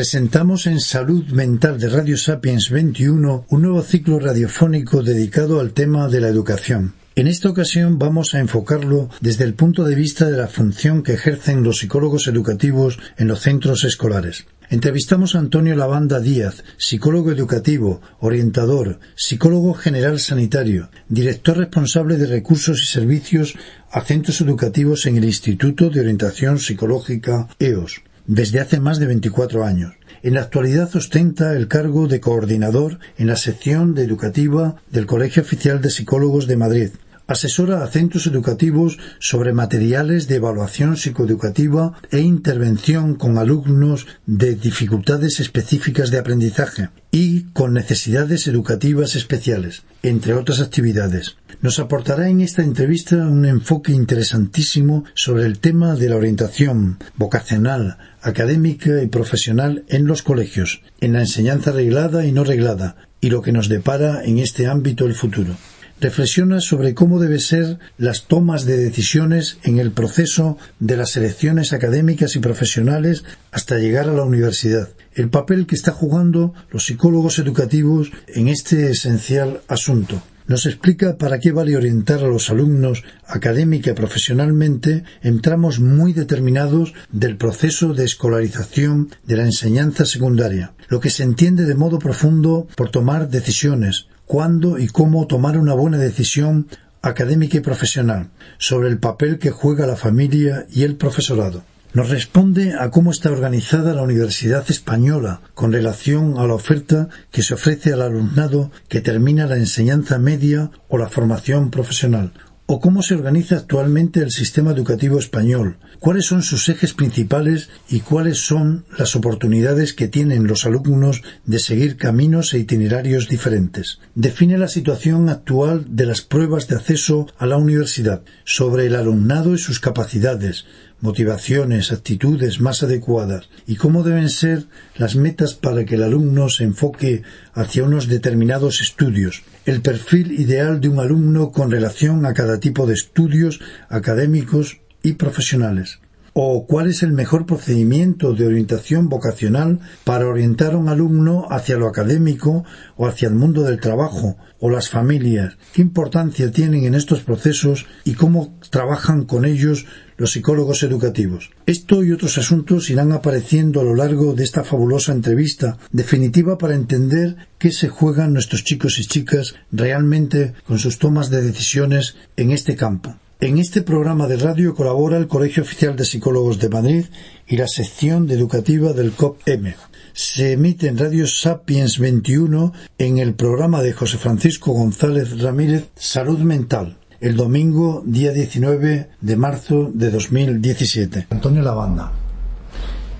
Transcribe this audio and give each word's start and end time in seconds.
Presentamos 0.00 0.66
en 0.66 0.80
Salud 0.80 1.26
Mental 1.26 1.78
de 1.78 1.90
Radio 1.90 2.16
Sapiens 2.16 2.70
21 2.70 3.44
un 3.50 3.60
nuevo 3.60 3.82
ciclo 3.82 4.18
radiofónico 4.18 5.02
dedicado 5.02 5.60
al 5.60 5.74
tema 5.74 6.08
de 6.08 6.22
la 6.22 6.28
educación. 6.28 6.94
En 7.16 7.26
esta 7.26 7.50
ocasión 7.50 7.98
vamos 7.98 8.34
a 8.34 8.40
enfocarlo 8.40 9.10
desde 9.20 9.44
el 9.44 9.52
punto 9.52 9.84
de 9.84 9.94
vista 9.94 10.24
de 10.24 10.38
la 10.38 10.48
función 10.48 11.02
que 11.02 11.12
ejercen 11.12 11.62
los 11.62 11.80
psicólogos 11.80 12.28
educativos 12.28 12.98
en 13.18 13.28
los 13.28 13.40
centros 13.40 13.84
escolares. 13.84 14.46
Entrevistamos 14.70 15.34
a 15.34 15.40
Antonio 15.40 15.76
Lavanda 15.76 16.18
Díaz, 16.18 16.64
psicólogo 16.78 17.30
educativo, 17.30 18.00
orientador, 18.20 19.00
psicólogo 19.16 19.74
general 19.74 20.18
sanitario, 20.18 20.88
director 21.10 21.58
responsable 21.58 22.16
de 22.16 22.26
recursos 22.26 22.82
y 22.82 22.86
servicios 22.86 23.54
a 23.90 24.00
centros 24.00 24.40
educativos 24.40 25.04
en 25.04 25.18
el 25.18 25.26
Instituto 25.26 25.90
de 25.90 26.00
Orientación 26.00 26.58
Psicológica 26.58 27.48
EOS, 27.58 28.00
desde 28.30 28.60
hace 28.60 28.78
más 28.78 29.00
de 29.00 29.06
24 29.06 29.64
años. 29.64 29.94
En 30.22 30.34
la 30.34 30.42
actualidad 30.42 30.94
ostenta 30.94 31.56
el 31.56 31.66
cargo 31.66 32.06
de 32.06 32.20
coordinador 32.20 33.00
en 33.18 33.26
la 33.26 33.34
sección 33.34 33.92
de 33.92 34.04
educativa 34.04 34.76
del 34.92 35.06
Colegio 35.06 35.42
Oficial 35.42 35.80
de 35.80 35.90
Psicólogos 35.90 36.46
de 36.46 36.56
Madrid, 36.56 36.90
Asesora 37.30 37.84
a 37.84 37.86
centros 37.86 38.26
educativos 38.26 38.98
sobre 39.20 39.52
materiales 39.52 40.26
de 40.26 40.34
evaluación 40.42 40.96
psicoeducativa 40.96 41.94
e 42.10 42.18
intervención 42.18 43.14
con 43.14 43.38
alumnos 43.38 44.08
de 44.26 44.56
dificultades 44.56 45.38
específicas 45.38 46.10
de 46.10 46.18
aprendizaje 46.18 46.88
y 47.12 47.42
con 47.52 47.72
necesidades 47.72 48.48
educativas 48.48 49.14
especiales, 49.14 49.84
entre 50.02 50.34
otras 50.34 50.58
actividades. 50.60 51.36
Nos 51.62 51.78
aportará 51.78 52.28
en 52.28 52.40
esta 52.40 52.64
entrevista 52.64 53.14
un 53.14 53.44
enfoque 53.44 53.92
interesantísimo 53.92 55.04
sobre 55.14 55.46
el 55.46 55.60
tema 55.60 55.94
de 55.94 56.08
la 56.08 56.16
orientación 56.16 56.98
vocacional, 57.14 57.96
académica 58.22 59.04
y 59.04 59.06
profesional 59.06 59.84
en 59.86 60.08
los 60.08 60.24
colegios, 60.24 60.82
en 61.00 61.12
la 61.12 61.20
enseñanza 61.20 61.70
reglada 61.70 62.26
y 62.26 62.32
no 62.32 62.42
reglada, 62.42 62.96
y 63.20 63.30
lo 63.30 63.40
que 63.40 63.52
nos 63.52 63.68
depara 63.68 64.24
en 64.24 64.40
este 64.40 64.66
ámbito 64.66 65.06
el 65.06 65.14
futuro 65.14 65.54
reflexiona 66.00 66.60
sobre 66.60 66.94
cómo 66.94 67.20
deben 67.20 67.40
ser 67.40 67.78
las 67.98 68.24
tomas 68.24 68.64
de 68.64 68.76
decisiones 68.76 69.58
en 69.62 69.78
el 69.78 69.92
proceso 69.92 70.56
de 70.78 70.96
las 70.96 71.10
selecciones 71.10 71.72
académicas 71.72 72.36
y 72.36 72.40
profesionales 72.40 73.24
hasta 73.52 73.78
llegar 73.78 74.08
a 74.08 74.14
la 74.14 74.24
universidad, 74.24 74.88
el 75.14 75.28
papel 75.28 75.66
que 75.66 75.74
están 75.74 75.94
jugando 75.94 76.54
los 76.70 76.86
psicólogos 76.86 77.38
educativos 77.38 78.10
en 78.28 78.48
este 78.48 78.90
esencial 78.90 79.60
asunto. 79.68 80.22
Nos 80.50 80.66
explica 80.66 81.16
para 81.16 81.38
qué 81.38 81.52
vale 81.52 81.76
orientar 81.76 82.24
a 82.24 82.26
los 82.26 82.50
alumnos 82.50 83.04
académica 83.24 83.94
profesionalmente 83.94 85.04
en 85.22 85.42
tramos 85.42 85.78
muy 85.78 86.12
determinados 86.12 86.92
del 87.12 87.36
proceso 87.36 87.94
de 87.94 88.04
escolarización 88.04 89.10
de 89.24 89.36
la 89.36 89.44
enseñanza 89.44 90.04
secundaria, 90.06 90.72
lo 90.88 90.98
que 90.98 91.10
se 91.10 91.22
entiende 91.22 91.66
de 91.66 91.76
modo 91.76 92.00
profundo 92.00 92.66
por 92.74 92.90
tomar 92.90 93.28
decisiones, 93.28 94.08
cuándo 94.30 94.78
y 94.78 94.86
cómo 94.86 95.26
tomar 95.26 95.58
una 95.58 95.74
buena 95.74 95.98
decisión 95.98 96.68
académica 97.02 97.56
y 97.56 97.60
profesional 97.62 98.28
sobre 98.58 98.88
el 98.88 98.98
papel 98.98 99.40
que 99.40 99.50
juega 99.50 99.88
la 99.88 99.96
familia 99.96 100.66
y 100.70 100.84
el 100.84 100.94
profesorado. 100.94 101.64
Nos 101.94 102.10
responde 102.10 102.74
a 102.78 102.90
cómo 102.90 103.10
está 103.10 103.32
organizada 103.32 103.92
la 103.92 104.04
Universidad 104.04 104.64
Española 104.70 105.40
con 105.54 105.72
relación 105.72 106.38
a 106.38 106.46
la 106.46 106.54
oferta 106.54 107.08
que 107.32 107.42
se 107.42 107.54
ofrece 107.54 107.92
al 107.92 108.02
alumnado 108.02 108.70
que 108.88 109.00
termina 109.00 109.48
la 109.48 109.56
enseñanza 109.56 110.16
media 110.20 110.70
o 110.86 110.96
la 110.96 111.08
formación 111.08 111.72
profesional, 111.72 112.32
o 112.72 112.78
cómo 112.78 113.02
se 113.02 113.16
organiza 113.16 113.56
actualmente 113.56 114.20
el 114.20 114.30
sistema 114.30 114.70
educativo 114.70 115.18
español, 115.18 115.78
cuáles 115.98 116.26
son 116.26 116.44
sus 116.44 116.68
ejes 116.68 116.94
principales 116.94 117.68
y 117.88 117.98
cuáles 117.98 118.38
son 118.38 118.84
las 118.96 119.16
oportunidades 119.16 119.92
que 119.92 120.06
tienen 120.06 120.46
los 120.46 120.64
alumnos 120.64 121.22
de 121.46 121.58
seguir 121.58 121.96
caminos 121.96 122.54
e 122.54 122.60
itinerarios 122.60 123.28
diferentes. 123.28 123.98
Define 124.14 124.56
la 124.56 124.68
situación 124.68 125.28
actual 125.30 125.84
de 125.88 126.06
las 126.06 126.20
pruebas 126.20 126.68
de 126.68 126.76
acceso 126.76 127.26
a 127.38 127.46
la 127.46 127.56
universidad, 127.56 128.22
sobre 128.44 128.86
el 128.86 128.94
alumnado 128.94 129.52
y 129.54 129.58
sus 129.58 129.80
capacidades, 129.80 130.64
motivaciones, 131.00 131.90
actitudes 131.90 132.60
más 132.60 132.84
adecuadas 132.84 133.48
y 133.66 133.76
cómo 133.76 134.04
deben 134.04 134.30
ser 134.30 134.66
las 134.96 135.16
metas 135.16 135.54
para 135.54 135.84
que 135.84 135.96
el 135.96 136.04
alumno 136.04 136.48
se 136.48 136.62
enfoque 136.62 137.22
hacia 137.52 137.82
unos 137.82 138.06
determinados 138.06 138.80
estudios, 138.80 139.42
el 139.66 139.82
perfil 139.82 140.32
ideal 140.32 140.80
de 140.80 140.88
un 140.88 141.00
alumno 141.00 141.52
con 141.52 141.70
relación 141.70 142.26
a 142.26 142.34
cada 142.34 142.60
tipo 142.60 142.86
de 142.86 142.94
estudios 142.94 143.60
académicos 143.88 144.80
y 145.02 145.14
profesionales 145.14 146.00
o 146.32 146.66
cuál 146.66 146.88
es 146.88 147.02
el 147.02 147.12
mejor 147.12 147.46
procedimiento 147.46 148.32
de 148.32 148.46
orientación 148.46 149.08
vocacional 149.08 149.80
para 150.04 150.28
orientar 150.28 150.74
a 150.74 150.78
un 150.78 150.88
alumno 150.88 151.46
hacia 151.50 151.76
lo 151.76 151.88
académico 151.88 152.64
o 152.96 153.06
hacia 153.06 153.28
el 153.28 153.34
mundo 153.34 153.62
del 153.62 153.80
trabajo 153.80 154.36
o 154.60 154.70
las 154.70 154.90
familias, 154.90 155.56
qué 155.72 155.82
importancia 155.82 156.50
tienen 156.50 156.84
en 156.84 156.94
estos 156.94 157.20
procesos 157.20 157.86
y 158.04 158.14
cómo 158.14 158.58
trabajan 158.70 159.24
con 159.24 159.44
ellos 159.44 159.86
los 160.20 160.32
psicólogos 160.32 160.82
educativos. 160.82 161.50
Esto 161.64 162.04
y 162.04 162.12
otros 162.12 162.36
asuntos 162.36 162.90
irán 162.90 163.10
apareciendo 163.12 163.80
a 163.80 163.84
lo 163.84 163.94
largo 163.94 164.34
de 164.34 164.44
esta 164.44 164.64
fabulosa 164.64 165.12
entrevista, 165.12 165.78
definitiva 165.92 166.58
para 166.58 166.74
entender 166.74 167.36
qué 167.56 167.72
se 167.72 167.88
juegan 167.88 168.34
nuestros 168.34 168.62
chicos 168.62 168.98
y 168.98 169.06
chicas 169.06 169.54
realmente 169.72 170.52
con 170.66 170.78
sus 170.78 170.98
tomas 170.98 171.30
de 171.30 171.40
decisiones 171.40 172.16
en 172.36 172.50
este 172.50 172.76
campo. 172.76 173.16
En 173.40 173.56
este 173.56 173.80
programa 173.80 174.28
de 174.28 174.36
radio 174.36 174.74
colabora 174.74 175.16
el 175.16 175.26
Colegio 175.26 175.62
Oficial 175.62 175.96
de 175.96 176.04
Psicólogos 176.04 176.58
de 176.58 176.68
Madrid 176.68 177.06
y 177.48 177.56
la 177.56 177.66
sección 177.66 178.26
de 178.26 178.34
educativa 178.34 178.92
del 178.92 179.12
COP-M. 179.12 179.74
Se 180.12 180.52
emite 180.52 180.88
en 180.88 180.98
Radio 180.98 181.26
Sapiens 181.26 181.98
21 181.98 182.74
en 182.98 183.16
el 183.16 183.32
programa 183.32 183.80
de 183.80 183.94
José 183.94 184.18
Francisco 184.18 184.72
González 184.72 185.40
Ramírez 185.40 185.88
Salud 185.94 186.40
Mental, 186.40 186.98
el 187.20 187.36
domingo 187.36 188.02
día 188.06 188.32
19 188.32 189.10
de 189.20 189.36
marzo 189.36 189.90
de 189.92 190.10
2017. 190.10 191.26
Antonio 191.30 191.62
Lavanda, 191.62 192.10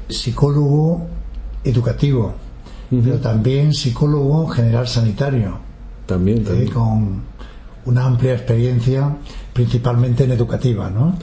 psicólogo 0.09 1.07
educativo, 1.63 2.35
pero 2.89 3.19
también 3.19 3.75
psicólogo 3.75 4.49
general 4.49 4.89
sanitario. 4.89 5.59
También, 6.07 6.43
también. 6.45 6.69
Eh, 6.69 6.73
con 6.73 7.23
una 7.85 8.07
amplia 8.07 8.33
experiencia 8.33 9.17
principalmente 9.53 10.25
en 10.25 10.33
educativa, 10.33 10.89
¿no? 10.89 11.17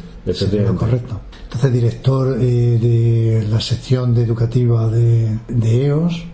correcto. 0.76 1.22
Entonces, 1.46 1.74
director 1.74 2.38
eh, 2.40 2.78
de 2.80 3.48
la 3.50 3.60
sección 3.60 4.14
de 4.14 4.24
educativa 4.24 4.88
de, 4.90 5.40
EOS 5.50 6.26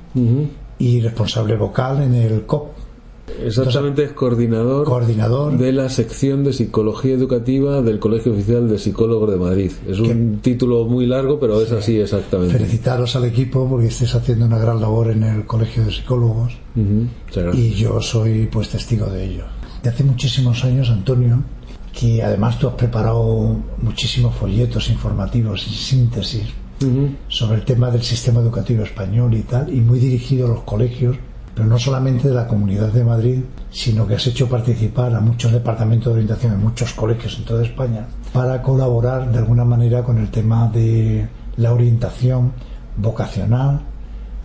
y 0.79 0.99
responsable 0.99 1.55
vocal 1.55 2.01
en 2.01 2.15
el 2.15 2.45
COP. 2.45 2.82
Exactamente, 3.41 4.03
es 4.03 4.11
coordinador, 4.11 4.85
coordinador 4.85 5.57
de 5.57 5.71
la 5.71 5.89
sección 5.89 6.43
de 6.43 6.51
psicología 6.51 7.13
educativa 7.13 7.81
del 7.81 7.99
Colegio 7.99 8.33
Oficial 8.33 8.67
de 8.67 8.77
Psicólogos 8.77 9.31
de 9.31 9.37
Madrid. 9.37 9.71
Es 9.87 9.99
un 9.99 10.39
título 10.41 10.85
muy 10.85 11.05
largo, 11.05 11.39
pero 11.39 11.61
es 11.61 11.71
así 11.71 11.99
exactamente. 11.99 12.53
Felicitaros 12.53 13.15
al 13.15 13.25
equipo 13.25 13.67
porque 13.69 13.87
estáis 13.87 14.13
haciendo 14.15 14.45
una 14.45 14.57
gran 14.57 14.81
labor 14.81 15.11
en 15.11 15.23
el 15.23 15.45
Colegio 15.45 15.85
de 15.85 15.91
Psicólogos 15.91 16.57
y 17.53 17.71
yo 17.71 18.01
soy 18.01 18.47
pues 18.47 18.69
testigo 18.69 19.05
de 19.07 19.25
ello. 19.25 19.45
De 19.81 19.89
hace 19.89 20.03
muchísimos 20.03 20.63
años, 20.65 20.89
Antonio, 20.89 21.41
que 21.97 22.23
además 22.23 22.59
tú 22.59 22.67
has 22.67 22.75
preparado 22.75 23.55
muchísimos 23.81 24.35
folletos 24.35 24.89
informativos 24.89 25.65
y 25.67 25.71
síntesis 25.71 26.43
sobre 27.29 27.59
el 27.59 27.65
tema 27.65 27.89
del 27.89 28.03
sistema 28.03 28.41
educativo 28.41 28.83
español 28.83 29.33
y 29.33 29.43
tal, 29.43 29.73
y 29.73 29.79
muy 29.79 29.99
dirigido 29.99 30.47
a 30.47 30.49
los 30.49 30.63
colegios, 30.63 31.15
pero 31.55 31.67
no 31.67 31.77
solamente 31.77 32.29
de 32.29 32.33
la 32.33 32.47
Comunidad 32.47 32.91
de 32.91 33.03
Madrid, 33.03 33.39
sino 33.69 34.07
que 34.07 34.15
has 34.15 34.25
hecho 34.25 34.49
participar 34.49 35.13
a 35.13 35.19
muchos 35.19 35.51
departamentos 35.51 36.07
de 36.07 36.13
orientación 36.13 36.53
en 36.53 36.61
muchos 36.61 36.93
colegios 36.93 37.37
en 37.37 37.45
toda 37.45 37.63
España 37.63 38.07
para 38.31 38.61
colaborar 38.61 39.31
de 39.31 39.37
alguna 39.37 39.63
manera 39.63 40.03
con 40.03 40.17
el 40.17 40.29
tema 40.29 40.67
de 40.69 41.27
la 41.57 41.73
orientación 41.73 42.53
vocacional, 42.97 43.81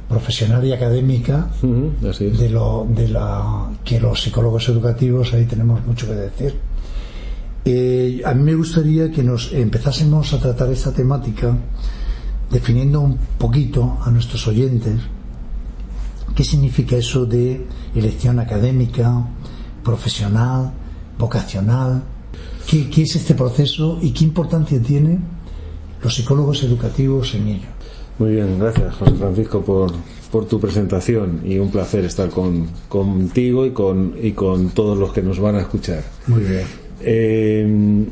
profesional 0.08 0.64
y 0.64 0.72
académica 0.72 1.48
de 1.62 2.50
lo 2.50 2.86
de 2.88 3.08
la 3.08 3.70
que 3.84 4.00
los 4.00 4.22
psicólogos 4.22 4.68
educativos 4.68 5.32
ahí 5.32 5.44
tenemos 5.44 5.84
mucho 5.86 6.06
que 6.06 6.14
decir. 6.14 6.54
Eh, 7.64 8.22
a 8.24 8.32
mí 8.32 8.42
me 8.42 8.54
gustaría 8.54 9.10
que 9.10 9.22
nos 9.22 9.52
empezásemos 9.52 10.32
a 10.32 10.40
tratar 10.40 10.70
esta 10.70 10.92
temática 10.92 11.54
definiendo 12.50 13.00
un 13.00 13.18
poquito 13.36 13.98
a 14.02 14.10
nuestros 14.10 14.46
oyentes 14.46 15.00
qué 16.34 16.44
significa 16.44 16.96
eso 16.96 17.26
de 17.26 17.66
elección 17.94 18.38
académica, 18.38 19.26
profesional, 19.84 20.72
vocacional, 21.18 22.02
qué, 22.66 23.02
es 23.02 23.16
este 23.16 23.34
proceso 23.34 23.98
y 24.00 24.12
qué 24.12 24.24
importancia 24.24 24.80
tienen 24.80 25.20
los 26.02 26.14
psicólogos 26.14 26.62
educativos 26.62 27.34
en 27.34 27.48
ello. 27.48 27.68
Muy 28.18 28.32
bien, 28.32 28.58
gracias 28.58 28.94
José 28.96 29.12
Francisco 29.12 29.62
por, 29.62 29.92
por 30.30 30.46
tu 30.46 30.58
presentación 30.58 31.40
y 31.44 31.58
un 31.58 31.70
placer 31.70 32.04
estar 32.04 32.30
con, 32.30 32.68
contigo 32.88 33.64
y 33.64 33.70
con, 33.70 34.14
y 34.20 34.32
con 34.32 34.70
todos 34.70 34.98
los 34.98 35.12
que 35.12 35.22
nos 35.22 35.38
van 35.40 35.56
a 35.56 35.60
escuchar. 35.60 36.02
Muy 36.26 36.42
bien. 36.42 36.64
Eh, 37.00 38.06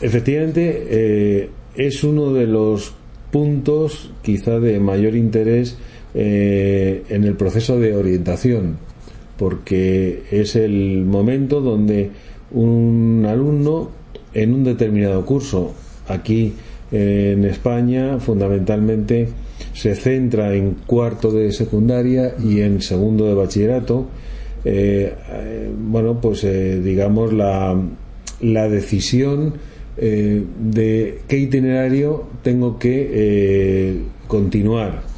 efectivamente, 0.00 0.86
eh, 0.88 1.50
es 1.74 2.04
uno 2.04 2.32
de 2.32 2.46
los 2.46 2.92
puntos 3.30 4.10
quizá 4.22 4.60
de 4.60 4.78
mayor 4.78 5.16
interés 5.16 5.76
eh, 6.14 7.04
en 7.08 7.24
el 7.24 7.34
proceso 7.36 7.78
de 7.78 7.96
orientación, 7.96 8.76
porque 9.38 10.24
es 10.30 10.56
el 10.56 11.04
momento 11.06 11.62
donde 11.62 12.10
un 12.50 13.24
alumno 13.26 13.90
en 14.34 14.52
un 14.52 14.64
determinado 14.64 15.24
curso, 15.24 15.72
aquí 16.08 16.52
en 16.90 17.44
España 17.46 18.18
fundamentalmente 18.20 19.28
se 19.72 19.94
centra 19.94 20.54
en 20.54 20.76
cuarto 20.86 21.32
de 21.32 21.50
secundaria 21.50 22.34
y 22.38 22.60
en 22.60 22.82
segundo 22.82 23.26
de 23.26 23.32
bachillerato, 23.32 24.06
eh, 24.66 25.14
eh, 25.30 25.70
bueno, 25.78 26.20
pues 26.20 26.42
digamos 26.42 27.32
la, 27.32 27.74
la 28.42 28.68
decisión 28.68 29.54
de 29.96 31.20
qué 31.28 31.38
itinerario 31.38 32.24
tengo 32.42 32.78
que 32.78 34.00
continuar 34.26 35.11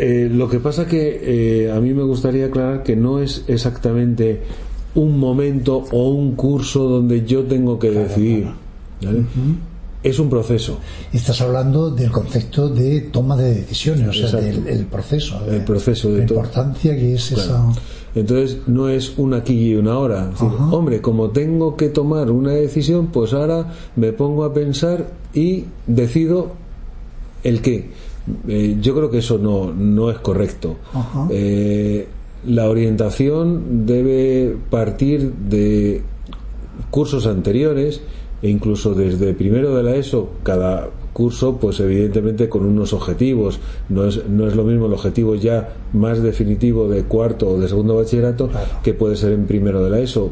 eh, 0.00 0.30
lo 0.30 0.48
que 0.48 0.60
pasa 0.60 0.86
que 0.86 1.64
eh, 1.66 1.70
a 1.70 1.78
mí 1.78 1.92
me 1.92 2.02
gustaría 2.02 2.46
aclarar 2.46 2.82
que 2.82 2.96
no 2.96 3.20
es 3.20 3.44
exactamente 3.48 4.40
un 4.94 5.18
momento 5.18 5.84
o 5.92 6.08
un 6.08 6.36
curso 6.36 6.84
donde 6.88 7.26
yo 7.26 7.44
tengo 7.44 7.78
que 7.78 7.90
decidir. 7.90 8.48
Es 10.02 10.18
un 10.18 10.30
proceso. 10.30 10.78
Estás 11.12 11.42
hablando 11.42 11.90
del 11.90 12.10
concepto 12.10 12.70
de 12.70 13.02
toma 13.02 13.36
de 13.36 13.56
decisiones, 13.56 14.08
o 14.08 14.28
sea, 14.28 14.40
del 14.40 14.66
el 14.66 14.86
proceso. 14.86 15.38
el 15.46 15.62
proceso 15.64 16.08
de 16.08 16.16
la 16.16 16.22
importancia 16.22 16.96
que 16.96 17.14
es 17.14 17.32
esa. 17.32 17.70
Entonces 18.14 18.60
no 18.66 18.88
es 18.88 19.12
una 19.18 19.36
aquí 19.38 19.52
y 19.52 19.74
una 19.74 19.98
hora. 19.98 20.30
hombre, 20.70 21.02
como 21.02 21.28
tengo 21.28 21.76
que 21.76 21.90
tomar 21.90 22.30
una 22.30 22.52
decisión, 22.52 23.08
pues 23.08 23.34
ahora 23.34 23.74
me 23.96 24.12
pongo 24.12 24.44
a 24.44 24.54
pensar 24.54 25.10
y 25.34 25.66
decido 25.86 26.52
el 27.44 27.60
qué. 27.60 27.90
Eh, 28.48 28.76
yo 28.80 28.94
creo 28.94 29.10
que 29.10 29.18
eso 29.18 29.38
no, 29.38 29.72
no 29.72 30.10
es 30.10 30.18
correcto. 30.18 30.76
Eh, 31.30 32.06
la 32.46 32.68
orientación 32.68 33.86
debe 33.86 34.56
partir 34.70 35.32
de 35.32 36.02
cursos 36.90 37.26
anteriores 37.26 38.00
e 38.42 38.48
incluso 38.48 38.94
desde 38.94 39.34
primero 39.34 39.76
de 39.76 39.82
la 39.82 39.94
ESO 39.96 40.30
cada 40.42 40.88
curso 41.12 41.56
pues 41.56 41.80
evidentemente 41.80 42.48
con 42.48 42.64
unos 42.64 42.92
objetivos. 42.92 43.60
No 43.88 44.06
es, 44.06 44.26
no 44.28 44.46
es 44.46 44.56
lo 44.56 44.64
mismo 44.64 44.86
el 44.86 44.94
objetivo 44.94 45.34
ya 45.34 45.74
más 45.92 46.22
definitivo 46.22 46.88
de 46.88 47.04
cuarto 47.04 47.48
o 47.48 47.60
de 47.60 47.68
segundo 47.68 47.96
bachillerato 47.96 48.48
que 48.82 48.94
puede 48.94 49.16
ser 49.16 49.32
en 49.32 49.46
primero 49.46 49.82
de 49.84 49.90
la 49.90 49.98
ESO. 49.98 50.30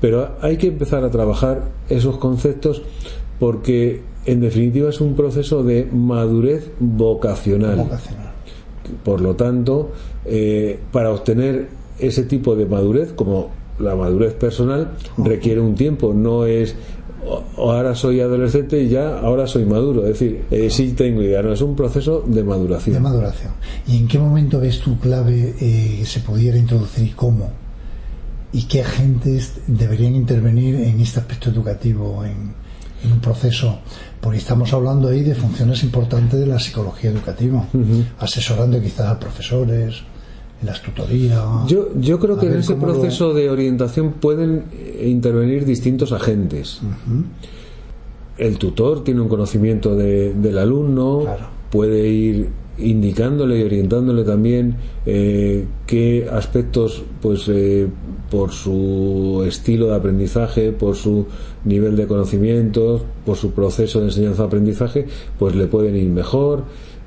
Pero 0.00 0.30
hay 0.40 0.56
que 0.56 0.68
empezar 0.68 1.04
a 1.04 1.10
trabajar 1.10 1.70
esos 1.88 2.18
conceptos 2.18 2.82
porque 3.38 4.02
en 4.24 4.40
definitiva 4.40 4.90
es 4.90 5.00
un 5.00 5.14
proceso 5.14 5.62
de 5.62 5.88
madurez 5.90 6.70
vocacional. 6.78 7.88
Por 9.04 9.20
lo 9.20 9.34
tanto, 9.36 9.92
eh, 10.24 10.78
para 10.90 11.10
obtener 11.10 11.68
ese 11.98 12.24
tipo 12.24 12.56
de 12.56 12.66
madurez, 12.66 13.12
como 13.12 13.50
la 13.78 13.94
madurez 13.94 14.34
personal, 14.34 14.92
requiere 15.18 15.60
un 15.60 15.74
tiempo, 15.74 16.12
no 16.14 16.46
es 16.46 16.76
ahora 17.56 17.94
soy 17.94 18.20
adolescente 18.20 18.82
y 18.82 18.88
ya 18.88 19.18
ahora 19.18 19.46
soy 19.46 19.64
maduro. 19.64 20.02
Es 20.02 20.18
decir, 20.18 20.44
eh, 20.50 20.68
sí 20.70 20.92
tengo 20.92 21.22
idea, 21.22 21.42
no, 21.42 21.52
es 21.52 21.60
un 21.60 21.76
proceso 21.76 22.22
de 22.26 22.42
maduración. 22.42 22.94
De 22.94 23.00
maduración. 23.00 23.52
¿Y 23.86 23.96
en 23.96 24.08
qué 24.08 24.18
momento 24.18 24.60
ves 24.60 24.80
tu 24.80 24.98
clave 24.98 25.54
eh, 25.60 25.96
que 26.00 26.06
se 26.06 26.20
pudiera 26.20 26.56
introducir 26.58 27.08
y 27.08 27.10
cómo? 27.10 27.50
¿Y 28.52 28.64
qué 28.64 28.82
agentes 28.82 29.54
deberían 29.66 30.14
intervenir 30.14 30.74
en 30.74 31.00
este 31.00 31.20
aspecto 31.20 31.50
educativo, 31.50 32.24
en, 32.24 32.61
en 33.04 33.12
un 33.12 33.20
proceso, 33.20 33.78
porque 34.20 34.38
estamos 34.38 34.72
hablando 34.72 35.08
ahí 35.08 35.22
de 35.22 35.34
funciones 35.34 35.82
importantes 35.82 36.38
de 36.38 36.46
la 36.46 36.58
psicología 36.58 37.10
educativa, 37.10 37.66
asesorando 38.18 38.80
quizás 38.80 39.08
a 39.08 39.18
profesores, 39.18 40.02
en 40.62 40.66
las 40.66 40.80
tutorías. 40.80 41.42
Yo, 41.66 41.88
yo 41.96 42.18
creo 42.18 42.38
que 42.38 42.46
en 42.46 42.58
ese 42.58 42.76
proceso 42.76 43.34
de 43.34 43.50
orientación 43.50 44.12
pueden 44.12 44.66
eh, 44.72 45.08
intervenir 45.08 45.64
distintos 45.64 46.12
agentes. 46.12 46.80
El 48.38 48.58
tutor 48.58 49.04
tiene 49.04 49.20
un 49.20 49.28
conocimiento 49.28 49.94
del 49.96 50.58
alumno, 50.58 51.24
puede 51.70 52.08
ir 52.08 52.61
indicándole 52.78 53.58
y 53.58 53.62
orientándole 53.62 54.24
también 54.24 54.76
eh, 55.06 55.64
qué 55.86 56.28
aspectos, 56.30 57.02
pues 57.20 57.48
eh, 57.48 57.86
por 58.30 58.52
su 58.52 59.44
estilo 59.46 59.88
de 59.88 59.96
aprendizaje, 59.96 60.72
por 60.72 60.96
su 60.96 61.26
nivel 61.64 61.96
de 61.96 62.06
conocimientos, 62.06 63.02
por 63.26 63.36
su 63.36 63.52
proceso 63.52 64.00
de 64.00 64.06
enseñanza-aprendizaje, 64.06 65.06
pues 65.38 65.54
le 65.54 65.66
pueden 65.66 65.96
ir 65.96 66.08
mejor. 66.08 66.64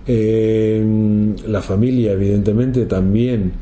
Eh, 0.07 1.33
la 1.47 1.62
familia, 1.62 2.11
evidentemente, 2.11 2.85
también 2.85 3.53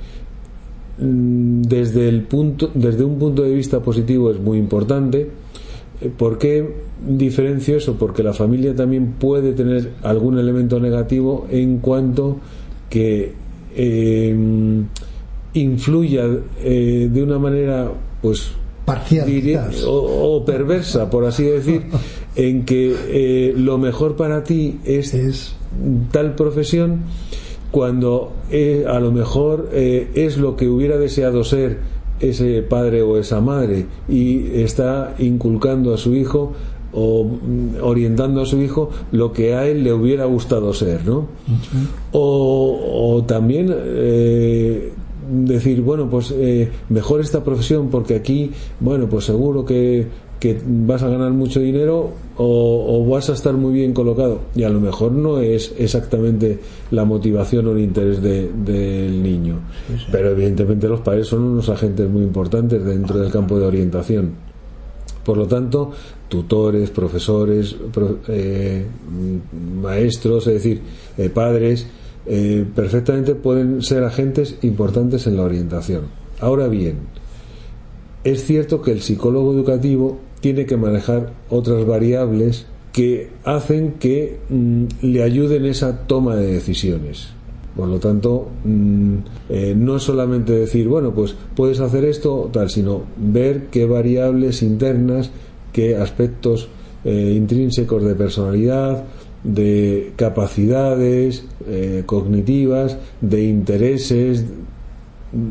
mm, 0.99 1.61
desde 1.61 2.09
el 2.09 2.23
punto, 2.23 2.69
desde 2.73 3.06
un 3.06 3.17
punto 3.17 3.44
de 3.44 3.53
vista 3.53 3.79
positivo 3.79 4.29
es 4.29 4.39
muy 4.39 4.57
importante. 4.57 5.29
¿Por 6.17 6.38
qué 6.38 6.69
diferencio 7.07 7.77
eso? 7.77 7.95
Porque 7.97 8.23
la 8.23 8.33
familia 8.33 8.75
también 8.75 9.13
puede 9.19 9.53
tener 9.53 9.91
algún 10.03 10.38
elemento 10.38 10.79
negativo 10.79 11.47
en 11.50 11.79
cuanto 11.79 12.38
que 12.89 13.33
eh, 13.75 14.35
influya 15.53 16.25
eh, 16.61 17.09
de 17.11 17.23
una 17.23 17.39
manera, 17.39 17.91
pues, 18.21 18.51
parcial 18.85 19.27
o, 19.88 20.44
perversa, 20.45 21.09
por 21.09 21.25
así 21.25 21.44
decir, 21.44 21.83
en 22.35 22.65
que 22.65 22.95
eh, 23.07 23.53
lo 23.56 23.77
mejor 23.77 24.15
para 24.15 24.44
ti 24.44 24.79
es, 24.83 25.13
es... 25.13 25.56
tal 26.11 26.35
profesión 26.35 27.01
cuando 27.71 28.33
a 28.88 28.99
lo 28.99 29.11
mejor 29.11 29.71
es 29.73 30.38
lo 30.38 30.56
que 30.56 30.69
hubiera 30.69 30.99
deseado 30.99 31.44
ser 31.44 31.79
ese 32.19 32.61
padre 32.61 33.01
o 33.01 33.17
esa 33.17 33.41
madre 33.41 33.88
y 34.07 34.61
está 34.61 35.15
inculcando 35.17 35.94
a 35.94 35.97
su 35.97 36.13
hijo 36.13 36.53
o 36.94 37.24
mm, 37.24 37.81
orientando 37.81 38.42
a 38.42 38.45
su 38.45 38.62
hijo 38.62 38.90
lo 39.12 39.31
que 39.33 39.56
a 39.56 39.68
él 39.68 39.83
le 39.83 39.94
hubiera 39.94 40.26
gustado 40.26 40.73
ser, 40.73 41.06
¿no? 41.06 41.28
o, 42.12 43.23
también 43.28 43.73
eh, 43.73 44.92
decir, 45.30 45.81
bueno, 45.81 46.09
pues 46.09 46.33
eh, 46.35 46.69
mejor 46.90 47.21
esta 47.21 47.44
profesión 47.44 47.90
porque 47.90 48.16
aquí, 48.16 48.52
bueno, 48.80 49.07
pues 49.07 49.26
seguro 49.26 49.66
que, 49.66 50.07
que 50.40 50.59
vas 50.66 51.02
a 51.04 51.07
ganar 51.07 51.31
mucho 51.31 51.62
dinero 51.62 52.12
o, 52.35 53.06
vas 53.09 53.30
a 53.30 53.33
estar 53.33 53.54
muy 53.54 53.73
bien 53.73 53.94
colocado. 53.94 54.42
Y 54.56 54.64
a 54.64 54.69
lo 54.69 54.81
mejor 54.81 55.14
no 55.14 55.40
es 55.40 55.73
exactamente 55.78 56.59
la 56.92 57.06
motivación 57.06 57.68
o 57.68 57.71
el 57.71 57.80
interés 57.80 58.21
del 58.21 59.23
niño. 59.23 59.59
Pero 60.12 60.31
evidentemente 60.31 60.90
los 60.90 61.00
padres 61.00 61.28
son 61.28 61.44
unos 61.44 61.69
agentes 61.69 62.09
muy 62.09 62.23
importantes 62.23 62.83
dentro 62.83 63.19
del 63.19 63.31
campo 63.31 63.57
de 63.57 63.68
orientación. 63.68 64.31
Por 65.23 65.38
lo 65.38 65.47
tanto, 65.47 65.92
tutores, 66.33 66.90
profesores, 66.90 67.75
eh, 68.28 68.87
maestros, 69.80 70.47
es 70.47 70.54
decir, 70.56 70.81
eh, 71.16 71.30
padres, 71.30 71.85
eh, 72.25 72.66
perfectamente 72.73 73.35
pueden 73.35 73.83
ser 73.83 74.04
agentes 74.04 74.57
importantes 74.63 75.28
en 75.28 75.37
la 75.37 75.44
orientación. 75.44 76.06
Ahora 76.40 76.68
bien, 76.69 76.95
es 78.23 78.45
cierto 78.45 78.81
que 78.81 78.94
el 78.94 79.02
psicólogo 79.02 79.54
educativo 79.54 80.18
tiene 80.42 80.66
que 80.66 80.75
manejar 80.75 81.33
otras 81.52 81.85
variables 81.85 82.66
que 82.94 83.30
hacen 83.44 83.94
que 83.99 84.40
mm, 84.49 84.85
le 85.04 85.21
ayuden 85.21 85.66
esa 85.66 86.07
toma 86.07 86.35
de 86.35 86.52
decisiones. 86.52 87.28
Por 87.75 87.90
lo 87.90 87.99
tanto, 87.99 88.49
mm, 88.63 89.16
no 89.75 89.97
es 89.97 90.04
solamente 90.04 90.54
decir, 90.54 90.87
bueno, 90.87 91.11
pues 91.13 91.35
puedes 91.56 91.80
hacer 91.80 92.06
esto, 92.06 92.49
tal, 92.52 92.71
sino 92.71 93.04
ver 93.18 93.68
qué 93.71 93.85
variables 93.85 94.63
internas, 94.63 95.30
qué 95.73 95.97
aspectos 95.97 96.69
eh, 97.03 97.33
intrínsecos 97.35 98.03
de 98.03 98.15
personalidad, 98.15 99.03
de 99.44 100.13
capacidades 100.15 101.45
eh, 101.68 102.03
cognitivas, 102.06 102.97
de 103.19 103.44
intereses, 103.44 104.45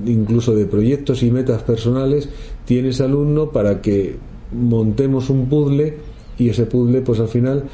incluso 0.07 0.55
de 0.55 0.65
proyectos 0.65 1.23
y 1.23 1.31
metas 1.31 1.63
personales, 1.63 2.31
tiene 2.65 2.91
ese 2.91 3.05
alumno 3.05 3.51
para 3.51 3.83
que 3.83 4.17
montemos 4.53 5.29
un 5.29 5.49
puzzle 5.49 5.97
y 6.39 6.49
ese 6.49 6.67
puzzle 6.67 7.03
pues 7.03 7.21
al 7.21 7.29
final 7.29 7.65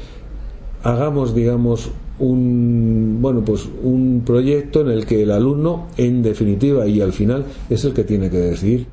hagamos 0.83 1.35
digamos 1.35 1.91
un 2.19 3.17
bueno 3.21 3.43
pues 3.45 3.67
un 3.83 4.23
proyecto 4.25 4.81
en 4.81 4.89
el 4.89 5.05
que 5.05 5.23
el 5.23 5.31
alumno 5.31 5.87
en 5.97 6.21
definitiva 6.21 6.87
y 6.87 7.01
al 7.01 7.13
final 7.13 7.45
es 7.69 7.85
el 7.85 7.93
que 7.93 8.03
tiene 8.03 8.29
que 8.29 8.37
decidir. 8.37 8.87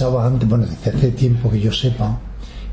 Expresaba 0.00 0.26
antes, 0.26 0.48
bueno, 0.48 0.64
desde 0.64 0.96
hace 0.96 1.10
tiempo 1.10 1.50
que 1.50 1.60
yo 1.60 1.70
sepa, 1.70 2.18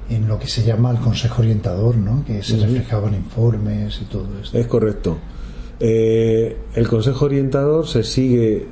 en 0.10 0.30
lo 0.30 0.40
que 0.40 0.48
se 0.48 0.64
llama 0.64 0.92
el 0.92 1.00
Consejo 1.00 1.42
Orientador, 1.42 1.98
¿no? 1.98 2.24
que 2.24 2.42
se 2.42 2.56
reflejaban 2.56 3.14
informes 3.16 4.00
y 4.02 4.06
todo 4.06 4.28
esto. 4.42 4.58
Es 4.58 4.66
correcto. 4.66 5.18
Eh, 5.82 6.56
el 6.74 6.88
Consejo 6.88 7.26
Orientador 7.26 7.86
se 7.86 8.04
sigue 8.04 8.68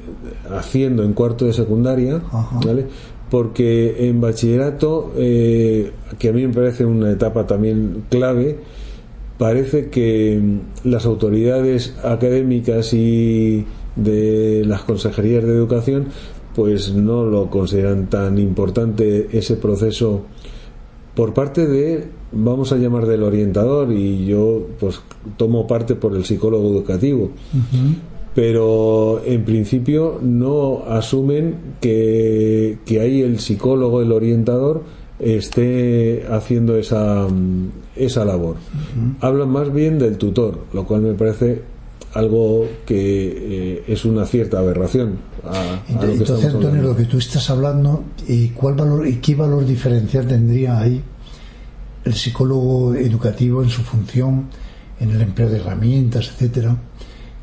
haciendo 0.50 1.04
en 1.04 1.12
cuarto 1.12 1.44
de 1.44 1.52
secundaria, 1.52 2.22
¿vale? 2.64 2.86
porque 3.30 4.08
en 4.08 4.22
bachillerato, 4.22 5.12
eh, 5.18 5.92
que 6.18 6.30
a 6.30 6.32
mí 6.32 6.48
me 6.48 6.54
parece 6.54 6.86
una 6.86 7.12
etapa 7.12 7.46
también 7.46 8.06
clave, 8.10 8.58
parece 9.38 9.90
que 9.90 10.42
las 10.86 11.06
autoridades 11.06 11.94
académicas 12.06 12.94
y 12.94 13.66
de 13.98 14.64
las 14.66 14.84
consejerías 14.84 15.44
de 15.44 15.52
educación 15.52 16.08
pues 16.56 16.94
no 16.94 17.26
lo 17.26 17.50
consideran 17.50 18.10
tan 18.10 18.38
importante 18.40 19.28
ese 19.32 19.56
proceso 19.56 20.24
por 21.14 21.34
parte 21.34 21.68
de 21.68 22.08
vamos 22.32 22.72
a 22.72 22.78
llamar 22.78 23.06
del 23.06 23.24
orientador 23.24 23.92
y 23.92 24.26
yo 24.26 24.68
pues 24.80 25.02
tomo 25.38 25.68
parte 25.68 25.96
por 25.96 26.16
el 26.16 26.26
psicólogo 26.26 26.70
educativo. 26.70 27.32
Pero 28.34 29.22
en 29.26 29.46
principio 29.46 30.20
no 30.22 30.84
asumen 30.88 31.56
que, 31.80 32.80
que 32.86 33.00
ahí 33.00 33.22
el 33.22 33.40
psicólogo 33.40 34.02
el 34.02 34.12
orientador 34.12 34.84
esté 35.20 36.26
haciendo 36.30 36.76
esa, 36.76 37.28
esa 37.96 38.26
labor. 38.26 38.58
Hablan 39.22 39.50
más 39.50 39.74
bien 39.74 39.98
del 39.98 40.18
tutor 40.18 40.60
lo 40.74 40.86
cual 40.86 41.02
me 41.02 41.14
parece 41.14 41.62
algo 42.16 42.66
que 42.86 43.76
eh, 43.76 43.84
es 43.88 44.06
una 44.06 44.26
cierta 44.26 44.60
aberración. 44.60 45.18
A, 45.44 45.82
entonces, 45.90 46.46
Antonio, 46.46 46.82
lo 46.82 46.96
que 46.96 47.04
tú 47.04 47.18
estás 47.18 47.50
hablando, 47.50 48.06
¿y 48.28 48.50
cuál 48.50 48.76
valor 48.76 49.06
y 49.06 49.18
qué 49.18 49.36
valor 49.36 49.66
diferencial 49.66 50.26
tendría 50.26 50.80
ahí 50.80 51.04
el 52.06 52.14
psicólogo 52.14 52.96
educativo 52.96 53.62
en 53.62 53.70
su 53.70 53.82
función, 53.82 54.48
en 55.00 55.12
el 55.12 55.22
empleo 55.22 55.50
de 55.50 55.58
herramientas, 55.58 56.30
etcétera, 56.30 56.78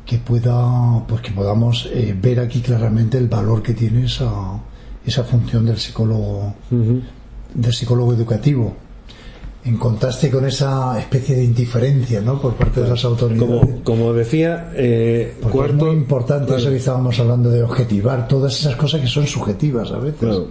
que 0.07 0.17
pueda, 0.17 1.05
pues 1.07 1.21
que 1.21 1.31
podamos 1.31 1.87
eh, 1.93 2.17
ver 2.19 2.39
aquí 2.39 2.61
claramente 2.61 3.19
el 3.19 3.27
valor 3.27 3.61
que 3.61 3.73
tiene 3.73 4.05
esa, 4.05 4.59
esa 5.05 5.23
función 5.23 5.65
del 5.65 5.77
psicólogo, 5.77 6.55
del 7.53 7.73
psicólogo 7.73 8.11
educativo? 8.13 8.75
En 9.65 9.77
contraste 9.77 10.29
con 10.29 10.45
esa 10.45 10.99
especie 10.99 11.35
de 11.35 11.43
indiferencia 11.43 12.19
¿no? 12.21 12.39
por 12.41 12.55
parte 12.55 12.81
de 12.81 12.89
las 12.89 13.05
autoridades. 13.05 13.81
Como, 13.83 14.13
decía, 14.13 14.71
eh, 14.75 15.35
es 15.41 15.73
muy 15.73 15.91
importante 15.91 16.55
eso 16.55 16.69
que 16.69 16.77
estábamos 16.77 17.17
hablando 17.19 17.49
de 17.49 17.63
objetivar 17.63 18.27
todas 18.27 18.59
esas 18.59 18.75
cosas 18.75 19.01
que 19.01 19.07
son 19.07 19.25
subjetivas 19.25 19.91
a 19.91 19.99
veces. 19.99 20.41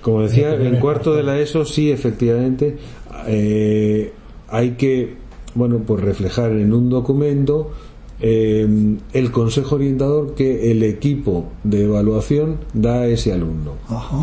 como 0.00 0.22
decía, 0.22 0.54
en 0.54 0.80
cuarto 0.80 1.14
de 1.14 1.22
la 1.22 1.38
ESO 1.38 1.64
sí, 1.64 1.90
efectivamente, 1.90 2.78
eh, 3.26 4.12
hay 4.48 4.70
que 4.72 5.16
bueno 5.54 5.80
pues 5.86 6.02
reflejar 6.02 6.52
en 6.52 6.72
un 6.72 6.88
documento 6.88 7.72
eh, 8.20 8.96
el 9.12 9.30
consejo 9.32 9.74
orientador 9.74 10.34
que 10.34 10.70
el 10.70 10.82
equipo 10.82 11.50
de 11.62 11.84
evaluación 11.84 12.58
da 12.72 13.00
a 13.00 13.06
ese 13.06 13.32
alumno. 13.32 13.72
Ajá. 13.88 14.22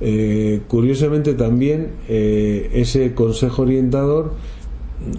Eh, 0.00 0.62
curiosamente 0.68 1.34
también 1.34 1.88
eh, 2.08 2.70
ese 2.74 3.14
consejo 3.14 3.62
orientador 3.62 4.32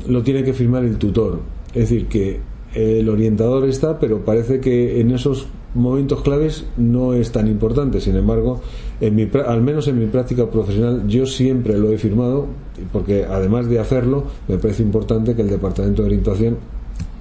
lo 0.08 0.24
tiene 0.24 0.44
que 0.44 0.54
firmar 0.54 0.84
el 0.84 0.98
tutor. 0.98 1.40
Es 1.70 1.90
decir, 1.90 2.08
que 2.08 2.40
el 2.74 3.10
orientador 3.10 3.68
está, 3.68 4.00
pero 4.00 4.24
parece 4.26 4.60
que 4.60 5.00
en 5.02 5.12
esos 5.12 5.48
momentos 5.74 6.22
claves 6.22 6.66
no 6.78 7.14
es 7.14 7.32
tan 7.32 7.48
importante. 7.48 8.02
Sin 8.02 8.16
embargo, 8.16 8.62
en 9.02 9.16
mi, 9.16 9.30
al 9.46 9.62
menos 9.62 9.88
en 9.88 10.00
mi 10.00 10.08
práctica 10.08 10.50
profesional, 10.50 11.08
yo 11.08 11.26
siempre 11.26 11.78
lo 11.78 11.92
he 11.92 11.98
firmado, 11.98 12.48
porque 12.92 13.26
además 13.26 13.70
de 13.70 13.80
hacerlo, 13.80 14.26
me 14.48 14.58
parece 14.58 14.84
importante 14.84 15.36
que 15.36 15.42
el 15.42 15.50
Departamento 15.50 16.02
de 16.02 16.08
Orientación 16.08 16.58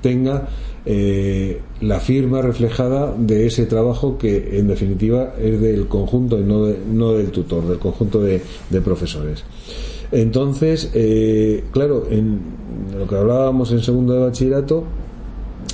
tenga 0.03 0.49
eh, 0.87 1.61
la 1.81 2.01
firma 2.01 2.41
reflejada 2.41 3.15
de 3.17 3.47
ese 3.47 3.67
trabajo 3.67 4.17
que 4.19 4.59
en 4.59 4.69
definitiva 4.69 5.35
es 5.39 5.61
del 5.61 5.87
conjunto 5.89 6.39
y 6.39 6.45
no, 6.45 6.67
no 6.93 7.13
del 7.13 7.31
tutor, 7.31 7.67
del 7.67 7.79
conjunto 7.79 8.21
de, 8.21 8.41
profesores. 8.85 9.45
Entonces, 10.11 10.91
eh, 10.95 11.65
claro, 11.73 12.07
en 12.11 12.41
lo 12.97 13.07
que 13.07 13.17
hablábamos 13.17 13.73
en 13.73 13.83
segundo 13.83 14.15
de 14.15 14.21
bachillerato, 14.21 14.85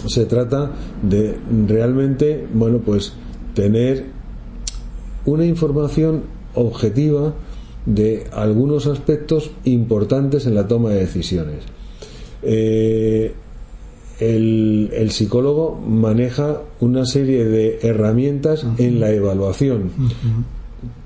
se 0.07 0.27
trata 0.27 0.73
de 1.03 1.37
realmente, 1.67 2.47
bueno, 2.53 2.79
pues 2.79 3.13
tener 3.55 4.07
una 5.25 5.45
información 5.47 6.23
objetiva 6.55 7.35
de 7.87 8.27
algunos 8.33 8.87
aspectos 8.87 9.51
importantes 9.65 10.47
en 10.47 10.55
la 10.55 10.67
toma 10.67 10.91
de 10.91 11.01
decisiones. 11.01 11.59
Eh, 12.43 13.35
el, 14.21 15.11
psicólogo 15.11 15.81
maneja 15.87 16.63
una 16.81 17.05
serie 17.05 17.45
de 17.45 17.79
herramientas 17.83 18.67
en 18.79 19.01
la 19.01 19.11
evaluación. 19.11 19.91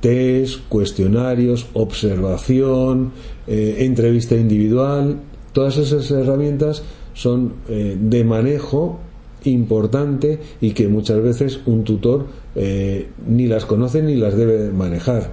Test, 0.00 0.60
cuestionarios, 0.68 1.66
observación, 1.72 3.12
eh, 3.46 3.76
entrevista 3.80 4.34
individual, 4.34 5.18
todas 5.52 5.76
esas 5.76 6.10
herramientas 6.10 6.82
son 7.14 7.54
eh, 7.68 7.96
de 7.98 8.24
manejo 8.24 8.98
importante 9.44 10.40
y 10.60 10.72
que 10.72 10.88
muchas 10.88 11.22
veces 11.22 11.60
un 11.66 11.84
tutor 11.84 12.26
eh, 12.54 13.08
ni 13.26 13.46
las 13.46 13.64
conoce 13.66 14.02
ni 14.02 14.16
las 14.16 14.36
debe 14.36 14.70
manejar. 14.70 15.32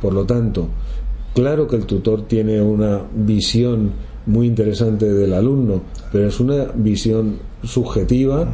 Por 0.00 0.14
lo 0.14 0.24
tanto, 0.24 0.68
claro 1.34 1.66
que 1.66 1.76
el 1.76 1.84
tutor 1.84 2.26
tiene 2.26 2.60
una 2.60 3.02
visión 3.14 3.92
muy 4.26 4.46
interesante 4.48 5.12
del 5.12 5.32
alumno, 5.32 5.82
pero 6.12 6.28
es 6.28 6.40
una 6.40 6.66
visión 6.74 7.36
subjetiva 7.62 8.48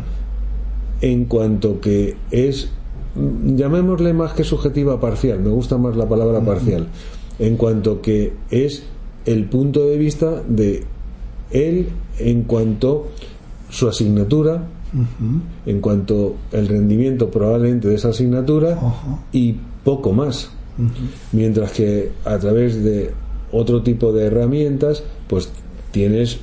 en 1.01 1.25
cuanto 1.25 1.81
que 1.81 2.17
es, 2.31 2.71
llamémosle 3.17 4.13
más 4.13 4.33
que 4.33 4.45
subjetiva 4.45 5.01
parcial, 5.01 5.41
me 5.41 5.51
gusta 5.51 5.79
más 5.79 5.97
la 5.97 6.09
palabra 6.09 6.41
parcial, 6.41 6.87
en 7.39 7.57
cuanto 7.57 8.01
que 8.01 8.33
es 8.51 8.85
el 9.27 9.47
punto 9.47 9.87
de 9.87 9.97
vista 9.97 10.43
de 10.49 10.85
él 11.51 11.89
en 12.19 12.43
cuanto 12.43 13.09
su 13.71 13.89
asignatura, 13.89 14.69
en 15.65 15.81
cuanto 15.81 16.37
el 16.53 16.69
rendimiento 16.69 17.31
probablemente 17.31 17.89
de 17.89 17.95
esa 17.95 18.11
asignatura 18.11 18.79
y 19.33 19.57
poco 19.85 20.13
más. 20.13 20.51
Mientras 21.33 21.73
que 21.73 22.13
a 22.25 22.39
través 22.39 22.83
de 22.83 23.11
otro 23.51 23.83
tipo 23.83 24.13
de 24.13 24.27
herramientas, 24.27 25.05
pues 25.29 25.51
tienes 25.93 26.41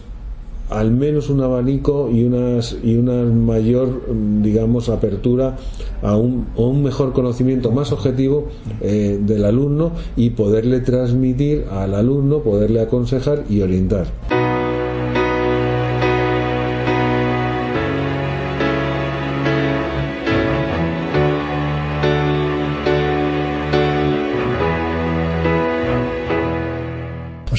al 0.70 0.92
menos 0.92 1.30
un 1.30 1.42
abanico 1.42 2.10
y 2.12 2.24
unas 2.24 2.78
y 2.84 2.96
una 2.96 3.24
mayor 3.24 4.04
digamos 4.42 4.88
apertura 4.90 5.58
a 6.04 6.16
un, 6.16 6.48
un 6.56 6.84
mejor 6.84 7.12
conocimiento 7.12 7.72
más 7.72 7.92
objetivo 7.92 8.48
eh, 8.82 9.20
del 9.20 9.46
alumno 9.46 9.92
y 10.16 10.32
poderle 10.32 10.80
transmitir 10.80 11.66
al 11.72 11.96
alumno 11.96 12.40
poderle 12.40 12.82
aconsejar 12.82 13.44
y 13.50 13.62
orientar 13.62 14.06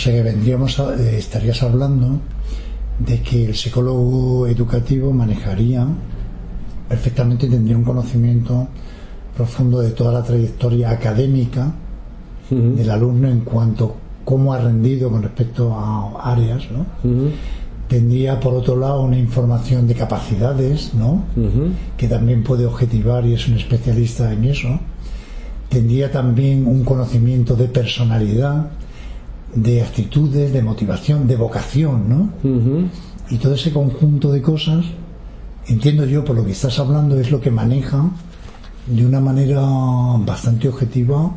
sea 0.00 0.12
que 0.12 0.22
vendríamos 0.22 0.78
eh, 0.78 1.16
estarías 1.18 1.62
hablando 1.62 2.20
de 2.98 3.22
que 3.22 3.46
el 3.46 3.54
psicólogo 3.54 4.46
educativo 4.46 5.12
manejaría 5.12 5.86
perfectamente, 6.88 7.46
tendría 7.46 7.76
un 7.76 7.84
conocimiento 7.84 8.66
profundo 9.36 9.80
de 9.80 9.90
toda 9.90 10.12
la 10.12 10.24
trayectoria 10.24 10.90
académica 10.90 11.72
del 12.50 12.90
alumno 12.90 13.28
en 13.28 13.40
cuanto 13.40 13.94
cómo 14.24 14.52
ha 14.52 14.58
rendido 14.58 15.08
con 15.08 15.22
respecto 15.22 15.72
a 15.72 16.32
áreas, 16.32 16.64
¿no? 16.72 16.84
Tendría 17.86 18.40
por 18.40 18.54
otro 18.54 18.76
lado 18.76 19.02
una 19.02 19.16
información 19.18 19.86
de 19.86 19.94
capacidades, 19.94 20.92
¿no? 20.94 21.24
Que 21.96 22.08
también 22.08 22.42
puede 22.42 22.66
objetivar 22.66 23.24
y 23.24 23.34
es 23.34 23.46
un 23.46 23.54
especialista 23.54 24.32
en 24.32 24.44
eso. 24.46 24.68
Tendría 25.68 26.10
también 26.10 26.66
un 26.66 26.82
conocimiento 26.82 27.54
de 27.54 27.66
personalidad, 27.68 28.66
de 29.54 29.82
actitudes, 29.82 30.52
de 30.52 30.62
motivación, 30.62 31.26
de 31.26 31.36
vocación, 31.36 32.08
¿no? 32.08 32.30
Y 33.30 33.36
todo 33.38 33.54
ese 33.54 33.72
conjunto 33.72 34.32
de 34.32 34.42
cosas, 34.42 34.84
entiendo 35.66 36.04
yo 36.04 36.24
por 36.24 36.36
lo 36.36 36.44
que 36.44 36.52
estás 36.52 36.78
hablando, 36.78 37.18
es 37.18 37.30
lo 37.30 37.40
que 37.40 37.50
maneja 37.50 38.10
de 38.86 39.06
una 39.06 39.20
manera 39.20 39.60
bastante 40.24 40.68
objetiva 40.68 41.32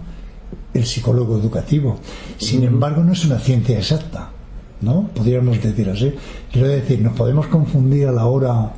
el 0.74 0.86
psicólogo 0.86 1.38
educativo. 1.38 2.00
Sin 2.38 2.63
embargo, 2.63 3.03
no 3.03 3.13
es 3.13 3.25
una 3.25 3.39
ciencia 3.39 3.77
exacta, 3.77 4.29
¿no? 4.82 5.10
Podríamos 5.13 5.62
decir 5.62 5.89
así. 5.89 6.13
Quiero 6.51 6.67
decir, 6.67 7.01
nos 7.01 7.13
podemos 7.13 7.48
confundir 7.48 8.08
a 8.08 8.12
la 8.12 8.25
hora 8.25 8.74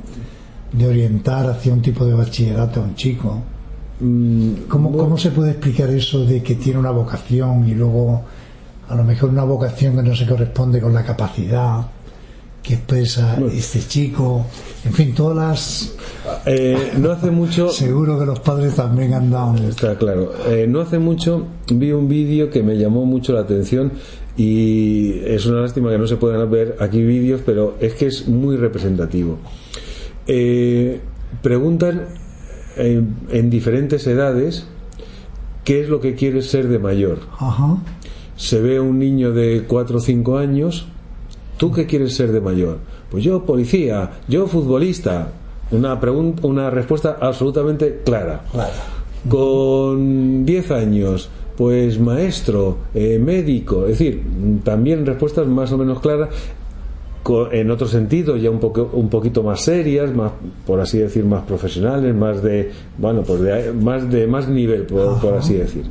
de 0.72 0.86
orientar 0.86 1.48
hacia 1.48 1.72
un 1.72 1.80
tipo 1.80 2.04
de 2.04 2.14
bachillerato 2.14 2.80
a 2.80 2.84
un 2.84 2.94
chico. 2.94 3.42
Mm, 4.00 4.68
¿Cómo, 4.68 4.92
¿Cómo 4.92 5.16
se 5.16 5.30
puede 5.30 5.52
explicar 5.52 5.88
eso 5.90 6.24
de 6.24 6.42
que 6.42 6.56
tiene 6.56 6.78
una 6.78 6.90
vocación 6.90 7.66
y 7.66 7.74
luego 7.74 8.22
a 8.88 8.94
lo 8.94 9.04
mejor 9.04 9.30
una 9.30 9.44
vocación 9.44 9.96
que 9.96 10.02
no 10.02 10.14
se 10.14 10.26
corresponde 10.26 10.80
con 10.80 10.92
la 10.94 11.04
capacidad 11.04 11.86
que 12.62 12.74
expresa 12.74 13.38
este 13.52 13.80
chico? 13.80 14.46
En 14.84 14.92
fin, 14.92 15.14
todas 15.14 15.36
las... 15.36 15.94
Eh, 16.46 16.92
no 16.98 17.12
hace 17.12 17.30
mucho... 17.30 17.68
Seguro 17.68 18.18
que 18.18 18.26
los 18.26 18.40
padres 18.40 18.74
también 18.74 19.14
han 19.14 19.30
dado... 19.30 19.56
Está 19.68 19.96
claro. 19.96 20.32
Eh, 20.48 20.66
no 20.68 20.80
hace 20.80 20.98
mucho 20.98 21.46
vi 21.70 21.92
un 21.92 22.08
vídeo 22.08 22.50
que 22.50 22.62
me 22.62 22.76
llamó 22.76 23.04
mucho 23.04 23.32
la 23.32 23.40
atención 23.40 23.92
y 24.36 25.20
es 25.24 25.46
una 25.46 25.60
lástima 25.60 25.90
que 25.90 25.98
no 25.98 26.06
se 26.06 26.16
puedan 26.16 26.50
ver 26.50 26.76
aquí 26.80 27.02
vídeos, 27.02 27.40
pero 27.44 27.76
es 27.80 27.94
que 27.94 28.06
es 28.06 28.28
muy 28.28 28.56
representativo. 28.56 29.38
Eh, 30.26 31.00
preguntan 31.42 32.08
en, 32.76 33.50
diferentes 33.50 34.06
edades 34.06 34.66
qué 35.64 35.80
es 35.80 35.88
lo 35.88 36.00
que 36.00 36.14
quieres 36.14 36.50
ser 36.50 36.68
de 36.68 36.78
mayor. 36.78 37.20
Se 38.36 38.60
ve 38.60 38.80
un 38.80 38.98
niño 38.98 39.32
de 39.32 39.64
4 39.66 39.96
o 39.96 40.00
5 40.00 40.38
años, 40.38 40.86
¿tú 41.56 41.72
qué 41.72 41.86
quieres 41.86 42.14
ser 42.14 42.32
de 42.32 42.40
mayor? 42.40 42.78
Pues 43.10 43.24
yo 43.24 43.44
policía, 43.44 44.10
yo 44.28 44.46
futbolista. 44.46 45.32
Una, 45.70 45.98
pregunta, 45.98 46.46
una 46.46 46.70
respuesta 46.70 47.18
absolutamente 47.20 48.02
clara. 48.04 48.42
Con 49.28 50.44
10 50.44 50.70
años, 50.70 51.28
pues 51.56 51.98
maestro, 51.98 52.76
eh, 52.94 53.18
médico, 53.18 53.86
es 53.86 53.98
decir, 53.98 54.22
también 54.62 55.04
respuestas 55.04 55.46
más 55.46 55.72
o 55.72 55.78
menos 55.78 56.00
claras 56.00 56.28
en 57.52 57.70
otro 57.70 57.88
sentido 57.88 58.36
ya 58.36 58.50
un 58.50 58.60
poco 58.60 58.90
un 58.92 59.08
poquito 59.08 59.42
más 59.42 59.62
serias 59.62 60.14
más 60.14 60.32
por 60.66 60.80
así 60.80 60.98
decir 60.98 61.24
más 61.24 61.42
profesionales 61.44 62.14
más 62.14 62.42
de 62.42 62.70
bueno 62.98 63.22
pues 63.22 63.40
de 63.40 63.72
más 63.72 64.08
de 64.10 64.26
más 64.26 64.48
nivel 64.48 64.82
por, 64.82 65.34
así 65.34 65.54
decir 65.54 65.84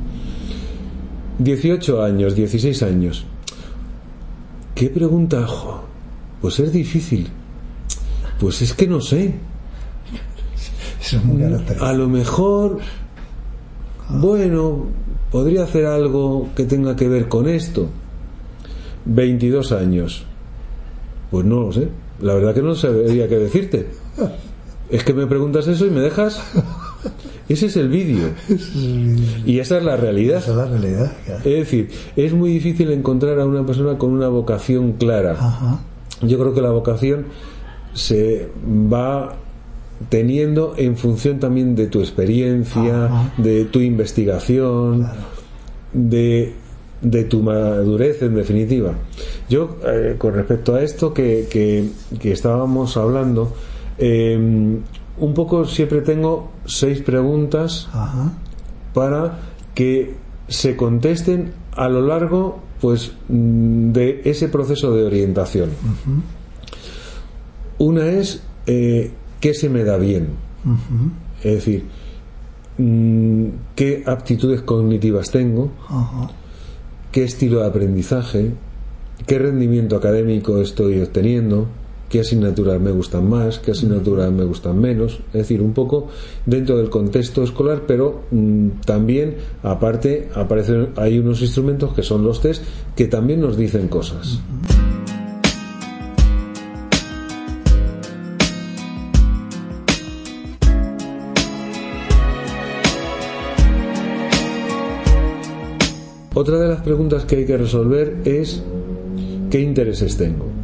18 1.38 2.02
años 2.02 2.34
16 2.34 2.82
años. 2.82 3.24
Qué 4.74 4.88
pregunta 4.88 5.46
pues 6.40 6.60
es 6.60 6.72
difícil. 6.72 7.28
Pues 8.38 8.62
es 8.62 8.74
que 8.74 8.86
no 8.86 9.00
sé. 9.00 9.34
A 11.80 11.92
lo 11.92 12.08
mejor 12.08 12.78
bueno 14.08 14.86
podría 15.30 15.64
hacer 15.64 15.86
algo 15.86 16.48
que 16.54 16.64
tenga 16.64 16.96
que 16.96 17.08
ver 17.08 17.28
con 17.28 17.48
esto. 17.48 17.88
22 19.06 19.72
años. 19.72 20.24
Pues 21.30 21.44
no 21.44 21.60
lo 21.60 21.72
sé. 21.72 21.88
La 22.20 22.34
verdad 22.34 22.54
que 22.54 22.62
no 22.62 22.74
sabría 22.74 23.28
qué 23.28 23.38
decirte. 23.38 23.88
Es 24.90 25.04
que 25.04 25.12
me 25.12 25.26
preguntas 25.26 25.66
eso 25.66 25.86
y 25.86 25.90
me 25.90 26.00
dejas. 26.00 26.40
Ese 27.48 27.66
es 27.66 27.76
el 27.76 27.88
vídeo. 27.88 28.30
Y 29.44 29.58
esa 29.58 29.78
es 29.78 29.84
la 29.84 29.96
realidad. 29.96 30.38
Esa 30.38 30.50
es 30.50 30.56
la 30.56 30.66
realidad. 30.66 31.12
Es 31.38 31.44
decir, 31.44 31.90
es 32.16 32.32
muy 32.32 32.50
difícil 32.50 32.90
encontrar 32.92 33.38
a 33.40 33.46
una 33.46 33.64
persona 33.64 33.98
con 33.98 34.10
una 34.10 34.28
vocación 34.28 34.92
clara. 34.92 35.36
Yo 36.22 36.38
creo 36.38 36.54
que 36.54 36.62
la 36.62 36.70
vocación 36.70 37.26
se 37.94 38.48
va 38.64 39.36
teniendo 40.08 40.74
en 40.76 40.96
función 40.96 41.38
también 41.38 41.74
de 41.74 41.86
tu 41.86 42.00
experiencia, 42.00 43.30
de 43.38 43.64
tu 43.64 43.80
investigación, 43.80 45.08
de 45.92 46.54
de 47.00 47.24
tu 47.24 47.42
madurez 47.42 48.22
en 48.22 48.34
definitiva. 48.34 48.94
Yo, 49.48 49.76
eh, 49.86 50.16
con 50.18 50.34
respecto 50.34 50.74
a 50.74 50.82
esto 50.82 51.12
que, 51.12 51.46
que, 51.50 52.32
estábamos 52.32 52.96
hablando, 52.96 53.52
em, 53.98 54.80
un 55.18 55.34
poco 55.34 55.64
siempre 55.64 56.00
tengo 56.00 56.50
seis 56.64 57.00
preguntas 57.02 57.88
para 58.94 59.38
que 59.74 60.14
se 60.48 60.76
contesten 60.76 61.52
a 61.72 61.88
lo 61.88 62.02
largo 62.02 62.60
pues 62.80 63.12
mm, 63.28 63.92
de 63.92 64.22
ese 64.24 64.48
proceso 64.48 64.94
de 64.94 65.04
orientación. 65.04 65.70
Una 67.78 68.06
es 68.06 68.42
eh, 68.66 69.10
qué 69.40 69.54
se 69.54 69.68
me 69.68 69.84
da 69.84 69.96
bien. 69.96 70.28
Es 71.42 71.54
decir, 71.54 71.84
mm, 72.78 73.46
qué 73.74 74.02
aptitudes 74.06 74.62
cognitivas 74.62 75.30
tengo 75.30 75.70
qué 77.16 77.24
estilo 77.24 77.60
de 77.60 77.66
aprendizaje, 77.68 78.50
qué 79.26 79.38
rendimiento 79.38 79.96
académico 79.96 80.60
estoy 80.60 81.00
obteniendo, 81.00 81.66
qué 82.08 82.20
asignaturas 82.20 82.80
me 82.80 82.90
gustan 82.90 83.28
más, 83.28 83.58
qué 83.58 83.72
asignaturas 83.72 84.30
me 84.32 84.44
gustan 84.44 84.80
menos, 84.80 85.20
es 85.28 85.32
decir, 85.32 85.60
un 85.60 85.72
poco 85.72 86.08
dentro 86.44 86.76
del 86.76 86.90
contexto 86.90 87.42
escolar, 87.42 87.82
pero 87.86 88.22
mm, 88.30 88.68
también 88.84 89.36
aparte 89.62 90.28
aparecen 90.34 90.88
hay 90.96 91.18
unos 91.18 91.42
instrumentos 91.42 91.92
que 91.94 92.02
son 92.02 92.24
los 92.24 92.40
test 92.40 92.62
que 92.94 93.06
también 93.06 93.40
nos 93.40 93.56
dicen 93.56 93.88
cosas. 93.88 94.40
Otra 106.38 106.58
de 106.58 106.68
las 106.68 106.82
preguntas 106.82 107.24
que 107.24 107.36
hay 107.36 107.46
que 107.46 107.56
resolver 107.56 108.18
es 108.26 108.62
¿qué 109.50 109.58
intereses 109.58 110.18
tengo? 110.18 110.55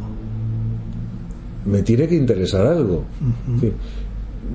Me 1.65 1.81
tiene 1.83 2.07
que 2.07 2.15
interesar 2.15 2.65
algo. 2.65 3.03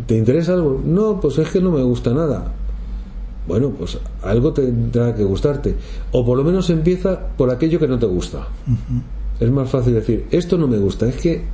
¿Te 0.06 0.16
interesa 0.16 0.54
algo? 0.54 0.80
No, 0.84 1.20
pues 1.20 1.38
es 1.38 1.48
que 1.48 1.60
no 1.60 1.70
me 1.70 1.82
gusta 1.82 2.12
nada. 2.12 2.52
Bueno, 3.46 3.70
pues 3.70 3.98
algo 4.22 4.52
tendrá 4.52 5.14
que 5.14 5.24
gustarte. 5.24 5.74
O 6.12 6.24
por 6.24 6.36
lo 6.36 6.44
menos 6.44 6.68
empieza 6.68 7.28
por 7.36 7.50
aquello 7.50 7.78
que 7.78 7.88
no 7.88 7.98
te 7.98 8.06
gusta. 8.06 8.46
Es 9.40 9.50
más 9.50 9.70
fácil 9.70 9.94
decir, 9.94 10.26
esto 10.30 10.58
no 10.58 10.68
me 10.68 10.76
gusta, 10.76 11.08
es 11.08 11.16
que, 11.16 11.44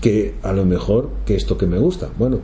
que 0.00 0.34
a 0.42 0.52
lo 0.52 0.64
mejor 0.64 1.10
que 1.26 1.34
esto 1.34 1.58
que 1.58 1.66
me 1.66 1.78
gusta. 1.78 2.10
Bueno, 2.16 2.38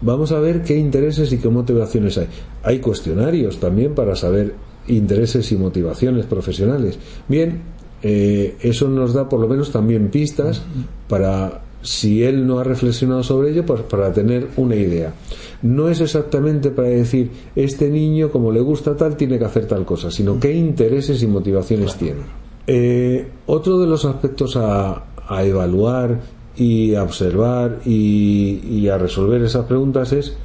vamos 0.00 0.30
a 0.30 0.38
ver 0.38 0.62
qué 0.62 0.76
intereses 0.78 1.32
y 1.32 1.38
qué 1.38 1.48
motivaciones 1.48 2.18
hay. 2.18 2.28
Hay 2.62 2.78
cuestionarios 2.78 3.58
también 3.58 3.94
para 3.94 4.14
saber 4.14 4.54
intereses 4.86 5.50
y 5.50 5.56
motivaciones 5.56 6.26
profesionales. 6.26 6.98
Bien, 7.28 7.62
eh, 8.02 8.56
eso 8.60 8.88
nos 8.88 9.12
da 9.12 9.28
por 9.28 9.40
lo 9.40 9.48
menos 9.48 9.72
también 9.72 10.08
pistas 10.10 10.62
para, 11.08 11.62
si 11.82 12.24
él 12.24 12.46
no 12.46 12.58
ha 12.58 12.64
reflexionado 12.64 13.22
sobre 13.22 13.50
ello, 13.50 13.64
pues 13.64 13.82
para 13.82 14.12
tener 14.12 14.48
una 14.56 14.76
idea. 14.76 15.14
No 15.62 15.88
es 15.88 16.00
exactamente 16.00 16.70
para 16.70 16.88
decir, 16.88 17.30
este 17.56 17.88
niño, 17.88 18.30
como 18.30 18.52
le 18.52 18.60
gusta 18.60 18.96
tal, 18.96 19.16
tiene 19.16 19.38
que 19.38 19.44
hacer 19.44 19.66
tal 19.66 19.84
cosa, 19.84 20.10
sino 20.10 20.38
qué 20.38 20.52
intereses 20.52 21.22
y 21.22 21.26
motivaciones 21.26 21.96
tiene. 21.96 22.20
Eh, 22.66 23.28
otro 23.46 23.78
de 23.78 23.86
los 23.86 24.04
aspectos 24.04 24.56
a, 24.56 25.04
evaluar 25.42 26.20
y 26.56 26.94
a 26.94 27.02
observar 27.04 27.80
y, 27.84 28.88
a 28.88 28.98
resolver 28.98 29.42
esas 29.42 29.66
preguntas 29.66 30.12
es 30.12 30.36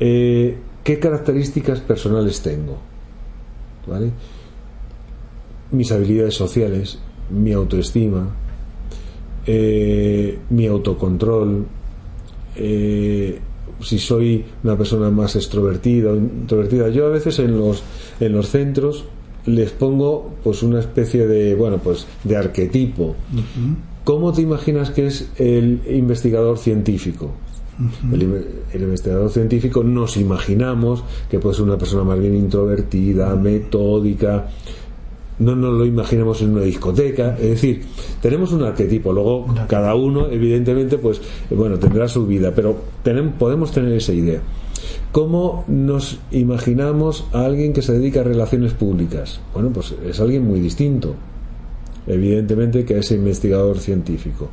eh, 0.00 0.58
qué 0.82 0.98
características 0.98 1.80
personales 1.80 2.40
tengo 2.40 2.90
mis 5.70 5.92
habilidades 5.92 6.34
sociales, 6.34 6.98
mi 7.30 7.52
autoestima, 7.52 8.30
eh, 9.52 10.38
mi 10.50 10.68
autocontrol, 10.68 11.66
eh, 12.54 13.40
si 13.80 13.98
soy 13.98 14.44
una 14.62 14.76
persona 14.76 15.10
más 15.10 15.34
extrovertida 15.34 16.12
o 16.12 16.16
introvertida. 16.16 16.88
Yo 16.90 17.06
a 17.06 17.08
veces 17.08 17.40
en 17.40 17.58
los, 17.58 17.82
en 18.20 18.32
los 18.32 18.48
centros 18.48 19.06
les 19.46 19.72
pongo 19.72 20.34
pues 20.44 20.62
una 20.62 20.78
especie 20.78 21.26
de, 21.26 21.56
bueno, 21.56 21.78
pues 21.78 22.06
de 22.22 22.36
arquetipo. 22.36 23.16
¿Cómo 24.04 24.32
te 24.32 24.42
imaginas 24.42 24.90
que 24.90 25.08
es 25.08 25.30
el 25.36 25.80
investigador 25.88 26.56
científico? 26.56 27.32
el, 28.12 28.82
investigador 28.82 29.30
científico 29.30 29.82
nos 29.82 30.18
imaginamos 30.18 31.02
que 31.30 31.38
puede 31.38 31.56
ser 31.56 31.64
una 31.64 31.78
persona 31.78 32.04
más 32.04 32.20
bien 32.20 32.36
introvertida, 32.36 33.34
metódica, 33.34 34.48
no 35.40 35.56
nos 35.56 35.72
lo 35.72 35.86
imaginamos 35.86 36.40
en 36.42 36.50
una 36.50 36.62
discoteca, 36.62 37.36
es 37.36 37.50
decir, 37.50 37.82
tenemos 38.20 38.52
un 38.52 38.62
arquetipo, 38.62 39.12
luego 39.12 39.46
cada 39.66 39.94
uno 39.94 40.28
evidentemente 40.30 40.98
pues 40.98 41.20
bueno, 41.50 41.78
tendrá 41.78 42.06
su 42.08 42.26
vida, 42.26 42.52
pero 42.54 42.76
tenemos, 43.02 43.34
podemos 43.38 43.72
tener 43.72 43.92
esa 43.92 44.12
idea. 44.12 44.40
¿Cómo 45.12 45.64
nos 45.66 46.20
imaginamos 46.30 47.24
a 47.32 47.44
alguien 47.44 47.72
que 47.72 47.82
se 47.82 47.94
dedica 47.94 48.20
a 48.20 48.24
relaciones 48.24 48.74
públicas? 48.74 49.40
Bueno, 49.52 49.70
pues 49.70 49.94
es 50.06 50.20
alguien 50.20 50.46
muy 50.46 50.60
distinto, 50.60 51.14
evidentemente, 52.06 52.84
que 52.84 52.98
ese 52.98 53.16
investigador 53.16 53.78
científico. 53.78 54.48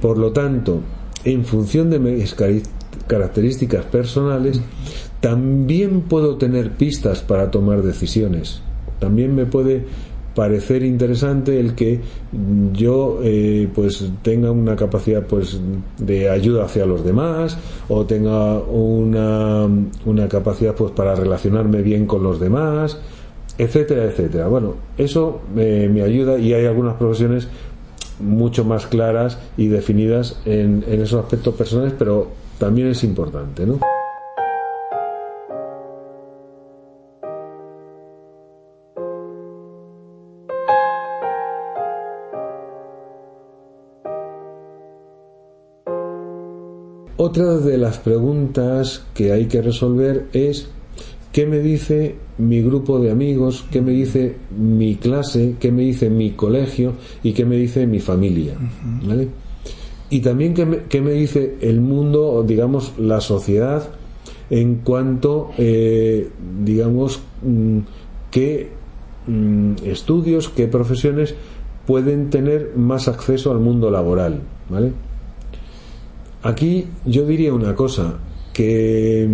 Por 0.00 0.18
lo 0.18 0.32
tanto, 0.32 0.80
en 1.24 1.44
función 1.44 1.88
de 1.90 2.00
mis 2.00 2.34
características 3.06 3.84
personales, 3.84 4.60
también 5.20 6.00
puedo 6.00 6.36
tener 6.36 6.72
pistas 6.72 7.20
para 7.20 7.50
tomar 7.52 7.82
decisiones. 7.82 8.60
También 8.98 9.36
me 9.36 9.46
puede 9.46 9.84
parecer 10.34 10.82
interesante 10.82 11.60
el 11.60 11.74
que 11.74 12.00
yo 12.72 13.20
eh, 13.22 13.68
pues 13.74 14.10
tenga 14.22 14.50
una 14.50 14.76
capacidad 14.76 15.22
pues 15.26 15.60
de 15.98 16.30
ayuda 16.30 16.64
hacia 16.64 16.86
los 16.86 17.04
demás 17.04 17.58
o 17.88 18.06
tenga 18.06 18.58
una, 18.58 19.68
una 20.06 20.28
capacidad 20.28 20.74
pues 20.74 20.92
para 20.92 21.14
relacionarme 21.14 21.82
bien 21.82 22.06
con 22.06 22.22
los 22.22 22.40
demás 22.40 22.98
etcétera 23.58 24.04
etcétera 24.04 24.48
bueno 24.48 24.74
eso 24.96 25.40
me 25.54 26.02
ayuda 26.02 26.38
y 26.38 26.54
hay 26.54 26.64
algunas 26.64 26.94
profesiones 26.94 27.48
mucho 28.18 28.64
más 28.64 28.86
claras 28.86 29.38
y 29.56 29.66
definidas 29.66 30.40
en, 30.46 30.84
en 30.88 31.02
esos 31.02 31.22
aspectos 31.22 31.54
personales 31.54 31.92
pero 31.98 32.28
también 32.58 32.88
es 32.88 33.04
importante 33.04 33.66
¿no? 33.66 33.80
Otra 47.32 47.56
de 47.56 47.78
las 47.78 47.96
preguntas 47.96 49.06
que 49.14 49.32
hay 49.32 49.46
que 49.46 49.62
resolver 49.62 50.26
es 50.34 50.68
qué 51.32 51.46
me 51.46 51.60
dice 51.60 52.16
mi 52.36 52.60
grupo 52.60 53.00
de 53.00 53.10
amigos, 53.10 53.64
qué 53.70 53.80
me 53.80 53.92
dice 53.92 54.36
mi 54.54 54.96
clase, 54.96 55.54
qué 55.58 55.72
me 55.72 55.80
dice 55.80 56.10
mi 56.10 56.32
colegio 56.32 56.92
y 57.22 57.32
qué 57.32 57.46
me 57.46 57.56
dice 57.56 57.86
mi 57.86 58.00
familia. 58.00 58.52
Y 60.10 60.20
también 60.20 60.52
qué 60.52 61.00
me, 61.00 61.12
dice 61.12 61.56
el 61.62 61.80
mundo, 61.80 62.44
digamos, 62.46 62.92
la 62.98 63.22
sociedad 63.22 63.88
en 64.50 64.82
cuanto, 64.84 65.52
eh, 65.56 66.28
digamos, 66.62 67.22
mm, 67.40 67.78
qué 68.30 68.72
mm, 69.26 69.72
estudios, 69.86 70.50
qué 70.50 70.68
profesiones 70.68 71.34
pueden 71.86 72.28
tener 72.28 72.72
más 72.76 73.08
acceso 73.08 73.52
al 73.52 73.58
mundo 73.58 73.90
laboral. 73.90 74.42
¿vale? 74.68 74.92
Aquí 76.42 76.86
yo 77.04 77.24
diría 77.24 77.54
una 77.54 77.74
cosa, 77.74 78.14
que 78.52 79.28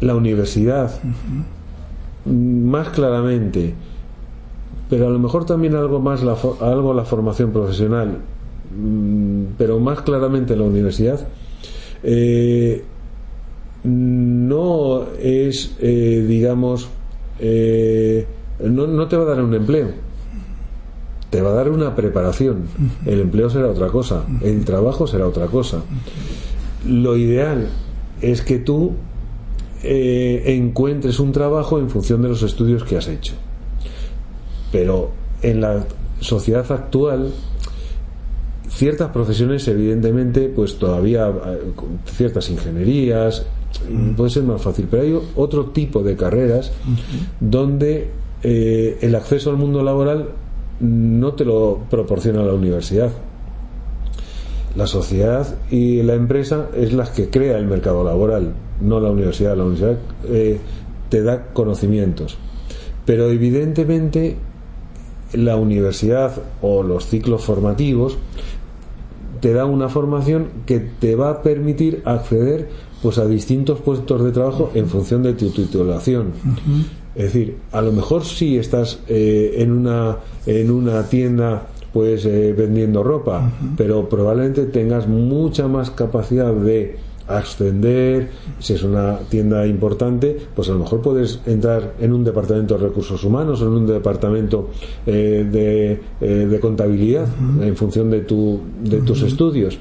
la 0.00 0.14
universidad, 0.14 0.90
más 2.24 2.88
claramente, 2.88 3.74
pero 4.88 5.08
a 5.08 5.10
lo 5.10 5.18
mejor 5.18 5.44
también 5.44 5.74
algo 5.74 6.00
más 6.00 6.22
la, 6.22 6.36
algo 6.60 6.94
la 6.94 7.04
formación 7.04 7.52
profesional, 7.52 8.18
mm, 8.76 9.42
pero 9.58 9.78
más 9.78 10.00
claramente 10.02 10.56
la 10.56 10.64
universidad, 10.64 11.26
eh, 12.02 12.82
no 13.84 15.04
es, 15.20 15.76
eh, 15.80 16.24
digamos, 16.26 16.88
eh, 17.40 18.26
no, 18.64 18.86
no 18.86 19.06
te 19.06 19.16
va 19.16 19.24
a 19.24 19.26
dar 19.26 19.42
un 19.42 19.54
empleo 19.54 20.07
te 21.30 21.42
va 21.42 21.50
a 21.50 21.54
dar 21.54 21.70
una 21.70 21.94
preparación. 21.94 22.64
El 23.04 23.20
empleo 23.20 23.50
será 23.50 23.68
otra 23.68 23.88
cosa, 23.88 24.24
el 24.42 24.64
trabajo 24.64 25.06
será 25.06 25.26
otra 25.26 25.46
cosa. 25.46 25.82
Lo 26.86 27.16
ideal 27.16 27.68
es 28.20 28.42
que 28.42 28.58
tú 28.58 28.92
eh, 29.82 30.42
encuentres 30.46 31.20
un 31.20 31.32
trabajo 31.32 31.78
en 31.78 31.90
función 31.90 32.22
de 32.22 32.28
los 32.28 32.42
estudios 32.42 32.84
que 32.84 32.96
has 32.96 33.08
hecho. 33.08 33.34
Pero 34.72 35.10
en 35.42 35.60
la 35.60 35.84
sociedad 36.20 36.70
actual, 36.70 37.32
ciertas 38.68 39.10
profesiones, 39.10 39.66
evidentemente, 39.68 40.48
pues 40.48 40.78
todavía 40.78 41.28
eh, 41.28 41.60
ciertas 42.06 42.50
ingenierías, 42.50 43.46
puede 44.16 44.30
ser 44.30 44.42
más 44.44 44.62
fácil, 44.62 44.88
pero 44.90 45.02
hay 45.02 45.18
otro 45.36 45.66
tipo 45.66 46.02
de 46.02 46.16
carreras 46.16 46.72
donde 47.38 48.10
eh, 48.42 48.98
el 49.02 49.14
acceso 49.14 49.50
al 49.50 49.56
mundo 49.56 49.82
laboral 49.82 50.30
no 50.80 51.32
te 51.34 51.44
lo 51.44 51.80
proporciona 51.90 52.42
la 52.42 52.54
universidad. 52.54 53.10
La 54.76 54.86
sociedad 54.86 55.56
y 55.70 56.02
la 56.02 56.14
empresa 56.14 56.68
es 56.74 56.92
la 56.92 57.10
que 57.10 57.30
crea 57.30 57.58
el 57.58 57.66
mercado 57.66 58.04
laboral, 58.04 58.52
no 58.80 59.00
la 59.00 59.10
universidad. 59.10 59.56
La 59.56 59.64
universidad 59.64 59.98
eh, 60.28 60.58
te 61.08 61.22
da 61.22 61.46
conocimientos. 61.52 62.36
Pero 63.04 63.30
evidentemente 63.30 64.36
la 65.32 65.56
universidad 65.56 66.32
o 66.62 66.82
los 66.82 67.06
ciclos 67.06 67.44
formativos 67.44 68.18
te 69.40 69.52
da 69.52 69.66
una 69.66 69.88
formación 69.88 70.48
que 70.66 70.80
te 70.80 71.14
va 71.14 71.30
a 71.30 71.42
permitir 71.42 72.02
acceder 72.04 72.68
pues 73.02 73.18
a 73.18 73.26
distintos 73.26 73.80
puestos 73.80 74.24
de 74.24 74.32
trabajo 74.32 74.70
en 74.74 74.88
función 74.88 75.22
de 75.22 75.34
tu 75.34 75.50
titulación. 75.50 76.32
Es 77.14 77.32
decir, 77.32 77.56
a 77.72 77.82
lo 77.82 77.92
mejor 77.92 78.24
si 78.24 78.58
estás 78.58 79.00
eh, 79.08 79.56
en, 79.58 79.72
una, 79.72 80.18
en 80.46 80.70
una 80.70 81.02
tienda 81.04 81.68
pues 81.92 82.24
eh, 82.26 82.54
vendiendo 82.56 83.02
ropa, 83.02 83.50
pero 83.76 84.08
probablemente 84.08 84.66
tengas 84.66 85.08
mucha 85.08 85.66
más 85.68 85.90
capacidad 85.90 86.52
de 86.52 86.96
ascender, 87.28 88.28
si 88.58 88.74
es 88.74 88.82
una 88.82 89.18
tienda 89.28 89.66
importante, 89.66 90.36
pues 90.54 90.68
a 90.68 90.72
lo 90.72 90.80
mejor 90.80 91.02
puedes 91.02 91.40
entrar 91.46 91.94
en 92.00 92.12
un 92.12 92.24
departamento 92.24 92.78
de 92.78 92.86
recursos 92.86 93.22
humanos 93.22 93.60
o 93.60 93.66
en 93.66 93.72
un 93.72 93.86
departamento 93.86 94.70
eh, 95.06 96.00
de, 96.20 96.60
contabilidad 96.60 97.26
en 97.60 97.76
función 97.76 98.10
de, 98.10 98.20
tu, 98.20 98.60
de 98.82 98.98
tus 99.02 99.22
estudios. 99.22 99.78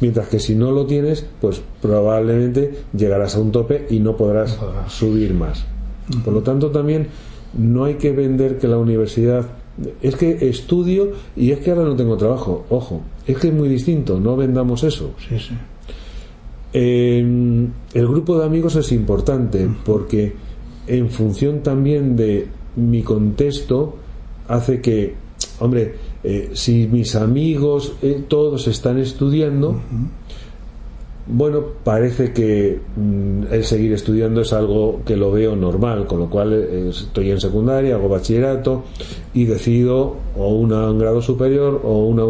Mientras 0.00 0.28
que 0.28 0.40
si 0.40 0.54
no 0.54 0.72
lo 0.72 0.84
tienes, 0.86 1.24
pues 1.40 1.62
probablemente 1.80 2.72
llegarás 2.92 3.36
a 3.36 3.40
un 3.40 3.52
tope 3.52 3.86
y 3.88 4.00
no 4.00 4.16
podrás. 4.16 4.58
subir 4.88 5.32
más. 5.32 5.64
Por 6.24 6.32
lo 6.34 6.42
tanto, 6.42 6.70
también 6.70 7.08
no 7.56 7.84
hay 7.84 7.94
que 7.94 8.12
vender 8.12 8.58
que 8.58 8.68
la 8.68 8.78
universidad 8.78 9.46
es 10.02 10.16
que 10.16 10.48
estudio 10.48 11.12
y 11.36 11.50
es 11.50 11.60
que 11.60 11.70
ahora 11.70 11.84
no 11.84 11.96
tengo 11.96 12.16
trabajo. 12.16 12.66
Ojo, 12.70 13.02
es 13.26 13.38
que 13.38 13.48
es 13.48 13.54
muy 13.54 13.68
distinto, 13.68 14.20
no 14.20 14.36
vendamos 14.36 14.84
eso. 14.84 15.14
Sí, 15.28 15.38
sí. 15.38 15.54
el 16.72 18.08
grupo 18.08 18.38
de 18.38 18.44
amigos 18.44 18.76
es 18.76 18.92
importante 18.92 19.68
porque 19.84 20.34
en 20.86 21.10
función 21.10 21.62
también 21.62 22.16
de 22.16 22.48
mi 22.76 23.02
contexto 23.02 23.96
hace 24.48 24.80
que, 24.80 25.14
hombre, 25.60 25.94
eh, 26.24 26.50
si 26.54 26.86
mis 26.86 27.14
amigos 27.16 27.94
eh, 28.02 28.24
todos 28.28 28.68
están 28.68 28.98
estudiando, 28.98 29.80
bueno, 31.26 31.62
parece 31.84 32.32
que 32.32 32.80
mm, 32.96 33.52
el 33.52 33.64
seguir 33.64 33.92
estudiando 33.92 34.40
es 34.40 34.52
algo 34.52 35.02
que 35.06 35.16
lo 35.16 35.30
veo 35.30 35.54
normal, 35.54 36.06
con 36.06 36.18
lo 36.18 36.28
cual 36.28 36.52
eh, 36.52 36.88
estoy 36.90 37.30
en 37.30 37.40
secundaria, 37.40 37.94
hago 37.94 38.08
bachillerato 38.08 38.82
y 39.32 39.44
decido 39.44 40.16
o 40.36 40.48
un 40.48 40.98
grado 40.98 41.22
superior 41.22 41.80
o, 41.84 42.06
una 42.06 42.24
o 42.24 42.28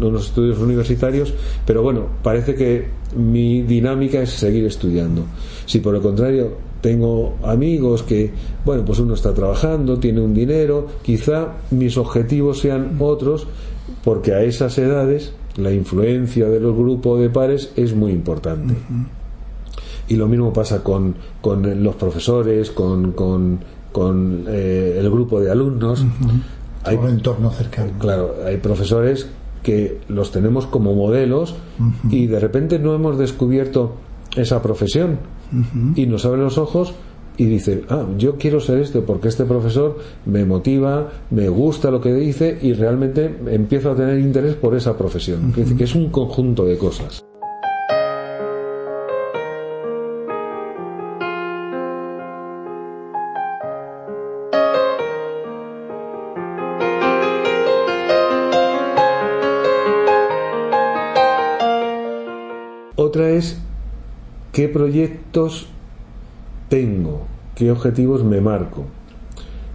unos 0.00 0.26
estudios 0.26 0.58
universitarios, 0.58 1.32
pero 1.64 1.82
bueno, 1.82 2.06
parece 2.22 2.54
que 2.54 2.88
mi 3.16 3.62
dinámica 3.62 4.20
es 4.20 4.30
seguir 4.30 4.64
estudiando. 4.64 5.22
Si 5.66 5.78
por 5.78 5.94
el 5.94 6.00
contrario 6.00 6.70
tengo 6.80 7.36
amigos 7.42 8.02
que, 8.02 8.30
bueno, 8.64 8.84
pues 8.84 8.98
uno 8.98 9.14
está 9.14 9.32
trabajando, 9.32 9.98
tiene 9.98 10.20
un 10.20 10.34
dinero, 10.34 10.86
quizá 11.02 11.58
mis 11.70 11.96
objetivos 11.96 12.60
sean 12.60 12.96
otros, 12.98 13.46
porque 14.02 14.32
a 14.32 14.42
esas 14.42 14.76
edades 14.78 15.32
la 15.56 15.72
influencia 15.72 16.48
de 16.48 16.60
los 16.60 16.76
grupos 16.76 17.20
de 17.20 17.30
pares 17.30 17.72
es 17.76 17.94
muy 17.94 18.12
importante. 18.12 18.74
Y 20.08 20.16
lo 20.16 20.26
mismo 20.26 20.52
pasa 20.52 20.82
con, 20.82 21.14
con 21.40 21.82
los 21.82 21.94
profesores, 21.94 22.70
con, 22.70 23.12
con, 23.12 23.60
con 23.92 24.44
eh, 24.48 24.96
el 24.98 25.10
grupo 25.10 25.40
de 25.40 25.50
alumnos. 25.50 26.04
Hay 26.84 26.96
un 26.96 27.08
entorno 27.08 27.50
cercano. 27.50 27.92
Claro, 27.98 28.34
hay 28.44 28.56
profesores 28.56 29.28
que 29.62 30.00
los 30.08 30.32
tenemos 30.32 30.66
como 30.66 30.94
modelos 30.94 31.54
y 32.10 32.26
de 32.26 32.40
repente 32.40 32.78
no 32.78 32.94
hemos 32.94 33.18
descubierto 33.18 33.94
esa 34.36 34.62
profesión 34.62 35.18
y 35.94 36.06
nos 36.06 36.24
abren 36.24 36.44
los 36.44 36.58
ojos 36.58 36.94
y 37.40 37.46
dice, 37.46 37.84
ah, 37.88 38.04
yo 38.18 38.36
quiero 38.36 38.60
ser 38.60 38.80
este 38.80 39.00
porque 39.00 39.28
este 39.28 39.46
profesor 39.46 39.96
me 40.26 40.44
motiva, 40.44 41.08
me 41.30 41.48
gusta 41.48 41.90
lo 41.90 41.98
que 41.98 42.12
dice 42.12 42.58
y 42.60 42.74
realmente 42.74 43.34
empiezo 43.46 43.92
a 43.92 43.96
tener 43.96 44.18
interés 44.18 44.56
por 44.56 44.76
esa 44.76 44.98
profesión. 44.98 45.50
que 45.54 45.84
es 45.84 45.94
un 45.94 46.10
conjunto 46.10 46.66
de 46.66 46.76
cosas. 46.76 47.24
Otra 62.96 63.30
es 63.30 63.58
qué 64.52 64.68
proyectos 64.68 65.68
tengo, 66.70 67.26
qué 67.54 67.70
objetivos 67.70 68.24
me 68.24 68.40
marco. 68.40 68.86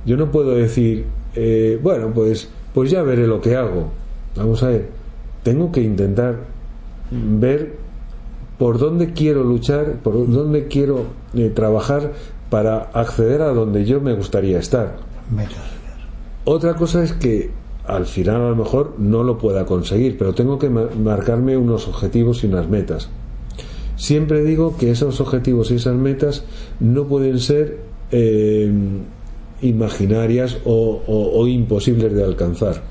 Yo 0.08 0.18
no 0.18 0.32
puedo 0.32 0.56
decir, 0.56 1.06
eh, 1.36 1.80
bueno, 1.84 2.12
pues, 2.16 2.50
pues 2.74 2.90
ya 2.90 3.04
veré 3.04 3.28
lo 3.28 3.42
que 3.42 3.56
hago. 3.56 3.92
Vamos 4.36 4.64
a 4.64 4.70
ver, 4.70 4.90
tengo 5.44 5.72
que 5.72 5.82
intentar 5.82 6.38
ver 7.12 7.76
por 8.58 8.80
dónde 8.80 9.14
quiero 9.14 9.44
luchar, 9.44 10.00
por 10.02 10.28
dónde 10.32 10.68
quiero 10.68 11.06
eh, 11.36 11.52
trabajar 11.54 12.14
para 12.50 12.78
acceder 12.94 13.42
a 13.42 13.50
donde 13.50 13.86
yo 13.86 14.02
me 14.02 14.14
gustaría 14.14 14.58
estar. 14.58 14.98
Otra 16.46 16.76
cosa 16.76 17.04
es 17.04 17.14
que 17.14 17.52
al 17.86 18.06
final 18.06 18.38
a 18.38 18.50
lo 18.50 18.56
mejor 18.56 18.96
no 18.98 19.24
lo 19.24 19.38
pueda 19.38 19.66
conseguir, 19.66 20.18
pero 20.18 20.34
tengo 20.34 20.58
que 20.58 20.70
marcarme 20.70 21.58
unos 21.58 21.88
objetivos 21.88 22.44
y 22.44 22.48
unas 22.48 22.70
metas. 22.70 23.10
Siempre 23.96 24.44
digo 24.44 24.78
que 24.78 24.92
esos 24.92 25.22
objetivos 25.22 25.72
y 25.72 25.76
esas 25.76 25.96
metas 25.96 26.44
no 26.80 27.06
pueden 27.06 27.40
ser 27.40 27.80
eh, 28.12 28.72
imaginarias 29.62 30.58
o, 30.66 31.48
imposibles 31.48 32.14
de 32.14 32.24
alcanzar. 32.24 32.82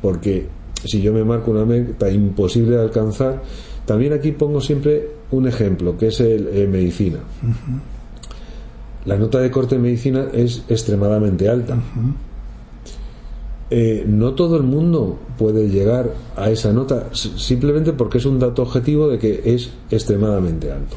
Porque 0.00 0.46
si 0.84 1.02
yo 1.02 1.12
me 1.12 1.24
marco 1.24 1.50
una 1.50 1.64
meta 1.64 2.10
imposible 2.10 2.76
de 2.76 2.82
alcanzar, 2.82 3.42
también 3.84 4.12
aquí 4.12 4.32
pongo 4.32 4.60
siempre 4.60 5.08
un 5.30 5.46
ejemplo, 5.46 5.96
que 5.96 6.08
es 6.08 6.20
el 6.20 6.48
eh, 6.48 6.66
medicina. 6.66 7.18
La 9.04 9.16
nota 9.16 9.38
de 9.38 9.50
corte 9.50 9.76
en 9.76 9.82
medicina 9.82 10.26
es 10.32 10.64
extremadamente 10.68 11.48
alta. 11.48 11.78
Eh, 13.68 14.04
no 14.06 14.34
todo 14.34 14.56
el 14.56 14.62
mundo 14.62 15.18
puede 15.36 15.68
llegar 15.68 16.14
a 16.36 16.50
esa 16.50 16.72
nota 16.72 17.10
simplemente 17.12 17.92
porque 17.92 18.18
es 18.18 18.24
un 18.24 18.38
dato 18.38 18.62
objetivo 18.62 19.08
de 19.08 19.18
que 19.18 19.42
es 19.44 19.70
extremadamente 19.90 20.70
alto. 20.70 20.96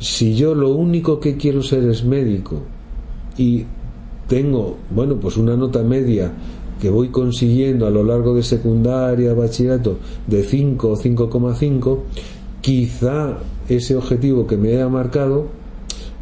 Si 0.00 0.34
yo 0.34 0.56
lo 0.56 0.70
único 0.70 1.20
que 1.20 1.36
quiero 1.36 1.62
ser 1.62 1.84
es 1.84 2.04
médico 2.04 2.62
y 3.38 3.64
tengo, 4.26 4.78
bueno, 4.90 5.14
pues 5.16 5.36
una 5.36 5.56
nota 5.56 5.84
media 5.84 6.32
que 6.80 6.90
voy 6.90 7.10
consiguiendo 7.10 7.86
a 7.86 7.90
lo 7.90 8.02
largo 8.02 8.34
de 8.34 8.42
secundaria, 8.42 9.32
bachillerato, 9.32 9.98
de 10.26 10.42
5 10.42 10.88
o 10.88 10.96
5,5, 10.96 11.98
quizá 12.60 13.38
ese 13.68 13.94
objetivo 13.94 14.48
que 14.48 14.56
me 14.56 14.72
haya 14.72 14.88
marcado, 14.88 15.46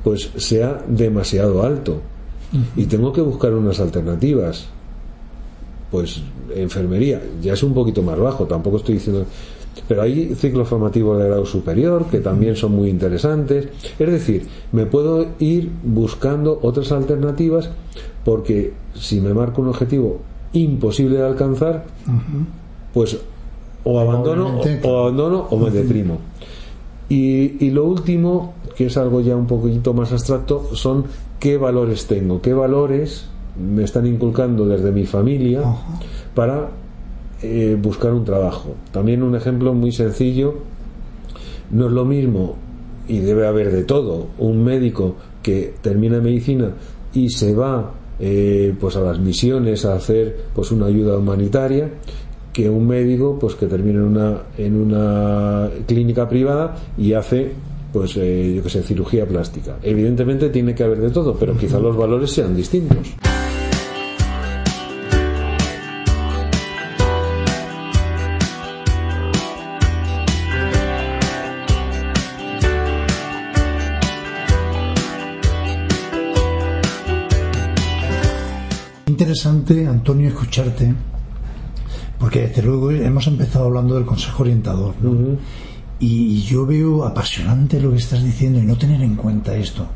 pues 0.04 0.30
sea 0.36 0.84
demasiado 0.86 1.62
alto. 1.62 2.02
Y 2.76 2.84
tengo 2.84 3.12
que 3.12 3.22
buscar 3.22 3.54
unas 3.54 3.80
alternativas 3.80 4.68
pues 5.90 6.22
enfermería 6.54 7.20
ya 7.42 7.54
es 7.54 7.62
un 7.62 7.74
poquito 7.74 8.02
más 8.02 8.18
bajo, 8.18 8.44
tampoco 8.44 8.76
estoy 8.78 8.94
diciendo 8.94 9.26
pero 9.88 10.02
hay 10.02 10.34
ciclos 10.34 10.68
formativos 10.68 11.18
de 11.18 11.26
grado 11.26 11.46
superior 11.46 12.06
que 12.06 12.18
también 12.18 12.56
son 12.56 12.72
muy 12.72 12.90
interesantes. 12.90 13.68
Es 13.98 14.10
decir, 14.10 14.46
me 14.72 14.86
puedo 14.86 15.26
ir 15.38 15.70
buscando 15.82 16.58
otras 16.62 16.92
alternativas 16.92 17.70
porque 18.24 18.72
si 18.94 19.20
me 19.20 19.34
marco 19.34 19.62
un 19.62 19.68
objetivo 19.68 20.20
imposible 20.52 21.18
de 21.18 21.26
alcanzar, 21.26 21.84
pues 22.92 23.18
o 23.82 23.98
abandono 23.98 24.60
o, 24.82 24.98
abandono 24.98 25.46
o 25.50 25.58
me 25.58 25.70
deprimo. 25.70 26.18
Y, 27.08 27.64
y, 27.64 27.70
lo 27.70 27.86
último, 27.86 28.54
que 28.76 28.86
es 28.86 28.96
algo 28.96 29.20
ya 29.20 29.34
un 29.34 29.48
poquito 29.48 29.94
más 29.94 30.12
abstracto, 30.12 30.76
son 30.76 31.06
qué 31.40 31.56
valores 31.56 32.06
tengo, 32.06 32.40
qué 32.40 32.52
valores 32.54 33.26
me 33.58 33.84
están 33.84 34.06
inculcando 34.06 34.66
desde 34.66 34.92
mi 34.92 35.06
familia 35.06 35.62
para 36.34 36.68
eh, 37.42 37.76
buscar 37.80 38.12
un 38.12 38.24
trabajo. 38.24 38.74
También 38.92 39.22
un 39.22 39.34
ejemplo 39.34 39.72
muy 39.74 39.92
sencillo, 39.92 40.54
no 41.70 41.86
es 41.86 41.92
lo 41.92 42.04
mismo, 42.04 42.56
y 43.08 43.18
debe 43.18 43.46
haber 43.46 43.72
de 43.72 43.82
todo, 43.84 44.28
un 44.38 44.62
médico 44.62 45.16
que 45.42 45.74
termina 45.82 46.20
medicina 46.20 46.70
y 47.12 47.30
se 47.30 47.54
va 47.54 47.92
eh, 48.20 48.74
pues 48.78 48.96
a 48.96 49.00
las 49.00 49.18
misiones 49.18 49.84
a 49.84 49.94
hacer 49.94 50.36
pues 50.54 50.70
una 50.70 50.86
ayuda 50.86 51.16
humanitaria 51.16 51.88
que 52.52 52.68
un 52.68 52.86
médico 52.86 53.38
pues 53.40 53.54
que 53.54 53.66
termina 53.66 54.00
en 54.00 54.06
una 54.06 54.42
en 54.58 54.76
una 54.76 55.70
clínica 55.86 56.28
privada 56.28 56.76
y 56.98 57.14
hace 57.14 57.52
pues 57.92 58.16
eh, 58.16 58.52
yo 58.54 58.62
que 58.62 58.68
sé 58.68 58.82
cirugía 58.82 59.26
plástica. 59.26 59.78
Evidentemente 59.82 60.50
tiene 60.50 60.74
que 60.74 60.84
haber 60.84 61.00
de 61.00 61.10
todo 61.10 61.34
pero 61.34 61.56
quizá 61.56 61.80
los 61.80 61.96
valores 61.96 62.30
sean 62.30 62.54
distintos 62.54 63.16
interesante, 79.30 79.86
Antonio, 79.86 80.26
escucharte, 80.26 80.92
porque 82.18 82.48
desde 82.48 82.62
luego 82.62 82.90
hemos 82.90 83.28
empezado 83.28 83.66
hablando 83.66 83.94
del 83.94 84.04
Consejo 84.04 84.42
Orientador, 84.42 84.92
y, 86.00 86.42
yo 86.42 86.66
veo 86.66 87.04
apasionante 87.04 87.80
lo 87.80 87.92
que 87.92 87.98
estás 87.98 88.24
diciendo 88.24 88.58
y 88.58 88.62
no 88.62 88.76
tener 88.76 89.00
en 89.02 89.14
cuenta 89.14 89.54
esto 89.54 89.86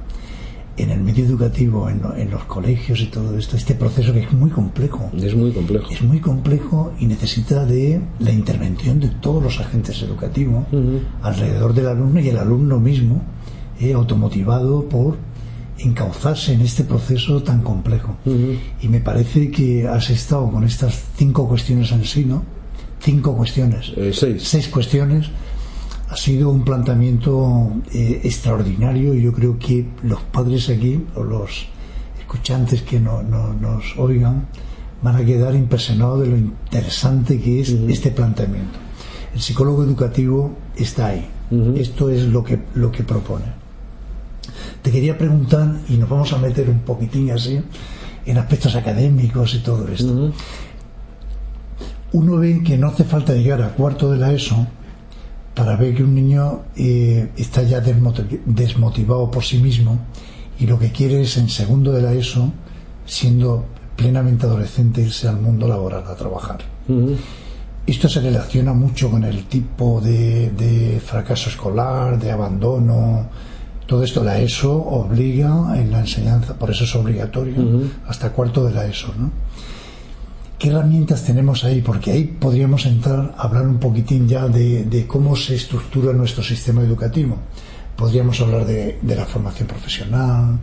en 0.76 0.90
el 0.90 1.00
medio 1.00 1.24
educativo, 1.24 1.88
en, 1.88 2.30
los 2.30 2.44
colegios 2.44 3.00
y 3.00 3.06
todo 3.06 3.36
esto, 3.36 3.56
este 3.56 3.74
proceso 3.74 4.12
que 4.12 4.20
es 4.20 4.32
muy 4.32 4.50
complejo. 4.50 5.10
Es 5.16 5.34
muy 5.34 5.50
complejo. 5.50 5.90
Es 5.90 6.02
muy 6.02 6.20
complejo 6.20 6.92
y 7.00 7.06
necesita 7.06 7.64
de 7.64 8.00
la 8.20 8.30
intervención 8.30 9.00
de 9.00 9.08
todos 9.08 9.42
los 9.42 9.58
agentes 9.58 10.00
educativos 10.02 10.64
alrededor 11.22 11.74
del 11.74 11.88
alumno 11.88 12.20
y 12.20 12.28
el 12.28 12.38
alumno 12.38 12.78
mismo, 12.78 13.20
eh, 13.80 13.94
automotivado 13.94 14.88
por 14.88 15.16
encauzarse 15.78 16.52
en 16.52 16.60
este 16.60 16.84
proceso 16.84 17.42
tan 17.42 17.62
complejo. 17.62 18.16
Y 18.80 18.88
me 18.88 19.00
parece 19.00 19.50
que 19.50 19.86
has 19.86 20.10
estado 20.10 20.50
con 20.50 20.64
estas 20.64 21.02
cinco 21.16 21.48
cuestiones 21.48 21.90
en 21.92 22.04
sí, 22.04 22.24
¿no? 22.24 22.42
Cinco 23.00 23.36
cuestiones. 23.36 23.92
Eh, 23.96 24.12
seis. 24.12 24.42
Seis 24.44 24.68
cuestiones. 24.68 25.30
Ha 26.08 26.16
sido 26.16 26.50
un 26.50 26.64
planteamiento 26.64 27.72
eh, 27.92 28.20
extraordinario 28.22 29.14
y 29.14 29.22
yo 29.22 29.32
creo 29.32 29.58
que 29.58 29.86
los 30.02 30.20
padres 30.20 30.68
aquí, 30.68 31.04
o 31.16 31.24
los 31.24 31.66
escuchantes 32.20 32.82
que 32.82 33.00
no, 33.00 33.22
nos 33.22 33.96
oigan, 33.98 34.46
van 35.02 35.16
a 35.16 35.24
quedar 35.24 35.54
impresionados 35.54 36.20
de 36.20 36.28
lo 36.28 36.36
interesante 36.36 37.40
que 37.40 37.60
es 37.60 37.70
este 37.70 38.10
planteamiento. 38.10 38.78
El 39.34 39.40
psicólogo 39.40 39.82
educativo 39.82 40.54
está 40.76 41.08
ahí. 41.08 41.26
Esto 41.76 42.10
es 42.10 42.24
lo 42.24 42.42
que, 42.44 42.60
lo 42.74 42.90
que 42.90 43.02
propone. 43.02 43.63
Te 44.82 44.90
quería 44.90 45.16
preguntar, 45.16 45.80
y 45.88 45.96
nos 45.96 46.08
vamos 46.08 46.32
a 46.32 46.38
meter 46.38 46.68
un 46.68 46.80
poquitín 46.80 47.30
así, 47.30 47.60
en 48.26 48.38
aspectos 48.38 48.74
académicos 48.76 49.54
y 49.54 49.58
todo 49.58 49.88
esto. 49.88 50.32
Uno 52.12 52.36
ve 52.36 52.62
que 52.64 52.78
no 52.78 52.88
hace 52.88 53.04
falta 53.04 53.34
llegar 53.34 53.60
a 53.62 53.70
cuarto 53.70 54.10
de 54.10 54.18
la 54.18 54.32
ESO 54.32 54.66
para 55.54 55.76
ver 55.76 55.94
que 55.94 56.02
un 56.02 56.14
niño 56.14 56.62
eh, 56.76 57.30
está 57.36 57.62
ya 57.62 57.80
desmotivado 57.80 59.30
por 59.30 59.44
sí 59.44 59.58
mismo 59.58 59.98
y 60.58 60.66
lo 60.66 60.78
que 60.78 60.92
quiere 60.92 61.22
es 61.22 61.36
en 61.36 61.48
segundo 61.48 61.92
de 61.92 62.02
la 62.02 62.12
ESO, 62.12 62.52
siendo 63.04 63.66
plenamente 63.96 64.46
adolescente, 64.46 65.02
irse 65.02 65.28
al 65.28 65.40
mundo 65.40 65.66
laboral 65.66 66.04
a 66.06 66.14
trabajar. 66.14 66.58
Esto 67.86 68.08
se 68.08 68.20
relaciona 68.20 68.72
mucho 68.72 69.10
con 69.10 69.24
el 69.24 69.44
tipo 69.44 70.00
de 70.00 71.00
fracaso 71.04 71.50
escolar, 71.50 72.18
de 72.18 72.30
abandono, 72.30 73.28
todo 73.86 74.02
esto 74.02 74.24
la 74.24 74.40
ESO 74.40 74.72
obliga 74.72 75.78
en 75.78 75.90
la 75.90 76.00
enseñanza, 76.00 76.54
por 76.54 76.70
eso 76.70 76.84
es 76.84 76.94
obligatorio, 76.94 77.54
hasta 78.06 78.30
cuarto 78.32 78.64
de 78.64 78.72
la 78.72 78.86
ESO, 78.86 79.14
¿no? 79.18 79.30
¿Qué 80.58 80.70
herramientas 80.70 81.24
tenemos 81.24 81.64
ahí? 81.64 81.82
Porque 81.82 82.12
ahí 82.12 82.24
podríamos 82.24 82.86
entrar 82.86 83.34
a 83.36 83.42
hablar 83.42 83.66
un 83.66 83.78
poquitín 83.78 84.26
ya 84.26 84.48
de, 84.48 85.04
cómo 85.06 85.36
se 85.36 85.56
estructura 85.56 86.12
nuestro 86.12 86.42
sistema 86.42 86.80
educativo. 86.80 87.36
Podríamos 87.96 88.40
hablar 88.40 88.64
de, 88.64 88.98
la 89.06 89.26
formación 89.26 89.68
profesional, 89.68 90.58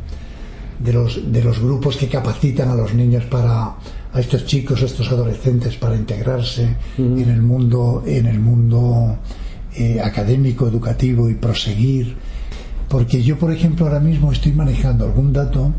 de 0.80 0.94
los, 0.94 1.32
de 1.32 1.44
los 1.44 1.60
grupos 1.60 1.98
que 1.98 2.08
capacitan 2.08 2.70
a 2.70 2.76
los 2.76 2.96
niños 2.96 3.26
para, 3.26 3.76
a 4.14 4.20
estos 4.20 4.46
chicos, 4.46 4.82
a 4.82 4.86
estos 4.86 5.12
adolescentes 5.12 5.76
para 5.76 5.96
integrarse 5.96 6.78
en 6.98 7.30
el 7.30 7.42
mundo, 7.42 8.04
en 8.08 8.26
el 8.26 8.40
mundo 8.40 9.18
eh, 9.76 10.02
académico, 10.02 10.68
educativo 10.68 11.30
y 11.30 11.36
proseguir 11.36 12.16
porque 12.92 13.24
yo, 13.24 13.40
por 13.40 13.54
ejemplo, 13.54 13.86
ahora 13.86 14.02
mismo 14.02 14.34
estoy 14.34 14.52
manejando 14.52 15.06
algún 15.06 15.32
dato 15.32 15.72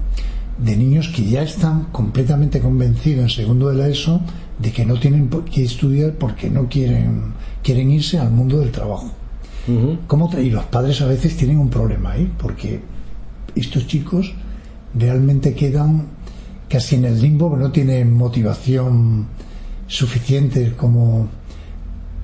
de 0.57 0.75
niños 0.75 1.09
que 1.15 1.23
ya 1.23 1.43
están 1.43 1.85
completamente 1.93 2.59
convencidos 2.59 3.25
en 3.25 3.29
segundo 3.29 3.69
de 3.69 3.77
la 3.77 3.89
ESO 3.89 4.23
de 4.59 4.73
que 4.73 4.87
no 4.87 4.99
tienen 4.99 5.29
que 5.29 5.63
estudiar 5.63 6.13
porque 6.15 6.49
no 6.49 6.71
quieren, 6.71 7.35
quieren 7.63 7.91
irse 7.91 8.19
al 8.19 8.31
mundo 8.31 8.61
del 8.61 8.71
trabajo. 8.71 9.13
y 10.41 10.51
los 10.51 10.65
padres 10.65 11.03
a 11.03 11.07
veces 11.07 11.37
tienen 11.37 11.59
un 11.59 11.69
problema 11.69 12.13
ahí, 12.13 12.33
porque 12.39 12.81
estos 13.55 13.87
chicos 13.87 14.33
realmente 14.95 15.53
quedan 15.55 16.07
casi 16.67 16.95
en 16.95 17.05
el 17.05 17.21
limbo, 17.21 17.55
no 17.59 17.71
tienen 17.71 18.15
motivación 18.15 19.27
suficiente 19.87 20.73
como 20.79 21.29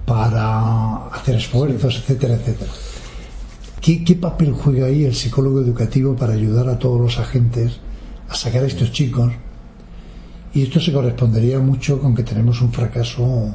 para 0.06 1.08
hacer 1.08 1.34
esfuerzos, 1.34 1.98
etcétera, 1.98 2.36
etcétera. 2.36 2.70
¿Qué, 3.80 4.18
papel 4.20 4.52
juega 4.52 4.86
ahí 4.86 5.04
el 5.04 5.14
psicólogo 5.14 5.60
educativo 5.60 6.14
para 6.14 6.34
ayudar 6.34 6.68
a 6.68 6.78
todos 6.78 7.00
los 7.00 7.18
agentes 7.18 7.78
a 8.28 8.34
sacar 8.34 8.64
a 8.64 8.66
estos 8.66 8.92
chicos? 8.92 9.32
Y 10.52 10.62
esto 10.62 10.80
se 10.80 10.92
correspondería 10.92 11.58
mucho 11.58 12.00
con 12.00 12.14
que 12.14 12.22
tenemos 12.22 12.60
un 12.60 12.72
fracaso 12.72 13.52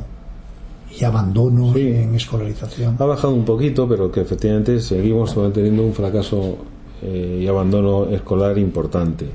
y 0.98 1.04
abandono 1.04 1.76
en 1.76 2.16
escolarización. 2.16 2.96
Ha 3.00 3.06
bajado 3.06 3.34
un 3.34 3.46
poquito, 3.46 3.88
pero 3.88 4.12
que 4.12 4.22
efectivamente 4.22 4.80
seguimos 4.80 5.36
teniendo 5.54 5.84
un 5.84 5.94
fracaso 5.94 6.58
eh, 7.02 7.42
y 7.44 7.48
abandono 7.48 8.08
escolar 8.10 8.58
importante. 8.58 9.26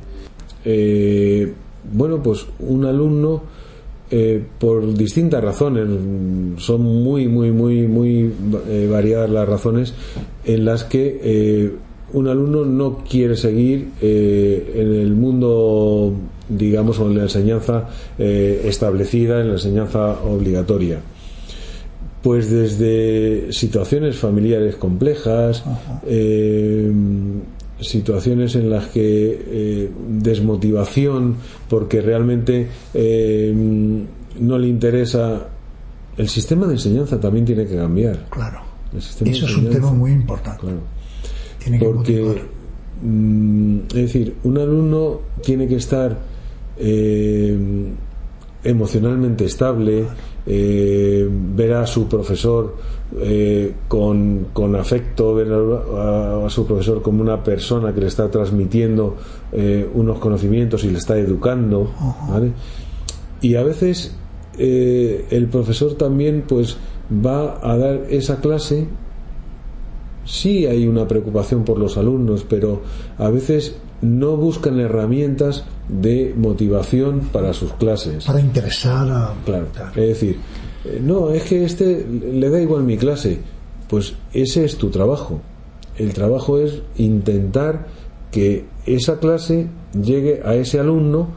Eh, 0.64 1.52
bueno, 1.92 2.22
pues 2.22 2.46
un 2.60 2.84
alumno 2.84 3.42
eh, 4.10 4.42
por 4.58 4.94
distintas 4.94 5.44
razones, 5.44 5.86
son 6.58 6.80
muy, 6.80 7.28
muy, 7.28 7.52
muy, 7.52 7.86
muy 7.86 8.32
eh, 8.66 8.88
variadas 8.90 9.28
las 9.28 9.46
razones 9.46 9.92
en 10.46 10.64
las 10.64 10.84
que 10.84 11.20
eh, 11.22 11.72
un 12.14 12.26
alumno 12.26 12.64
no 12.64 13.04
quiere 13.04 13.36
seguir 13.36 13.90
en 14.00 14.92
el 14.94 15.12
mundo, 15.12 16.14
digamos, 16.48 16.98
o 17.00 17.10
en 17.10 17.18
la 17.18 17.24
enseñanza 17.24 17.90
establecida, 18.18 19.42
en 19.42 19.48
la 19.48 19.54
enseñanza 19.54 20.18
obligatoria. 20.22 21.00
Pues 22.22 22.50
desde 22.50 23.52
situaciones 23.52 24.16
familiares 24.16 24.76
complejas, 24.76 25.62
situaciones 27.80 28.54
en 28.56 28.70
las 28.70 28.86
que 28.88 29.02
eh, 29.46 29.90
desmotivación 30.08 31.36
porque 31.68 32.00
realmente 32.00 32.68
eh, 32.94 33.54
no 34.40 34.58
le 34.58 34.68
interesa 34.68 35.48
el 36.16 36.28
sistema 36.28 36.66
de 36.66 36.74
enseñanza 36.74 37.20
también 37.20 37.44
tiene 37.44 37.66
que 37.66 37.76
cambiar. 37.76 38.26
Claro. 38.30 38.60
Eso 38.96 39.24
es 39.24 39.56
un 39.56 39.70
tema 39.70 39.92
muy 39.92 40.12
importante. 40.12 40.66
porque 41.78 42.42
mm, 43.02 43.78
es 43.88 43.94
decir 43.94 44.34
un 44.44 44.58
alumno 44.58 45.20
tiene 45.42 45.68
que 45.68 45.76
estar 45.76 46.18
eh, 46.78 47.56
emocionalmente 48.64 49.44
estable 49.44 50.06
ver 50.50 51.72
a 51.74 51.86
su 51.86 52.08
profesor 52.08 52.74
eh, 53.20 53.74
con, 53.88 54.48
con, 54.52 54.76
afecto, 54.76 55.34
ver 55.34 55.48
a, 55.50 56.46
su 56.50 56.66
profesor 56.66 57.00
como 57.00 57.22
una 57.22 57.42
persona 57.42 57.94
que 57.94 58.02
le 58.02 58.06
está 58.06 58.30
transmitiendo 58.30 59.16
eh, 59.52 59.88
unos 59.94 60.18
conocimientos 60.18 60.84
y 60.84 60.90
le 60.90 60.98
está 60.98 61.18
educando. 61.18 61.90
Y 63.40 63.54
a 63.54 63.62
veces 63.62 64.14
eh, 64.58 65.26
el 65.30 65.46
profesor 65.46 65.94
también 65.94 66.44
pues 66.46 66.76
va 67.10 67.58
a 67.62 67.78
dar 67.78 68.02
esa 68.10 68.40
clase. 68.40 68.86
Sí 70.26 70.66
hay 70.66 70.86
una 70.86 71.08
preocupación 71.08 71.64
por 71.64 71.78
los 71.78 71.96
alumnos, 71.96 72.44
pero 72.46 72.82
a 73.16 73.30
veces 73.30 73.78
no 74.02 74.36
buscan 74.36 74.78
herramientas 74.80 75.64
de 75.88 76.34
motivación 76.36 77.28
para 77.32 77.52
sus 77.52 77.72
clases. 77.74 78.24
Para 78.24 78.40
interesar 78.40 79.10
a... 79.10 79.34
Claro. 79.44 79.66
Es 79.90 80.08
decir, 80.08 80.38
eh, 80.84 81.00
no, 81.02 81.30
es 81.30 81.42
que 81.44 81.64
este 81.64 82.06
le 82.06 82.50
da 82.50 82.60
igual 82.60 82.84
mi 82.84 82.96
clase. 82.96 83.38
Pues 83.88 84.14
ese 84.32 84.64
es 84.64 84.76
tu 84.76 84.90
trabajo. 84.90 85.40
El 85.96 86.12
trabajo 86.12 86.58
es 86.58 86.82
intentar 86.96 87.86
que 88.30 88.66
esa 88.86 89.18
clase 89.18 89.66
llegue 90.00 90.42
a 90.44 90.54
ese 90.54 90.78
alumno 90.78 91.28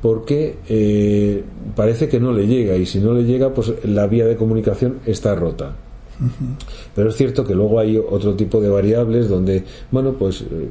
porque 0.00 0.56
eh, 0.68 1.44
parece 1.74 2.08
que 2.08 2.20
no 2.20 2.32
le 2.32 2.46
llega 2.46 2.76
y 2.76 2.86
si 2.86 3.00
no 3.00 3.12
le 3.12 3.24
llega 3.24 3.52
pues 3.52 3.72
la 3.84 4.06
vía 4.06 4.26
de 4.26 4.36
comunicación 4.36 5.00
está 5.06 5.34
rota. 5.34 5.76
Pero 6.94 7.10
es 7.10 7.16
cierto 7.16 7.44
que 7.44 7.54
luego 7.54 7.78
hay 7.78 7.96
otro 7.96 8.34
tipo 8.34 8.60
de 8.60 8.68
variables 8.68 9.28
donde, 9.28 9.62
bueno, 9.90 10.14
pues 10.14 10.42
eh, 10.42 10.68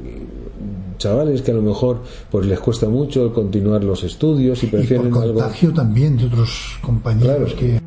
chavales 0.98 1.42
que 1.42 1.52
a 1.52 1.54
lo 1.54 1.62
mejor 1.62 2.02
pues 2.30 2.46
les 2.46 2.58
cuesta 2.60 2.88
mucho 2.88 3.32
continuar 3.32 3.82
los 3.84 4.04
estudios 4.04 4.62
y 4.62 4.66
prefieren 4.66 5.08
y 5.08 5.10
por 5.10 5.24
contagio 5.24 5.72
también 5.72 6.16
de 6.16 6.26
otros 6.26 6.78
compañeros 6.82 7.54
que 7.54 7.77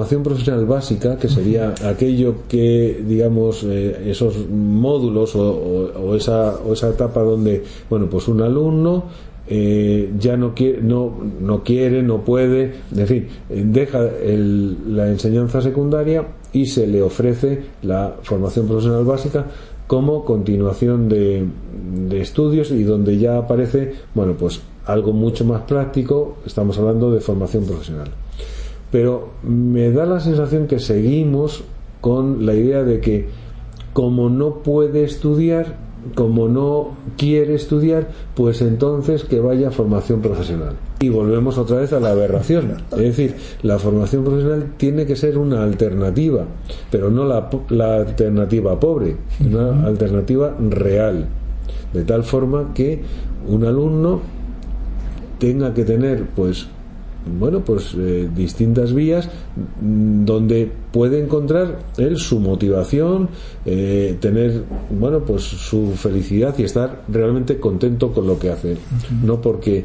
formación 0.00 0.22
profesional 0.22 0.64
básica, 0.64 1.18
que 1.18 1.28
sería 1.28 1.74
aquello 1.84 2.34
que, 2.48 3.04
digamos, 3.06 3.62
eh, 3.64 4.10
esos 4.10 4.48
módulos 4.48 5.34
o, 5.36 6.16
esa, 6.16 6.56
o 6.56 6.72
esa 6.72 6.88
etapa 6.88 7.20
donde, 7.20 7.62
bueno, 7.90 8.06
pues 8.08 8.26
un 8.28 8.40
alumno 8.40 9.04
eh, 9.46 10.10
ya 10.18 10.38
no 10.38 10.54
quiere, 10.54 10.80
no, 10.80 11.12
no 11.40 11.62
quiere, 11.62 12.02
no 12.02 12.24
puede, 12.24 12.72
en 12.96 13.06
fin, 13.06 13.28
deja 13.50 14.00
la 14.00 15.08
enseñanza 15.08 15.60
secundaria 15.60 16.28
y 16.52 16.64
se 16.64 16.86
le 16.86 17.02
ofrece 17.02 17.60
la 17.82 18.16
formación 18.22 18.66
profesional 18.68 19.04
básica 19.04 19.46
como 19.86 20.24
continuación 20.24 21.10
de, 21.10 21.44
de 22.08 22.20
estudios 22.22 22.70
y 22.70 22.84
donde 22.84 23.18
ya 23.18 23.36
aparece, 23.36 23.92
bueno, 24.14 24.32
pues 24.32 24.62
algo 24.86 25.12
mucho 25.12 25.44
más 25.44 25.62
práctico, 25.62 26.38
estamos 26.46 26.78
hablando 26.78 27.12
de 27.12 27.20
formación 27.20 27.66
profesional 27.66 28.10
pero 28.90 29.30
me 29.42 29.90
da 29.90 30.06
la 30.06 30.20
sensación 30.20 30.66
que 30.66 30.78
seguimos 30.78 31.64
con 32.00 32.46
la 32.46 32.54
idea 32.54 32.82
de 32.82 33.00
que 33.00 33.28
como 33.92 34.30
no 34.30 34.62
puede 34.62 35.04
estudiar, 35.04 35.76
como 36.14 36.48
no 36.48 36.96
quiere 37.16 37.54
estudiar, 37.54 38.08
pues 38.34 38.62
entonces 38.62 39.24
que 39.24 39.40
vaya 39.40 39.68
a 39.68 39.70
formación 39.70 40.20
profesional. 40.20 40.76
Y 41.00 41.08
volvemos 41.08 41.58
otra 41.58 41.78
vez 41.78 41.92
a 41.92 42.00
la 42.00 42.10
aberración. 42.10 42.76
Es 42.92 42.98
decir, 42.98 43.36
la 43.62 43.78
formación 43.78 44.24
profesional 44.24 44.72
tiene 44.76 45.06
que 45.06 45.16
ser 45.16 45.38
una 45.38 45.62
alternativa, 45.62 46.44
pero 46.90 47.10
no 47.10 47.24
la, 47.24 47.50
la 47.68 47.96
alternativa 47.96 48.78
pobre, 48.78 49.16
una 49.44 49.86
alternativa 49.86 50.54
real. 50.58 51.26
De 51.92 52.04
tal 52.04 52.24
forma 52.24 52.72
que 52.74 53.02
un 53.48 53.64
alumno 53.64 54.20
tenga 55.38 55.74
que 55.74 55.84
tener 55.84 56.26
pues 56.36 56.68
bueno, 57.26 57.60
pues 57.60 57.94
eh, 57.96 58.28
distintas 58.34 58.94
vías 58.94 59.28
mm, 59.80 60.24
donde 60.24 60.70
puede 60.92 61.22
encontrar 61.22 61.78
él 61.98 62.16
su 62.16 62.40
motivación, 62.40 63.28
eh, 63.66 64.16
tener, 64.20 64.62
bueno, 64.90 65.20
pues 65.20 65.42
su 65.42 65.92
felicidad 65.96 66.54
y 66.58 66.64
estar 66.64 67.04
realmente 67.08 67.58
contento 67.58 68.12
con 68.12 68.26
lo 68.26 68.38
que 68.38 68.50
hace. 68.50 68.76
No 69.22 69.40
porque 69.40 69.84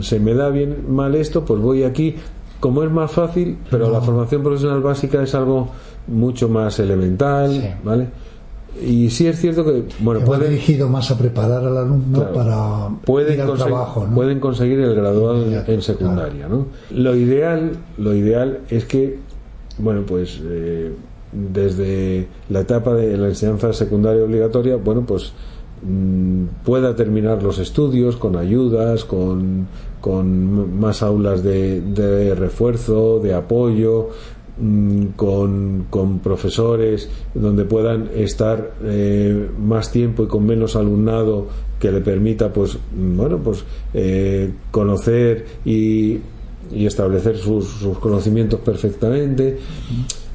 se 0.00 0.20
me 0.20 0.34
da 0.34 0.50
bien 0.50 0.92
mal 0.92 1.14
esto, 1.14 1.44
pues 1.44 1.60
voy 1.60 1.82
aquí. 1.82 2.16
Como 2.60 2.82
es 2.82 2.90
más 2.90 3.10
fácil, 3.10 3.58
pero 3.70 3.90
la 3.90 4.00
formación 4.00 4.42
profesional 4.42 4.80
básica 4.80 5.22
es 5.22 5.34
algo 5.34 5.68
mucho 6.06 6.48
más 6.48 6.78
elemental, 6.78 7.78
¿vale? 7.84 8.08
Y 8.80 9.10
sí 9.10 9.26
es 9.26 9.40
cierto 9.40 9.64
que 9.64 9.84
bueno 10.00 10.24
puede 10.24 10.48
dirigido 10.48 10.88
más 10.88 11.10
a 11.10 11.18
preparar 11.18 11.64
al 11.64 11.76
alumno 11.76 12.32
para 12.32 12.88
pueden 13.04 13.38
ir 13.38 13.54
trabajo 13.54 14.06
pueden 14.14 14.40
conseguir 14.40 14.80
el 14.80 14.94
graduado 14.94 15.44
en, 15.66 15.82
secundaria 15.82 16.48
¿no? 16.48 16.66
lo 16.90 17.14
ideal 17.14 17.72
lo 17.98 18.14
ideal 18.14 18.60
es 18.68 18.84
que 18.84 19.18
bueno 19.78 20.02
pues 20.06 20.40
eh, 20.44 20.92
desde 21.32 22.28
la 22.48 22.60
etapa 22.60 22.94
de 22.94 23.16
la 23.16 23.28
enseñanza 23.28 23.72
secundaria 23.72 24.24
obligatoria 24.24 24.76
bueno 24.76 25.04
pues 25.06 25.32
mm, 25.82 26.64
pueda 26.64 26.96
terminar 26.96 27.42
los 27.42 27.58
estudios 27.58 28.16
con 28.16 28.36
ayudas 28.36 29.04
con, 29.04 29.68
con 30.00 30.78
más 30.78 31.02
aulas 31.02 31.42
de, 31.42 31.80
de 31.80 32.34
refuerzo 32.34 33.20
de 33.20 33.34
apoyo 33.34 34.10
con, 35.16 35.86
con, 35.90 36.20
profesores 36.20 37.08
donde 37.34 37.64
puedan 37.64 38.10
estar 38.14 38.74
eh, 38.84 39.48
más 39.58 39.90
tiempo 39.90 40.22
y 40.22 40.26
con 40.28 40.46
menos 40.46 40.76
alumnado 40.76 41.48
que 41.80 41.90
le 41.90 42.00
permita 42.00 42.52
pues 42.52 42.76
mm, 42.76 43.16
bueno 43.16 43.38
pues 43.38 43.64
eh, 43.94 44.52
conocer 44.70 45.44
y, 45.64 46.18
y 46.72 46.86
establecer 46.86 47.36
sus, 47.36 47.66
sus, 47.66 47.98
conocimientos 47.98 48.60
perfectamente 48.60 49.58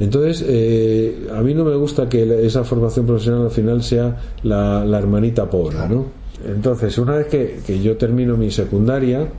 entonces 0.01 0.43
eh, 0.45 1.29
a 1.33 1.39
mí 1.41 1.53
no 1.53 1.63
me 1.63 1.75
gusta 1.75 2.09
que 2.09 2.45
esa 2.45 2.65
formación 2.65 3.05
profesional 3.05 3.43
al 3.43 3.51
final 3.51 3.81
sea 3.81 4.17
la, 4.43 4.83
la 4.83 4.99
hermanita 4.99 5.49
pobre 5.49 5.77
¿no? 5.89 6.07
entonces 6.45 6.97
una 6.97 7.15
vez 7.15 7.27
que, 7.27 7.61
que 7.65 7.81
yo 7.81 7.95
termino 7.95 8.35
mi 8.35 8.51
secundaria 8.51 9.29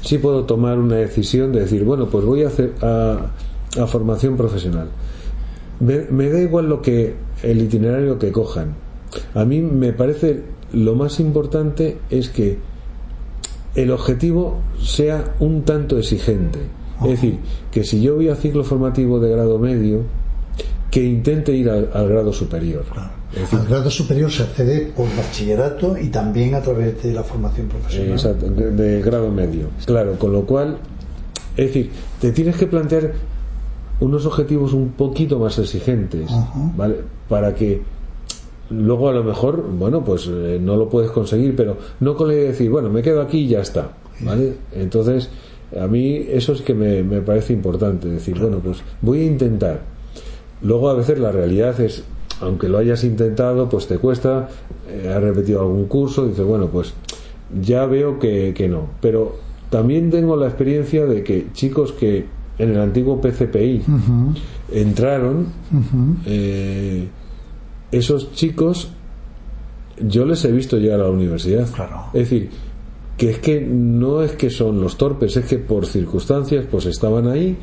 sí 0.00 0.16
puedo 0.16 0.44
tomar 0.44 0.78
una 0.78 0.96
decisión 0.96 1.52
de 1.52 1.60
decir 1.60 1.84
bueno 1.84 2.06
pues 2.06 2.24
voy 2.24 2.42
a 2.42 2.48
hacer 2.48 2.72
a 2.80 3.32
a 3.78 3.86
formación 3.86 4.36
profesional. 4.36 4.88
Me, 5.80 6.30
da 6.30 6.40
igual 6.40 6.68
lo 6.68 6.80
que 6.80 7.14
el 7.42 7.62
itinerario 7.62 8.18
que 8.18 8.32
cojan. 8.32 8.74
A 9.34 9.44
mí 9.44 9.60
me 9.60 9.92
parece 9.92 10.42
lo 10.72 10.94
más 10.94 11.20
importante 11.20 11.98
es 12.10 12.30
que 12.30 12.58
el 13.74 13.90
objetivo 13.90 14.60
sea 14.82 15.34
un 15.38 15.62
tanto 15.62 15.98
exigente. 15.98 16.60
Es 17.02 17.10
decir, 17.10 17.38
que 17.70 17.84
si 17.84 18.00
yo 18.00 18.14
voy 18.14 18.30
a 18.30 18.36
ciclo 18.36 18.64
formativo 18.64 19.20
de 19.20 19.30
grado 19.30 19.58
medio, 19.58 20.04
que 20.90 21.04
intente 21.04 21.52
ir 21.52 21.68
al, 21.68 22.08
grado 22.08 22.32
superior. 22.32 22.84
al 23.52 23.66
grado 23.66 23.90
superior 23.90 24.30
se 24.30 24.44
accede 24.44 24.92
por 24.96 25.06
bachillerato 25.14 25.98
y 25.98 26.08
también 26.08 26.54
a 26.54 26.62
través 26.62 27.02
de 27.02 27.12
la 27.12 27.22
formación 27.22 27.68
profesional. 27.68 28.12
Exacto, 28.12 28.48
de, 28.48 29.02
grado 29.02 29.30
medio. 29.30 29.68
Claro, 29.84 30.18
con 30.18 30.32
lo 30.32 30.46
cual, 30.46 30.78
es 31.54 31.66
decir, 31.66 31.90
te 32.18 32.32
tienes 32.32 32.56
que 32.56 32.66
plantear 32.66 33.12
unos 34.00 34.26
objetivos 34.26 34.72
un 34.72 34.90
poquito 34.90 35.38
más 35.38 35.58
exigentes, 35.58 36.30
¿vale? 36.76 36.96
Para 37.28 37.54
que 37.54 37.82
luego 38.70 39.08
a 39.08 39.12
lo 39.12 39.24
mejor, 39.24 39.64
bueno, 39.78 40.04
pues 40.04 40.28
eh, 40.28 40.58
no 40.60 40.76
lo 40.76 40.88
puedes 40.88 41.10
conseguir, 41.10 41.54
pero 41.56 41.76
no 42.00 42.14
con 42.16 42.28
la 42.28 42.34
idea 42.34 42.44
de 42.44 42.50
decir, 42.50 42.70
bueno, 42.70 42.90
me 42.90 43.02
quedo 43.02 43.20
aquí 43.20 43.40
y 43.40 43.48
ya 43.48 43.60
está, 43.60 43.92
¿vale? 44.20 44.54
Entonces, 44.72 45.30
a 45.78 45.86
mí 45.86 46.26
eso 46.28 46.52
es 46.52 46.62
que 46.62 46.74
me, 46.74 47.02
me 47.02 47.20
parece 47.20 47.52
importante, 47.52 48.08
decir, 48.08 48.38
bueno, 48.38 48.58
pues 48.58 48.82
voy 49.00 49.20
a 49.20 49.24
intentar. 49.24 49.80
Luego 50.62 50.88
a 50.90 50.94
veces 50.94 51.18
la 51.18 51.32
realidad 51.32 51.78
es, 51.80 52.04
aunque 52.40 52.68
lo 52.68 52.78
hayas 52.78 53.04
intentado, 53.04 53.68
pues 53.68 53.86
te 53.86 53.98
cuesta, 53.98 54.48
eh, 54.88 55.12
has 55.14 55.22
repetido 55.22 55.60
algún 55.60 55.86
curso, 55.86 56.26
dices, 56.26 56.44
bueno, 56.44 56.68
pues 56.68 56.92
ya 57.60 57.86
veo 57.86 58.18
que, 58.18 58.52
que 58.54 58.68
no. 58.68 58.88
Pero 59.00 59.36
también 59.70 60.10
tengo 60.10 60.36
la 60.36 60.46
experiencia 60.46 61.06
de 61.06 61.22
que 61.22 61.46
chicos 61.52 61.92
que 61.92 62.26
en 62.58 62.70
el 62.70 62.80
antiguo 62.80 63.20
PCPI 63.20 63.82
entraron, 64.72 65.46
eh, 66.24 67.08
esos 67.92 68.32
chicos 68.32 68.90
yo 70.00 70.24
les 70.26 70.44
he 70.44 70.52
visto 70.52 70.76
llegar 70.78 71.00
a 71.00 71.04
la 71.04 71.10
universidad. 71.10 71.66
Es 72.12 72.30
decir, 72.30 72.50
que 73.16 73.30
es 73.30 73.38
que 73.38 73.60
no 73.60 74.22
es 74.22 74.32
que 74.32 74.50
son 74.50 74.80
los 74.80 74.96
torpes, 74.98 75.36
es 75.36 75.46
que 75.46 75.58
por 75.58 75.86
circunstancias 75.86 76.66
pues 76.70 76.86
estaban 76.86 77.28
ahí, 77.28 77.56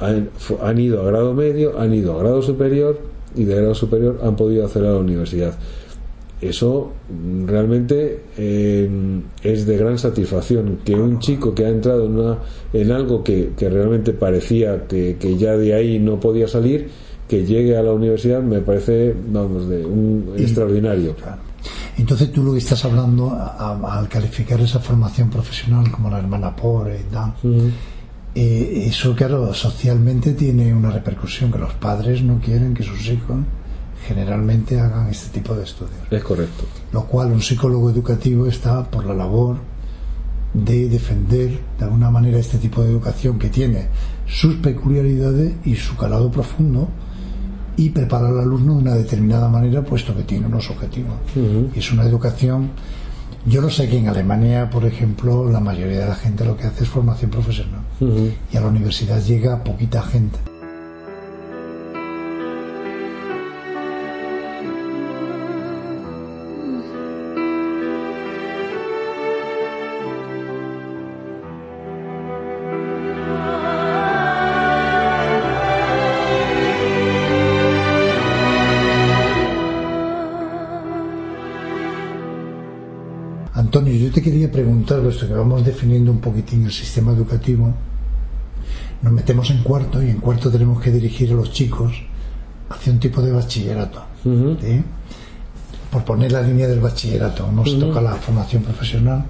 han, 0.00 0.30
han 0.62 0.78
ido 0.78 1.02
a 1.02 1.06
grado 1.06 1.34
medio, 1.34 1.78
han 1.78 1.92
ido 1.92 2.14
a 2.14 2.22
grado 2.22 2.42
superior 2.42 2.98
y 3.34 3.44
de 3.44 3.54
grado 3.54 3.74
superior 3.74 4.20
han 4.22 4.36
podido 4.36 4.64
hacer 4.64 4.84
a 4.84 4.92
la 4.92 4.98
universidad 4.98 5.58
eso 6.48 6.92
realmente 7.46 8.22
eh, 8.36 8.88
es 9.42 9.66
de 9.66 9.76
gran 9.76 9.98
satisfacción 9.98 10.78
que 10.84 10.94
un 10.94 11.18
chico 11.18 11.54
que 11.54 11.66
ha 11.66 11.68
entrado 11.68 12.06
en, 12.06 12.18
una, 12.18 12.38
en 12.72 12.92
algo 12.92 13.22
que, 13.22 13.52
realmente 13.58 14.12
parecía 14.12 14.86
que, 14.86 15.36
ya 15.38 15.56
de 15.56 15.74
ahí 15.74 15.98
no 15.98 16.20
podía 16.20 16.48
salir 16.48 16.88
que 17.28 17.44
llegue 17.44 17.76
a 17.76 17.82
la 17.82 17.92
universidad 17.92 18.42
me 18.42 18.60
parece 18.60 19.14
vamos 19.28 19.68
de 19.68 19.84
un 19.84 20.34
extraordinario. 20.36 21.16
entonces 21.96 22.30
tú 22.30 22.42
lo 22.42 22.52
que 22.52 22.58
estás 22.58 22.84
hablando 22.84 23.32
al 23.32 24.08
calificar 24.08 24.60
esa 24.60 24.80
formación 24.80 25.30
profesional 25.30 25.90
como 25.90 26.10
la 26.10 26.18
hermana 26.18 26.54
pobre 26.54 27.00
eh, 28.34 28.84
eso 28.88 29.14
claro 29.14 29.54
socialmente 29.54 30.34
tiene 30.34 30.74
una 30.74 30.90
repercusión 30.90 31.50
que 31.50 31.58
los 31.58 31.72
padres 31.74 32.22
no 32.22 32.40
quieren 32.40 32.74
que 32.74 32.82
sus 32.82 33.06
hijos 33.06 33.38
generalmente 34.06 34.78
hagan 34.80 35.08
este 35.08 35.40
tipo 35.40 35.54
de 35.54 35.64
estudios. 35.64 35.96
Es 36.10 36.22
correcto. 36.22 36.64
Lo 36.92 37.04
cual 37.04 37.32
un 37.32 37.42
psicólogo 37.42 37.90
educativo 37.90 38.46
está 38.46 38.84
por 38.84 39.04
la 39.06 39.14
labor 39.14 39.56
de 40.52 40.88
defender 40.88 41.58
de 41.78 41.84
alguna 41.84 42.10
manera 42.10 42.38
este 42.38 42.58
tipo 42.58 42.82
de 42.82 42.90
educación 42.90 43.38
que 43.38 43.48
tiene 43.48 43.88
sus 44.26 44.56
peculiaridades 44.56 45.54
y 45.64 45.74
su 45.74 45.96
calado 45.96 46.30
profundo 46.30 46.88
y 47.76 47.90
preparar 47.90 48.30
al 48.30 48.40
alumno 48.40 48.74
de 48.74 48.78
una 48.82 48.94
determinada 48.94 49.48
manera 49.48 49.82
puesto 49.82 50.14
que 50.16 50.22
tiene 50.22 50.46
unos 50.46 50.70
objetivos. 50.70 51.14
Y 51.74 51.78
es 51.78 51.92
una 51.92 52.04
educación, 52.04 52.70
yo 53.46 53.60
lo 53.60 53.68
sé 53.68 53.88
que 53.88 53.98
en 53.98 54.08
Alemania, 54.08 54.70
por 54.70 54.84
ejemplo, 54.84 55.50
la 55.50 55.58
mayoría 55.58 55.98
de 55.98 56.06
la 56.06 56.14
gente 56.14 56.44
lo 56.44 56.56
que 56.56 56.68
hace 56.68 56.84
es 56.84 56.88
formación 56.88 57.30
profesional 57.32 57.80
y 58.52 58.56
a 58.56 58.60
la 58.60 58.68
universidad 58.68 59.20
llega 59.22 59.64
poquita 59.64 60.02
gente. 60.02 60.38
Puesto 85.04 85.28
que 85.28 85.34
vamos 85.34 85.62
definiendo 85.62 86.10
un 86.10 86.18
poquitín 86.18 86.64
el 86.64 86.72
sistema 86.72 87.12
educativo, 87.12 87.74
nos 89.02 89.12
metemos 89.12 89.50
en 89.50 89.62
cuarto 89.62 90.02
y 90.02 90.08
en 90.08 90.16
cuarto 90.16 90.50
tenemos 90.50 90.80
que 90.80 90.90
dirigir 90.90 91.30
a 91.32 91.34
los 91.34 91.52
chicos 91.52 91.92
hacia 92.70 92.90
un 92.90 92.98
tipo 92.98 93.20
de 93.20 93.30
bachillerato. 93.30 94.02
Por 95.90 96.04
poner 96.04 96.32
la 96.32 96.40
línea 96.40 96.66
del 96.66 96.80
bachillerato, 96.80 97.52
nos 97.52 97.78
toca 97.78 98.00
la 98.00 98.14
formación 98.14 98.62
profesional. 98.62 99.26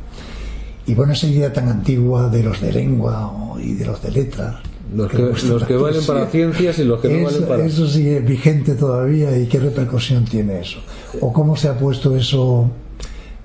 Y 0.87 0.95
bueno, 0.95 1.12
esa 1.12 1.27
idea 1.27 1.53
tan 1.53 1.68
antigua 1.68 2.29
de 2.29 2.45
los 2.45 2.61
de 2.61 2.72
lengua 2.72 3.57
y 3.61 3.72
de 3.72 3.85
los 3.85 4.01
de 4.01 4.12
letras. 4.12 4.55
Los 4.95 5.11
que, 5.11 5.18
los 5.18 5.64
que 5.64 5.77
valen 5.77 6.07
para 6.07 6.27
ciencias 6.27 6.79
y 6.79 6.85
los 6.85 7.01
que 7.01 7.09
no 7.09 7.25
valen 7.25 7.49
para. 7.49 7.64
Eso 7.64 7.89
sigue 7.89 8.20
vigente 8.20 8.75
todavía 8.77 9.37
y 9.37 9.47
qué 9.47 9.59
repercusión 9.59 10.25
tiene 10.25 10.61
eso. 10.61 10.79
¿O 11.20 11.33
cómo 11.33 11.57
se 11.57 11.66
ha 11.66 11.77
puesto 11.77 12.14
eso 12.16 12.70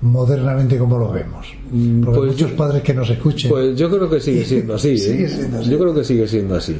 modernamente 0.02 0.78
como 0.78 0.98
lo 0.98 1.12
vemos. 1.12 1.46
Mm, 1.70 2.02
Porque 2.02 2.18
pues 2.18 2.32
muchos 2.32 2.52
padres 2.52 2.82
que 2.82 2.94
nos 2.94 3.10
escuchen. 3.10 3.50
Pues 3.50 3.76
yo 3.76 3.90
creo 3.90 4.08
que 4.08 4.20
sigue 4.20 4.44
siendo 4.44 4.74
así. 4.74 4.94
¿eh? 4.98 5.28
Yo 5.68 5.78
creo 5.78 5.94
que 5.94 6.04
sigue 6.04 6.26
siendo 6.26 6.56
así. 6.56 6.76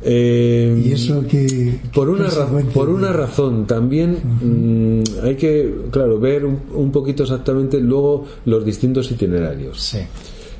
Eh, 0.00 0.80
y 0.84 0.92
eso 0.92 1.26
que 1.26 1.80
por 1.92 2.08
una 2.08 2.28
por 2.72 2.88
una 2.88 3.12
razón 3.12 3.66
también 3.66 4.12
mm, 4.12 5.24
hay 5.24 5.34
que 5.34 5.74
claro 5.90 6.20
ver 6.20 6.44
un, 6.44 6.92
poquito 6.92 7.24
exactamente 7.24 7.80
luego 7.80 8.24
los 8.44 8.64
distintos 8.64 9.10
itinerarios 9.10 9.96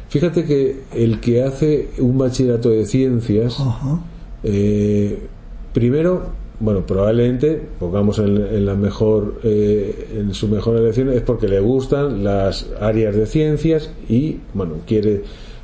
fíjate 0.09 0.45
que 0.45 0.81
el 0.93 1.21
que 1.21 1.45
hace 1.45 1.91
un 1.99 2.19
bachillerato 2.19 2.71
de 2.71 2.85
ciencias 2.85 3.59
eh, 4.43 5.29
primero 5.73 6.33
bueno, 6.61 6.85
probablemente, 6.85 7.61
pongamos 7.79 8.19
en, 8.19 8.67
la 8.67 8.75
mejor, 8.75 9.41
eh, 9.45 10.17
en 10.17 10.35
su 10.35 10.49
mejor 10.49 10.77
elección, 10.77 11.11
es 11.11 11.23
porque 11.23 11.47
le 11.47 11.61
gustan 11.61 12.25
las 12.25 12.67
áreas 12.81 13.15
de 13.15 13.27
ciencias 13.27 13.91
y, 14.09 14.39
bueno, 14.55 14.75
quiere, 14.85 15.23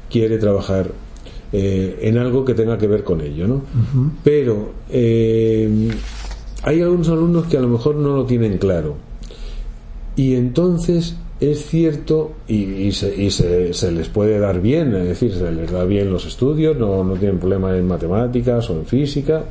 quiere 0.08 0.38
trabajar 0.38 0.92
eh, 1.52 1.98
en 2.02 2.18
algo 2.18 2.44
que 2.44 2.54
tenga 2.54 2.78
que 2.78 2.86
ver 2.86 3.02
con 3.02 3.20
ello, 3.20 3.48
¿no? 3.48 3.62
Pero 4.22 4.70
eh, 4.90 5.68
hay 6.62 6.80
algunos 6.80 7.08
alumnos 7.08 7.46
que 7.46 7.56
a 7.56 7.60
lo 7.60 7.68
mejor 7.68 7.96
no 7.96 8.14
lo 8.16 8.24
tienen 8.24 8.58
claro. 8.58 8.94
Y 10.14 10.34
entonces 10.34 11.16
es 11.40 11.66
cierto 11.66 12.32
y, 12.46 12.92
se, 12.92 13.20
y 13.20 13.30
se, 13.30 13.74
se, 13.74 13.90
les 13.90 14.08
puede 14.08 14.38
dar 14.38 14.60
bien, 14.60 14.94
es 14.94 15.08
decir, 15.08 15.32
se 15.32 15.50
les 15.50 15.72
da 15.72 15.84
bien 15.84 16.12
los 16.12 16.24
estudios, 16.24 16.76
no, 16.76 17.02
no 17.02 17.14
tienen 17.14 17.38
problema 17.38 17.76
en 17.76 17.88
matemáticas 17.88 18.70
o 18.70 18.74
en 18.74 18.86
física, 18.86 19.44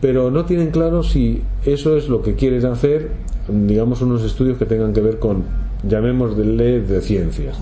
pero 0.00 0.30
no 0.30 0.44
tienen 0.44 0.70
claro 0.70 1.02
si 1.02 1.42
eso 1.64 1.96
es 1.96 2.08
lo 2.08 2.22
que 2.22 2.34
quieren 2.34 2.64
hacer, 2.66 3.10
digamos, 3.48 4.00
unos 4.00 4.22
estudios 4.24 4.58
que 4.58 4.66
tengan 4.66 4.92
que 4.92 5.00
ver 5.00 5.18
con, 5.18 5.44
llamémosle, 5.82 6.80
de 6.80 7.00
ciencias. 7.00 7.56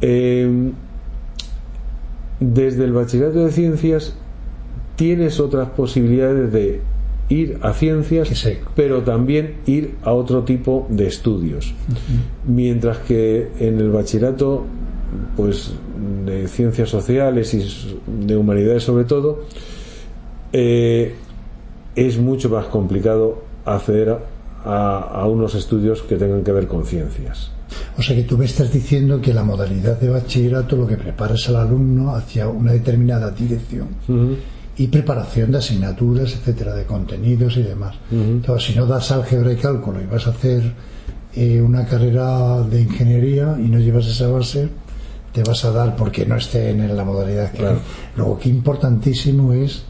Eh, 0.00 0.70
desde 2.38 2.84
el 2.84 2.92
bachillerato 2.92 3.44
de 3.44 3.52
ciencias 3.52 4.14
tienes 4.96 5.40
otras 5.40 5.68
posibilidades 5.70 6.52
de 6.52 6.80
ir 7.28 7.58
a 7.62 7.72
ciencias, 7.72 8.28
pero 8.74 9.02
también 9.02 9.56
ir 9.66 9.94
a 10.02 10.12
otro 10.12 10.42
tipo 10.42 10.86
de 10.90 11.06
estudios. 11.06 11.74
Mientras 12.46 12.98
que 12.98 13.48
en 13.60 13.78
el 13.78 13.90
bachillerato, 13.90 14.64
pues 15.36 15.72
de 16.26 16.48
ciencias 16.48 16.88
sociales 16.88 17.54
y 17.54 17.64
de 18.26 18.36
humanidades 18.36 18.82
sobre 18.82 19.04
todo, 19.04 19.44
eh, 20.52 21.14
es 21.94 22.18
mucho 22.18 22.48
más 22.48 22.66
complicado 22.66 23.42
acceder 23.64 24.16
a, 24.64 25.26
unos 25.26 25.54
estudios 25.54 26.02
que 26.02 26.16
tengan 26.16 26.44
que 26.44 26.52
ver 26.52 26.66
con 26.66 26.84
ciencias. 26.84 27.50
O 27.96 28.02
sea 28.02 28.16
que 28.16 28.24
tú 28.24 28.36
me 28.36 28.44
estás 28.44 28.72
diciendo 28.72 29.20
que 29.20 29.32
la 29.32 29.44
modalidad 29.44 29.98
de 29.98 30.10
bachillerato 30.10 30.76
lo 30.76 30.86
que 30.86 30.96
preparas 30.96 31.48
al 31.48 31.56
alumno 31.56 32.14
hacia 32.14 32.48
una 32.48 32.72
determinada 32.72 33.30
dirección 33.30 33.88
y 34.76 34.86
preparación 34.88 35.52
de 35.52 35.58
asignaturas, 35.58 36.32
etcétera, 36.34 36.74
de 36.74 36.84
contenidos 36.84 37.56
y 37.56 37.62
demás. 37.62 37.96
si 38.58 38.74
no 38.74 38.86
das 38.86 39.10
álgebra 39.12 39.52
y 39.52 39.56
cálculo 39.56 40.00
y 40.00 40.06
vas 40.06 40.26
a 40.26 40.30
hacer 40.30 40.72
eh, 41.34 41.60
una 41.60 41.86
carrera 41.86 42.62
de 42.62 42.82
ingeniería 42.82 43.56
y 43.58 43.68
no 43.68 43.78
llevas 43.78 44.06
esa 44.06 44.28
base, 44.28 44.68
te 45.32 45.42
vas 45.42 45.64
a 45.64 45.70
dar 45.70 45.96
porque 45.96 46.26
no 46.26 46.36
esté 46.36 46.70
en 46.70 46.96
la 46.96 47.04
modalidad 47.04 47.52
que 47.52 47.62
Luego, 48.16 48.38
que 48.38 48.48
importantísimo 48.48 49.52
es 49.52 49.84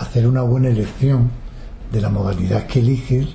hacer 0.00 0.26
una 0.26 0.42
buena 0.42 0.68
elección 0.68 1.30
de 1.92 2.00
la 2.00 2.08
modalidad 2.08 2.66
que 2.66 2.78
eliges 2.78 3.28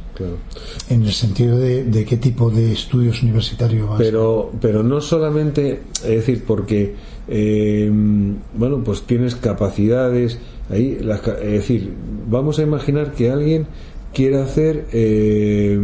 en 0.89 1.03
el 1.03 1.11
sentido 1.11 1.57
de, 1.57 2.05
qué 2.07 2.18
tipo 2.18 2.49
de 2.49 2.72
estudios 2.72 3.22
universitarios 3.22 3.89
vas. 3.89 3.97
Pero 3.97 4.51
pero 4.61 4.82
no 4.82 5.01
solamente 5.01 5.82
es 5.95 6.09
decir 6.09 6.43
porque 6.47 6.95
eh, 7.28 7.91
bueno 8.57 8.82
pues 8.84 9.01
tienes 9.01 9.36
capacidades 9.36 10.39
Ahí, 10.70 10.97
es 10.99 11.51
decir, 11.51 11.93
vamos 12.28 12.57
a 12.57 12.63
imaginar 12.63 13.11
que 13.11 13.30
alguien 13.30 13.68
quiere 14.13 14.41
hacer 14.41 14.88
eh, 14.91 15.80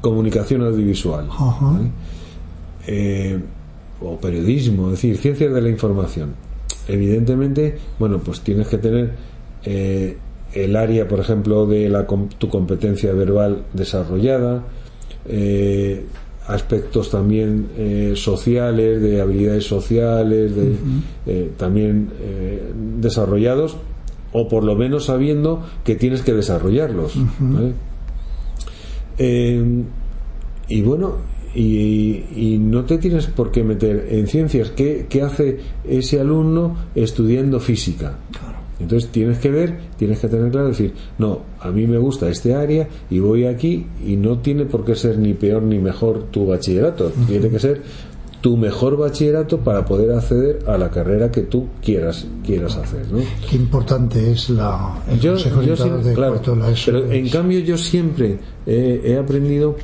comunicación 0.00 0.62
audiovisual 0.62 1.28
eh, 2.86 3.40
o 4.00 4.16
periodismo, 4.18 4.86
es 4.86 4.92
decir, 4.92 5.16
ciencias 5.16 5.52
de 5.52 5.60
la 5.60 5.68
información. 5.68 6.34
Evidentemente, 6.86 7.76
bueno, 7.98 8.20
pues 8.20 8.40
tienes 8.42 8.68
que 8.68 8.78
tener 8.78 9.14
eh, 9.66 10.16
el 10.54 10.76
área, 10.76 11.06
por 11.06 11.20
ejemplo, 11.20 11.66
de 11.66 11.88
la, 11.90 12.06
tu 12.06 12.48
competencia 12.48 13.12
verbal 13.12 13.64
desarrollada, 13.74 14.62
aspectos 16.46 17.10
también 17.10 18.14
sociales, 18.14 19.02
de 19.02 19.20
habilidades 19.20 19.64
sociales, 19.64 20.52
de, 20.54 21.50
también 21.58 22.08
desarrollados 22.98 23.76
o 24.32 24.48
por 24.48 24.64
lo 24.64 24.76
menos 24.76 25.06
sabiendo 25.06 25.64
que 25.84 25.96
tienes 25.96 26.22
que 26.22 26.32
desarrollarlos. 26.32 27.14
Eh, 29.18 29.82
y 30.68 30.82
bueno, 30.82 31.14
y, 31.54 32.58
no 32.60 32.84
te 32.84 32.98
tienes 32.98 33.28
por 33.28 33.50
qué 33.50 33.64
meter 33.64 34.08
en 34.10 34.26
ciencias. 34.26 34.70
¿Qué, 34.70 35.06
hace 35.22 35.58
ese 35.88 36.20
alumno 36.20 36.76
estudiando 36.94 37.60
física? 37.60 38.18
Entonces 38.78 39.10
tienes 39.10 39.38
que 39.38 39.50
ver, 39.50 39.78
tienes 39.96 40.18
que 40.18 40.28
tener 40.28 40.50
claro, 40.50 40.68
decir, 40.68 40.92
no, 41.18 41.40
a 41.60 41.70
mí 41.70 41.86
me 41.86 41.96
gusta 41.98 42.28
este 42.28 42.54
área 42.54 42.88
y 43.08 43.20
voy 43.20 43.46
aquí 43.46 43.86
y 44.04 44.16
no 44.16 44.38
tiene 44.38 44.66
por 44.66 44.84
qué 44.84 44.94
ser 44.94 45.18
ni 45.18 45.34
peor 45.34 45.62
ni 45.62 45.78
mejor 45.78 46.24
tu 46.30 46.46
bachillerato, 46.46 47.10
tiene 47.26 47.48
que 47.48 47.58
ser 47.58 47.82
tu 48.40 48.56
mejor 48.56 48.96
bachillerato 48.96 49.58
para 49.58 49.84
poder 49.84 50.12
acceder 50.12 50.58
a 50.66 50.76
la 50.76 50.90
carrera 50.90 51.32
que 51.32 51.40
tú 51.40 51.66
quieras 51.82 52.26
quieras 52.44 52.76
hacer 52.76 53.10
¿no? 53.10 53.18
qué 53.50 53.56
importante 53.56 54.30
es 54.30 54.50
la 54.50 55.02
el 55.10 55.18
yo, 55.18 55.34
de 55.34 56.14
claro, 56.14 56.40
pero 56.84 57.10
en 57.10 57.28
cambio 57.28 57.58
yo 57.60 57.76
siempre 57.76 58.38
he, 58.66 59.16
aprendido 59.16 59.74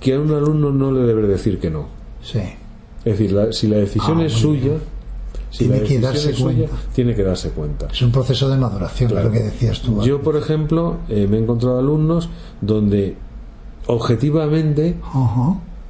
que 0.00 0.14
a 0.14 0.18
un 0.18 0.32
alumno 0.32 0.72
no 0.72 0.90
le 0.90 1.02
debe 1.02 1.28
decir 1.28 1.58
que 1.58 1.70
no. 1.70 1.86
Sí. 2.22 2.40
Es 3.04 3.18
decir 3.18 3.36
si 3.52 3.68
la 3.68 3.76
decisión 3.76 4.20
ah, 4.20 4.24
es 4.24 4.32
suya 4.32 4.72
tiene 5.50 5.82
que 5.82 5.98
darse 5.98 6.32
cuenta. 6.32 6.72
tiene 6.94 7.14
que 7.14 7.22
darse 7.22 7.50
cuenta. 7.50 7.88
Es 7.92 8.02
un 8.02 8.12
proceso 8.12 8.48
de 8.48 8.56
maduración, 8.56 9.14
lo 9.14 9.30
que 9.30 9.40
decías 9.40 9.80
tú. 9.80 10.02
Yo, 10.02 10.22
por 10.22 10.36
ejemplo, 10.36 10.98
eh, 11.08 11.26
me 11.28 11.36
he 11.36 11.40
encontrado 11.40 11.78
alumnos 11.78 12.28
donde 12.60 13.16
objetivamente 13.86 14.96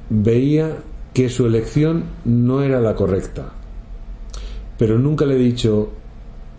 veía 0.09 0.77
que 1.13 1.29
su 1.29 1.45
elección 1.45 2.05
no 2.25 2.61
era 2.61 2.79
la 2.81 2.95
correcta. 2.95 3.53
Pero 4.77 4.97
nunca 4.97 5.25
le 5.25 5.35
he 5.35 5.39
dicho, 5.39 5.89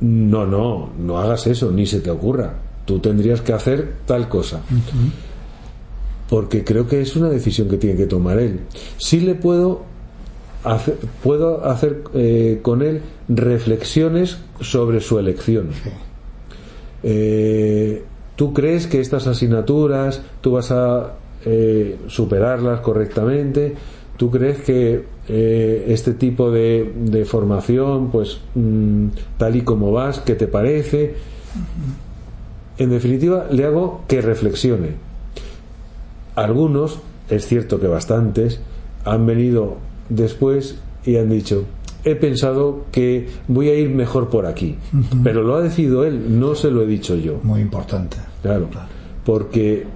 no, 0.00 0.46
no, 0.46 0.90
no 0.98 1.18
hagas 1.18 1.46
eso, 1.46 1.72
ni 1.72 1.86
se 1.86 2.00
te 2.00 2.10
ocurra. 2.10 2.54
Tú 2.84 2.98
tendrías 2.98 3.40
que 3.40 3.52
hacer 3.52 3.96
tal 4.06 4.28
cosa. 4.28 4.60
Porque 6.28 6.64
creo 6.64 6.86
que 6.86 7.00
es 7.00 7.16
una 7.16 7.28
decisión 7.28 7.68
que 7.68 7.78
tiene 7.78 7.96
que 7.96 8.06
tomar 8.06 8.38
él. 8.38 8.60
Sí 8.96 9.20
le 9.20 9.34
puedo 9.34 9.91
hacer, 10.64 10.96
puedo 11.22 11.64
hacer 11.64 12.02
eh, 12.14 12.60
con 12.62 12.82
él 12.82 13.02
reflexiones 13.28 14.38
sobre 14.60 15.00
su 15.00 15.18
elección. 15.18 15.70
Eh, 17.04 18.04
¿Tú 18.36 18.52
crees 18.52 18.86
que 18.86 19.00
estas 19.00 19.26
asignaturas 19.26 20.22
tú 20.40 20.52
vas 20.52 20.70
a 20.70 21.14
eh, 21.44 21.98
superarlas 22.06 22.80
correctamente? 22.80 23.74
¿Tú 24.16 24.30
crees 24.30 24.60
que 24.62 25.04
eh, 25.28 25.84
este 25.88 26.14
tipo 26.14 26.50
de, 26.50 27.24
formación, 27.26 28.10
pues 28.10 28.40
mm, 28.54 29.06
tal 29.38 29.56
y 29.56 29.62
como 29.62 29.92
vas, 29.92 30.20
qué 30.20 30.34
te 30.34 30.46
parece? 30.46 31.14
En 32.78 32.90
definitiva, 32.90 33.46
le 33.50 33.64
hago 33.64 34.04
que 34.08 34.20
reflexione. 34.22 34.94
Algunos, 36.34 37.00
es 37.28 37.46
cierto 37.46 37.78
que 37.80 37.86
bastantes, 37.86 38.60
han 39.04 39.26
venido 39.26 39.76
después 40.14 40.76
y 41.04 41.16
han 41.16 41.30
dicho, 41.30 41.64
he 42.04 42.14
pensado 42.14 42.84
que 42.92 43.28
voy 43.48 43.68
a 43.68 43.74
ir 43.74 43.90
mejor 43.90 44.28
por 44.30 44.46
aquí. 44.46 44.76
Pero 45.22 45.42
lo 45.42 45.56
ha 45.56 45.62
decidido 45.62 46.04
él, 46.04 46.38
no 46.40 46.54
se 46.54 46.70
lo 46.70 46.82
he 46.82 46.86
dicho 46.86 47.16
yo. 47.16 47.40
Muy 47.42 47.60
importante. 47.60 48.16
Claro. 48.42 48.68
Porque. 49.24 49.86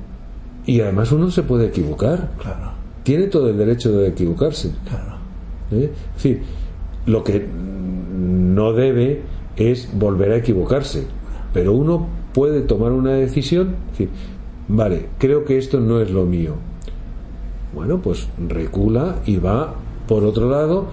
Y 0.66 0.80
además 0.80 1.12
uno 1.12 1.30
se 1.30 1.42
puede 1.44 1.66
equivocar. 1.66 2.30
Claro 2.40 2.76
tiene 3.06 3.28
todo 3.28 3.48
el 3.50 3.56
derecho 3.56 3.92
de 3.92 4.08
equivocarse. 4.08 4.72
¿Eh? 5.70 5.92
Es 6.16 6.22
decir, 6.24 6.42
lo 7.06 7.22
que 7.22 7.46
no 7.46 8.72
debe 8.72 9.22
es 9.54 9.88
volver 9.96 10.32
a 10.32 10.38
equivocarse. 10.38 11.06
Pero 11.52 11.72
uno 11.72 12.08
puede 12.34 12.62
tomar 12.62 12.90
una 12.90 13.12
decisión, 13.12 13.76
decir, 13.92 14.08
vale, 14.66 15.06
creo 15.18 15.44
que 15.44 15.56
esto 15.56 15.78
no 15.78 16.00
es 16.00 16.10
lo 16.10 16.24
mío. 16.24 16.54
Bueno, 17.76 18.02
pues 18.02 18.26
recula 18.48 19.20
y 19.24 19.36
va 19.36 19.76
por 20.06 20.24
otro 20.24 20.50
lado 20.50 20.86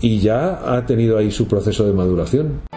y 0.00 0.20
ya 0.20 0.74
ha 0.74 0.86
tenido 0.86 1.18
ahí 1.18 1.30
su 1.30 1.48
proceso 1.48 1.86
de 1.86 1.92
maduración. 1.92 2.68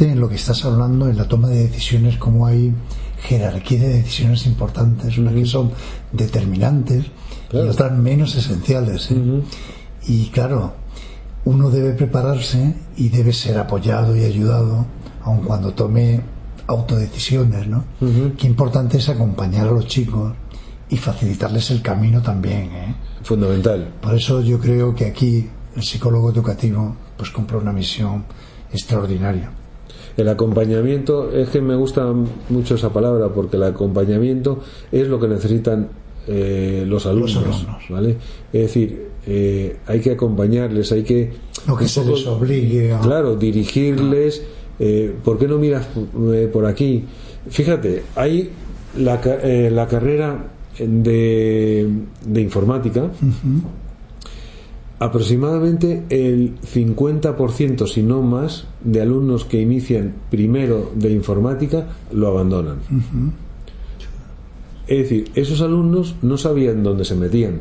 en 0.00 0.20
lo 0.20 0.28
que 0.28 0.36
estás 0.36 0.64
hablando, 0.64 1.08
en 1.08 1.16
la 1.16 1.28
toma 1.28 1.48
de 1.48 1.68
decisiones, 1.68 2.16
como 2.16 2.46
hay 2.46 2.72
jerarquía 3.24 3.80
de 3.80 4.02
decisiones 4.02 4.46
importantes, 4.46 5.16
unas 5.18 5.34
que 5.34 5.46
son 5.46 5.72
determinantes 6.12 7.06
y 7.52 7.56
otras 7.56 7.92
menos 7.92 8.34
esenciales. 8.36 9.10
¿eh? 9.10 9.42
Y 10.06 10.26
claro, 10.26 10.74
uno 11.44 11.70
debe 11.70 11.92
prepararse 11.92 12.74
y 12.96 13.08
debe 13.08 13.32
ser 13.32 13.58
apoyado 13.58 14.14
y 14.16 14.24
ayudado, 14.24 14.86
aun 15.22 15.42
cuando 15.42 15.72
tome 15.72 16.20
autodecisiones, 16.66 17.66
¿no? 17.66 17.84
Qué 18.38 18.46
importante 18.46 18.98
es 18.98 19.08
acompañar 19.08 19.68
a 19.68 19.70
los 19.70 19.86
chicos 19.86 20.32
y 20.88 20.96
facilitarles 20.96 21.70
el 21.70 21.82
camino 21.82 22.22
también, 22.22 22.72
¿eh? 22.72 22.94
Fundamental. 23.22 23.94
Por 24.00 24.14
eso 24.14 24.42
yo 24.42 24.58
creo 24.58 24.94
que 24.94 25.06
aquí 25.06 25.48
el 25.76 25.82
psicólogo 25.82 26.30
educativo 26.30 26.96
pues 27.16 27.30
cumple 27.30 27.58
una 27.58 27.72
misión 27.72 28.24
extraordinaria. 28.72 29.50
El 30.16 30.28
acompañamiento, 30.28 31.30
es 31.32 31.48
que 31.48 31.60
me 31.60 31.74
gusta 31.74 32.06
mucho 32.48 32.76
esa 32.76 32.92
palabra 32.92 33.28
porque 33.28 33.56
el 33.56 33.64
acompañamiento 33.64 34.60
es 34.92 35.08
lo 35.08 35.18
que 35.18 35.28
necesitan 35.28 35.88
eh, 36.26 36.84
los, 36.86 37.04
alumnos, 37.06 37.66
¿vale? 37.90 38.16
Es 38.52 38.62
decir, 38.62 39.08
eh, 39.26 39.76
hay 39.86 40.00
que 40.00 40.12
acompañarles, 40.12 40.92
hay 40.92 41.02
que... 41.02 41.32
Lo 41.66 41.76
que 41.76 41.88
se 41.88 42.04
les 42.04 42.26
obligue 42.26 42.92
a... 42.92 43.00
Claro, 43.00 43.36
dirigirles, 43.36 44.42
eh, 44.78 45.14
¿por 45.24 45.38
qué 45.38 45.48
no 45.48 45.58
miras 45.58 45.86
por 46.52 46.66
aquí? 46.66 47.04
Fíjate, 47.48 48.04
hay 48.14 48.50
la, 48.96 49.20
la 49.70 49.88
carrera 49.88 50.52
de, 50.78 51.88
de 52.24 52.40
informática, 52.40 53.10
aproximadamente 55.04 56.02
el 56.08 56.54
50%, 56.60 57.86
si 57.86 58.02
no 58.02 58.22
más, 58.22 58.64
de 58.82 59.02
alumnos 59.02 59.44
que 59.44 59.60
inician 59.60 60.14
primero 60.30 60.92
de 60.94 61.12
informática 61.12 61.88
lo 62.10 62.28
abandonan. 62.28 62.78
Es 64.86 64.98
decir, 64.98 65.30
esos 65.34 65.60
alumnos 65.60 66.16
no 66.22 66.38
sabían 66.38 66.82
dónde 66.82 67.04
se 67.04 67.16
metían. 67.16 67.60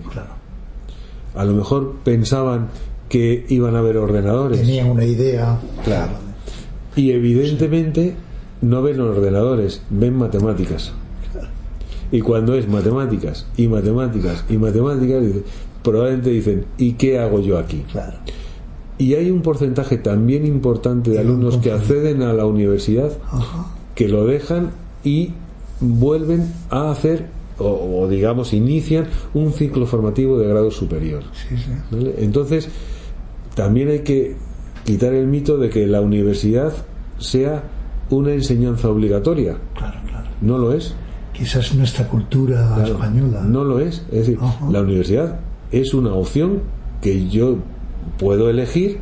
A 1.35 1.43
lo 1.43 1.53
mejor 1.53 1.95
pensaban 2.05 2.69
que 3.09 3.45
iban 3.49 3.75
a 3.75 3.79
haber 3.79 3.97
ordenadores. 3.97 4.61
Tenían 4.61 4.91
una 4.91 5.03
idea. 5.03 5.59
Claro. 5.83 6.13
Y 6.95 7.11
evidentemente 7.11 8.15
no 8.61 8.81
ven 8.83 9.01
ordenadores, 9.01 9.81
ven 9.89 10.15
matemáticas. 10.15 10.93
Y 12.09 12.21
cuando 12.21 12.55
es 12.55 12.69
matemáticas 12.69 13.47
y 13.57 13.67
matemáticas 13.67 14.45
y 14.49 14.57
matemáticas, 14.57 15.23
probablemente 15.83 16.29
dicen, 16.29 16.65
¿y 16.77 16.93
qué 16.93 17.19
hago 17.19 17.39
yo 17.39 17.57
aquí? 17.57 17.83
Claro. 17.91 18.17
Y 18.97 19.15
hay 19.15 19.31
un 19.31 19.41
porcentaje 19.41 19.97
también 19.97 20.45
importante 20.45 21.11
de 21.11 21.19
alumnos 21.19 21.57
que 21.57 21.71
acceden 21.71 22.21
a 22.21 22.31
la 22.33 22.45
universidad, 22.45 23.11
que 23.95 24.07
lo 24.07 24.25
dejan 24.25 24.71
y 25.03 25.33
vuelven 25.79 26.53
a 26.69 26.91
hacer, 26.91 27.27
o, 27.57 28.07
digamos, 28.07 28.53
inician 28.53 29.07
un 29.33 29.51
ciclo 29.51 29.87
formativo 29.87 30.37
de 30.37 30.47
grado 30.47 30.71
superior. 30.71 31.23
Entonces, 32.17 32.69
también 33.55 33.89
hay 33.89 33.99
que 33.99 34.35
quitar 34.85 35.13
el 35.13 35.27
mito 35.27 35.57
de 35.57 35.69
que 35.69 35.87
la 35.87 36.01
universidad 36.01 36.73
sea 37.17 37.63
una 38.09 38.33
enseñanza 38.33 38.89
obligatoria. 38.89 39.57
Claro, 39.75 39.99
claro. 40.07 40.29
No 40.41 40.57
lo 40.57 40.73
es. 40.73 40.93
Quizás 41.33 41.73
nuestra 41.73 42.07
cultura 42.07 42.85
española. 42.85 43.41
No 43.41 43.63
lo 43.63 43.79
es. 43.79 44.03
Es 44.11 44.27
decir, 44.27 44.37
la 44.69 44.81
universidad 44.81 45.39
es 45.73 45.93
una 45.93 46.13
opción 46.13 46.61
que 47.01 47.27
yo 47.27 47.57
puedo 48.17 48.49
elegir 48.49 48.99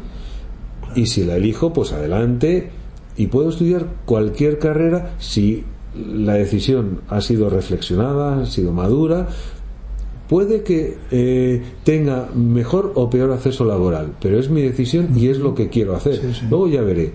y 0.96 1.06
si 1.06 1.24
la 1.24 1.36
elijo, 1.36 1.74
pues 1.74 1.92
adelante 1.92 2.70
y 3.18 3.28
puedo 3.28 3.50
estudiar 3.50 3.88
cualquier 4.06 4.58
carrera 4.58 5.14
si 5.20 5.66
la 5.96 6.36
decisión 6.36 7.02
ha 7.10 7.20
sido 7.20 7.50
reflexionada, 7.50 8.42
ha 8.42 8.46
sido 8.46 8.72
madura, 8.72 9.28
puede 10.30 10.64
que 10.64 10.98
eh, 11.12 11.62
tenga 11.84 12.30
mejor 12.34 12.94
o 12.96 13.10
peor 13.10 13.32
acceso 13.32 13.66
laboral, 13.66 14.14
pero 14.22 14.40
es 14.40 14.50
mi 14.50 14.62
decisión 14.62 15.10
y 15.14 15.28
es 15.28 15.40
lo 15.40 15.54
que 15.54 15.68
quiero 15.70 15.94
hacer. 15.94 16.22
Luego 16.50 16.70
ya 16.70 16.82
veré. 16.82 17.12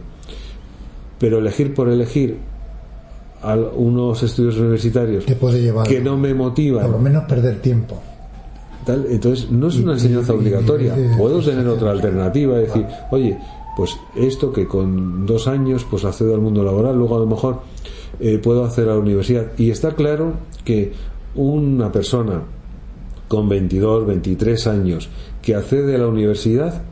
Pero 1.19 1.39
elegir 1.39 1.73
por 1.73 1.89
elegir 1.89 2.37
a 3.41 3.55
unos 3.55 4.23
estudios 4.23 4.59
universitarios 4.59 5.25
que 5.25 6.01
no 6.01 6.19
me 6.19 6.35
motivan. 6.35 6.83
Por 6.83 6.93
lo 6.93 6.99
menos 6.99 7.25
perder 7.25 7.63
tiempo. 7.63 8.03
Entonces, 8.87 9.51
no 9.51 9.69
es 9.69 9.77
una 9.77 9.95
enseñanza 9.95 10.33
obligatoria. 10.33 10.95
Puedo 11.19 11.41
tener 11.41 11.67
otra 11.67 11.91
alternativa, 11.91 12.57
decir, 12.59 12.87
oye, 13.11 13.39
pues 13.77 13.97
esto 14.15 14.53
que 14.53 14.67
con 14.67 15.27
dos 15.27 15.49
años 15.49 15.87
pues 15.89 16.05
accedo 16.05 16.35
al 16.35 16.41
mundo 16.41 16.65
laboral, 16.65 16.97
luego 16.97 17.17
a 17.17 17.21
lo 17.21 17.27
mejor 17.27 17.61
eh, 18.21 18.39
puedo 18.39 18.65
hacer 18.65 18.89
a 18.89 18.95
la 18.95 18.99
universidad. 18.99 19.53
Y 19.59 19.71
está 19.71 19.93
claro 19.93 20.35
que 20.65 20.93
una 21.35 21.93
persona 21.93 22.43
con 23.29 23.49
22, 23.49 24.07
23 24.07 24.67
años 24.69 25.09
que 25.43 25.55
accede 25.55 25.95
a 25.97 25.99
la 25.99 26.07
universidad 26.07 26.83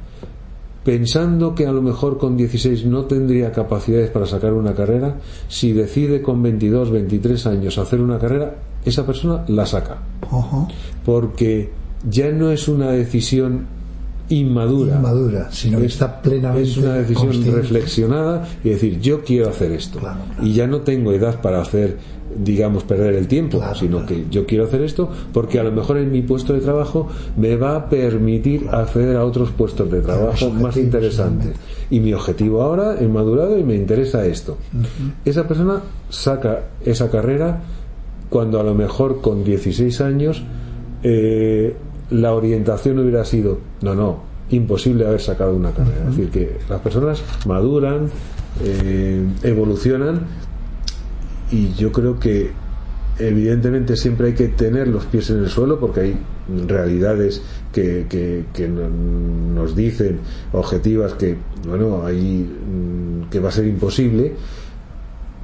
pensando 0.85 1.55
que 1.55 1.67
a 1.67 1.73
lo 1.73 1.81
mejor 1.81 2.19
con 2.19 2.37
16 2.37 2.85
no 2.85 3.07
tendría 3.07 3.53
capacidades 3.53 4.11
para 4.11 4.27
sacar 4.27 4.53
una 4.53 4.75
carrera, 4.75 5.17
si 5.49 5.73
decide 5.73 6.21
con 6.21 6.43
22, 6.43 6.91
23 6.91 7.47
años 7.47 7.79
hacer 7.79 8.01
una 8.01 8.19
carrera, 8.19 8.57
esa 8.85 9.07
persona 9.07 9.45
la 9.49 9.65
saca. 9.65 9.99
Porque 11.05 11.71
ya 12.09 12.31
no 12.31 12.51
es 12.51 12.69
una 12.69 12.91
decisión 12.91 13.67
inmadura. 14.29 14.97
Inmadura, 14.97 15.51
sino 15.51 15.79
que 15.79 15.87
está 15.87 16.21
plenamente. 16.21 16.69
Es 16.69 16.77
una 16.77 16.95
decisión 16.95 17.55
reflexionada 17.55 18.49
y 18.63 18.71
decir, 18.71 19.01
yo 19.01 19.23
quiero 19.23 19.49
hacer 19.49 19.73
esto. 19.73 20.01
Y 20.43 20.53
ya 20.53 20.67
no 20.67 20.81
tengo 20.81 21.13
edad 21.13 21.41
para 21.41 21.61
hacer, 21.61 21.99
digamos, 22.37 22.85
perder 22.85 23.15
el 23.15 23.29
tiempo, 23.29 23.63
sino 23.75 24.07
que 24.07 24.25
yo 24.31 24.47
quiero 24.47 24.65
hacer 24.65 24.83
esto 24.83 25.11
porque 25.33 25.59
a 25.59 25.65
lo 25.65 25.73
mejor 25.73 25.99
en 25.99 26.11
mi 26.11 26.23
puesto 26.23 26.55
de 26.55 26.61
trabajo 26.61 27.09
me 27.37 27.57
va 27.57 27.77
a 27.77 27.89
permitir 27.89 28.69
acceder 28.71 29.17
a 29.17 29.25
otros 29.25 29.51
puestos 29.51 29.91
de 29.91 30.01
trabajo 30.01 30.51
más 30.51 30.77
interesantes. 30.77 31.53
Y 31.91 32.01
mi 32.01 32.15
objetivo 32.15 32.63
ahora 32.63 32.97
es 32.99 33.09
madurado 33.09 33.59
y 33.59 33.65
me 33.65 33.75
interesa 33.75 34.25
esto. 34.27 34.57
Esa 35.25 35.47
persona 35.47 35.83
saca 36.09 36.65
esa 36.85 37.11
carrera 37.11 37.63
cuando 38.31 38.59
a 38.59 38.63
lo 38.63 38.75
mejor 38.75 39.21
con 39.21 39.45
16 39.45 40.01
años. 40.01 40.43
Eh, 41.03 41.77
la 42.11 42.33
orientación 42.33 42.99
hubiera 42.99 43.25
sido, 43.25 43.59
no, 43.83 43.95
no, 43.95 44.23
imposible 44.51 45.07
haber 45.07 45.21
sacado 45.21 45.55
una 45.55 45.73
carrera. 45.73 46.09
Es 46.09 46.17
decir, 46.17 46.31
que 46.31 46.59
las 46.69 46.81
personas 46.81 47.23
maduran, 47.47 48.11
eh, 48.63 49.27
evolucionan 49.43 50.27
y 51.51 51.73
yo 51.75 51.93
creo 51.93 52.19
que 52.19 52.53
evidentemente 53.19 53.97
siempre 53.97 54.29
hay 54.29 54.35
que 54.35 54.49
tener 54.49 54.89
los 54.89 55.05
pies 55.07 55.31
en 55.31 55.39
el 55.39 55.49
suelo 55.49 55.79
porque 55.79 56.01
hay 56.01 56.17
realidades 56.67 57.43
que, 57.73 58.07
que, 58.09 58.69
nos 58.69 59.75
dicen 59.75 60.21
objetivas 60.53 61.15
que 61.15 61.37
bueno 61.67 62.05
ahí 62.05 62.45
mm, 62.45 63.31
que 63.31 63.41
va 63.41 63.49
a 63.49 63.53
ser 63.53 63.67
imposible 63.67 64.35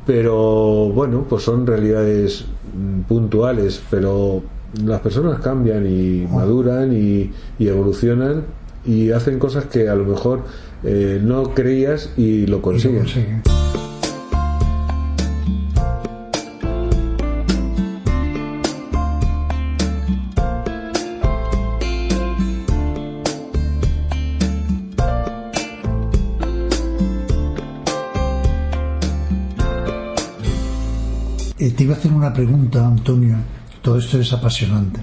pero 0.06 0.90
bueno 0.90 1.26
pues 1.28 1.44
son 1.44 1.66
realidades 1.66 2.44
mm, 2.74 3.02
puntuales 3.02 3.82
pero 3.90 4.42
las 4.74 5.00
personas 5.00 5.40
cambian 5.40 5.86
y 5.86 6.26
maduran 6.30 6.92
y, 6.92 7.30
evolucionan 7.58 8.44
y 8.84 9.10
hacen 9.10 9.38
cosas 9.38 9.66
que 9.66 9.88
a 9.88 9.94
lo 9.94 10.04
mejor 10.04 10.44
eh, 10.84 11.20
no 11.22 11.54
creías 11.54 12.12
y 12.16 12.46
lo 12.46 12.62
consiguen. 12.62 13.06
Eh, 31.58 31.72
te 31.76 31.84
iba 31.84 31.94
a 31.94 31.98
hacer 31.98 32.10
una 32.10 32.32
pregunta, 32.32 32.86
Antonio 32.86 33.36
todo 33.82 33.98
esto 33.98 34.20
es 34.20 34.32
apasionante. 34.32 35.00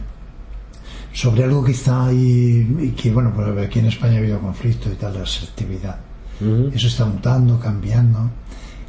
Sobre 1.13 1.43
algo 1.43 1.63
que 1.63 1.71
está 1.71 2.07
ahí 2.07 2.77
y 2.79 2.89
que, 2.91 3.11
bueno, 3.11 3.31
pues 3.33 3.47
aquí 3.65 3.79
en 3.79 3.87
España 3.87 4.15
ha 4.15 4.19
habido 4.19 4.39
conflicto 4.39 4.91
y 4.91 4.95
tal, 4.95 5.15
la 5.15 5.25
selectividad. 5.25 5.97
Eso 6.71 6.87
está 6.87 7.05
mutando, 7.05 7.59
cambiando. 7.59 8.29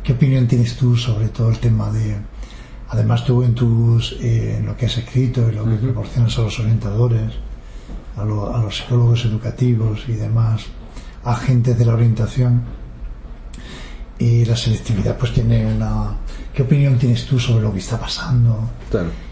¿Qué 0.03 0.13
opinión 0.13 0.47
tienes 0.47 0.77
tú 0.77 0.97
sobre 0.97 1.29
todo 1.29 1.49
el 1.51 1.59
tema 1.59 1.91
de, 1.91 2.17
además 2.91 3.25
tú 3.25 3.43
en 3.43 3.55
tus, 3.55 4.13
eh, 4.21 4.57
en 4.59 4.67
lo 4.67 4.77
que 4.77 4.87
has 4.87 4.99
escrito 4.99 5.49
y 5.49 5.55
lo 5.55 5.65
que 5.65 5.77
proporcionas 5.77 6.39
a 6.39 6.43
los 6.43 6.61
orientadores, 6.61 7.33
a, 8.17 8.23
a 8.23 8.25
los 8.25 8.77
psicólogos 8.77 9.25
educativos 9.25 10.05
y 10.09 10.13
demás, 10.13 10.67
agentes 11.25 11.79
de 11.79 11.85
la 11.87 11.95
orientación, 11.95 12.63
y 14.19 14.45
la 14.45 14.57
selectividad 14.57 15.17
pues 15.17 15.33
tiene 15.33 15.67
una 15.67 16.17
¿Qué 16.59 16.65
opinión 16.65 16.99
tienes 16.99 17.25
tú 17.25 17.39
sobre 17.39 17.63
lo 17.63 17.73
que 17.73 17.79
está 17.79 18.01
pasando? 18.01 18.69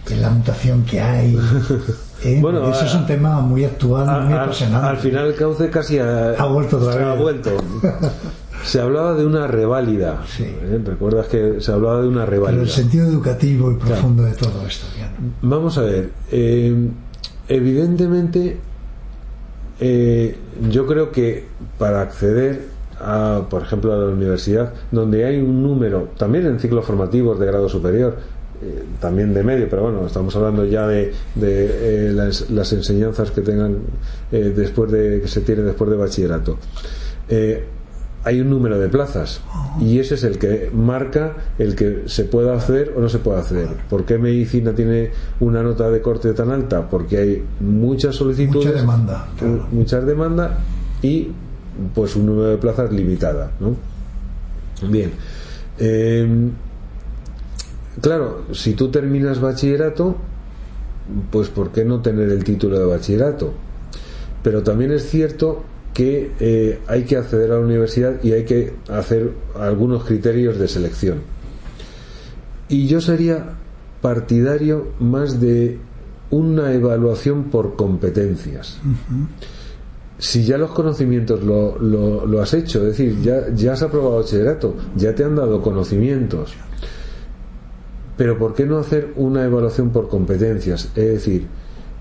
En 0.09 0.23
la 0.23 0.31
mutación 0.31 0.85
que 0.85 1.01
hay. 1.01 1.37
¿eh? 2.25 2.39
Bueno, 2.41 2.71
eso 2.71 2.85
es 2.85 2.95
un 2.95 3.05
tema 3.05 3.41
muy 3.41 3.65
actual, 3.65 4.27
muy 4.27 4.33
apasionante. 4.33 4.87
Al 4.87 4.99
final 4.99 5.27
el 5.27 5.35
cauce 5.35 5.69
casi 5.69 5.99
ha, 5.99 6.45
vuelto 6.45 6.89
Ha 6.89 7.15
vuelto. 7.15 7.51
se 8.65 8.81
hablaba 8.81 9.15
de 9.15 9.27
una 9.27 9.49
reválida. 9.49 10.23
¿eh? 10.39 10.81
¿Recuerdas 10.85 11.27
que 11.27 11.61
se 11.61 11.73
hablaba 11.73 12.01
de 12.03 12.07
una 12.07 12.27
reválida? 12.27 12.61
Pero 12.61 12.63
el 12.63 12.71
sentido 12.71 13.09
educativo 13.09 13.73
y 13.73 13.75
profundo 13.75 14.23
de 14.23 14.35
todo 14.35 14.65
esto. 14.65 14.87
Vamos 15.43 15.79
a 15.79 15.81
ver. 15.81 16.13
Eh, 16.31 16.89
evidentemente, 17.49 18.61
yo 20.71 20.87
creo 20.87 21.11
que 21.11 21.45
para 21.77 22.03
acceder 22.03 22.76
por 23.51 23.63
ejemplo, 23.63 23.93
a 23.93 23.99
la 23.99 24.07
universidad, 24.07 24.73
donde 24.91 25.25
hay 25.25 25.39
un 25.39 25.63
número, 25.63 26.09
también 26.17 26.47
en 26.47 26.59
ciclos 26.59 26.85
formativos 26.85 27.39
de 27.39 27.47
grado 27.47 27.69
superior, 27.69 28.17
eh, 28.63 28.85
también 29.01 29.35
de 29.35 29.43
medio, 29.43 29.69
pero 29.69 29.83
bueno, 29.83 30.07
estamos 30.07 30.35
hablando 30.35 30.65
ya 30.65 30.87
de, 30.87 31.13
de 31.35 32.09
eh, 32.09 32.13
las, 32.13 32.73
enseñanzas 32.73 33.31
que 33.31 33.43
tengan 33.43 33.81
eh, 34.33 34.55
después 34.57 34.91
de 34.91 35.21
que 35.21 35.29
se 35.29 35.43
tienen 35.43 35.67
después 35.67 35.91
de 35.91 35.97
bachillerato. 35.97 36.57
hay 38.25 38.41
un 38.41 38.49
número 38.49 38.79
de 38.79 38.89
plazas 38.89 39.43
y 39.79 39.99
ese 39.99 40.15
es 40.15 40.25
el 40.25 40.39
que 40.39 40.71
marca 40.73 41.37
el 41.59 41.77
que 41.77 42.05
se 42.07 42.25
pueda 42.25 42.55
hacer 42.55 42.95
o 42.97 43.01
no 43.01 43.11
se 43.11 43.19
pueda 43.19 43.41
hacer. 43.41 43.69
¿Por 43.91 44.07
qué 44.07 44.17
medicina 44.17 44.73
tiene 44.73 45.11
una 45.39 45.63
nota 45.63 45.91
de 45.91 46.01
corte 46.01 46.33
tan 46.33 46.51
alta? 46.51 46.89
Porque 46.89 47.19
hay 47.19 47.45
muchas 47.61 48.17
solicitudes, 48.17 48.69
mucha 48.69 48.73
demanda, 48.73 49.29
muchas 49.71 50.07
demandas 50.07 50.53
y 51.03 51.29
pues 51.95 52.17
un 52.17 52.27
número 52.27 52.49
de 52.49 52.57
plazas 52.57 52.93
limitada. 52.93 53.53
¿no? 53.61 53.77
Bien. 54.89 55.13
Em, 55.79 56.51
claro, 58.01 58.47
si 58.53 58.75
tú 58.75 58.91
terminas 58.91 59.41
bachillerato, 59.41 60.17
pues 61.31 61.49
¿por 61.49 61.71
qué 61.71 61.85
no 61.85 62.01
tener 62.01 62.31
el 62.31 62.45
título 62.45 62.79
de 62.79 62.87
bachillerato? 62.87 63.53
Pero 64.43 64.63
también 64.63 64.93
es 64.93 65.09
cierto 65.09 65.65
que 65.93 66.33
eh, 66.41 66.81
hay 66.87 67.05
que 67.05 67.17
acceder 67.17 67.51
a 67.53 67.55
la 67.55 67.61
universidad 67.61 68.23
y 68.23 68.33
hay 68.33 68.45
que 68.45 68.75
hacer 68.89 69.33
algunos 69.59 70.05
criterios 70.05 70.59
de 70.59 70.69
selección. 70.69 71.21
Y 72.69 72.87
yo 72.87 73.01
sería 73.01 73.55
partidario 74.03 74.89
más 74.99 75.41
de 75.41 75.79
una 76.31 76.73
evaluación 76.73 77.45
por 77.45 77.77
competencias 77.77 78.79
si 80.19 80.45
ya 80.45 80.57
los 80.57 80.71
conocimientos 80.71 81.43
lo, 81.43 81.79
lo, 81.79 82.41
has 82.41 82.55
hecho, 82.55 82.79
es 82.81 82.97
decir, 82.97 83.21
ya, 83.21 83.49
ya 83.55 83.75
has 83.75 83.83
aprobado 83.83 84.17
bachillerato, 84.17 84.75
ya 84.97 85.15
te 85.15 85.25
han 85.25 85.37
dado 85.37 85.61
conocimientos, 85.61 86.55
pero 88.17 88.39
¿por 88.39 88.55
qué 88.55 88.65
no 88.65 88.79
hacer 88.79 89.13
una 89.17 89.45
evaluación 89.45 89.91
por 89.91 90.09
competencias? 90.09 90.91
Es 90.97 91.07
decir, 91.07 91.47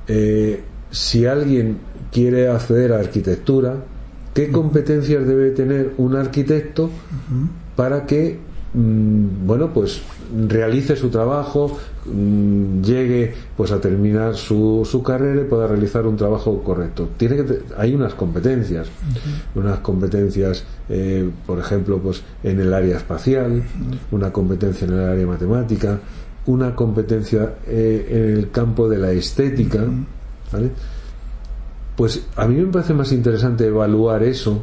eh, 0.07 0.63
si 0.91 1.26
alguien 1.26 1.80
quiere 2.11 2.47
acceder 2.47 2.93
a 2.93 2.99
arquitectura, 2.99 3.84
¿qué 4.34 4.49
competencias 4.49 5.28
debe 5.28 5.51
tener 5.51 5.93
un 5.97 6.16
arquitecto 6.16 6.89
para 7.76 8.05
que, 8.05 8.39
bueno, 8.76 9.70
pues 9.74 10.02
realice 10.48 10.98
su 10.98 11.10
trabajo, 11.10 11.78
mm, 12.06 12.82
llegue 12.82 13.34
pues 13.56 13.72
a 13.72 13.80
terminar 13.80 14.36
su, 14.36 14.86
su 14.90 15.02
carrera 15.02 15.42
y 15.42 15.46
pueda 15.46 15.68
realizar 15.68 16.06
un 16.06 16.18
trabajo 16.18 16.62
correcto. 16.62 17.10
Tiene 17.16 17.38
que 17.38 17.60
hay 17.78 17.94
unas 17.94 18.16
competencias, 18.16 18.88
unas 19.56 19.80
competencias, 19.80 20.66
eh, 20.90 21.30
por 21.46 21.60
ejemplo, 21.60 22.00
pues 22.00 22.22
en 22.44 22.60
el 22.60 22.74
área 22.74 22.98
espacial, 22.98 23.64
una 24.12 24.34
competencia 24.34 24.88
en 24.88 24.94
el 24.94 25.06
área 25.06 25.28
matemática, 25.28 26.00
una 26.48 26.76
competencia 26.76 27.56
eh, 27.68 28.08
en 28.10 28.38
el 28.38 28.52
campo 28.52 28.90
de 28.90 28.98
la 28.98 29.12
estética, 29.12 29.86
Pues 31.96 32.28
a 32.36 32.46
mí 32.46 32.56
me 32.56 32.72
parece 32.74 32.94
más 32.94 33.14
interesante 33.14 33.68
evaluar 33.68 34.22
eso 34.24 34.62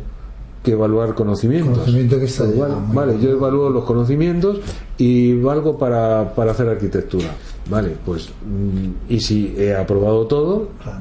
que 0.62 0.72
evaluar 0.72 1.14
conocimientos. 1.14 1.72
Conocimiento 1.78 2.18
que 2.18 2.24
está 2.26 2.46
Igual, 2.46 2.76
vale, 2.92 3.12
bien. 3.14 3.24
yo 3.24 3.30
evalúo 3.32 3.68
los 3.70 3.84
conocimientos 3.84 4.60
y 4.96 5.34
valgo 5.40 5.76
para, 5.76 6.34
para 6.34 6.52
hacer 6.52 6.68
arquitectura. 6.68 7.28
Vale, 7.68 7.96
pues 8.04 8.28
mm, 8.28 9.12
y 9.12 9.20
si 9.20 9.54
he 9.58 9.74
aprobado 9.74 10.26
todo, 10.26 10.68
Claro, 10.82 11.00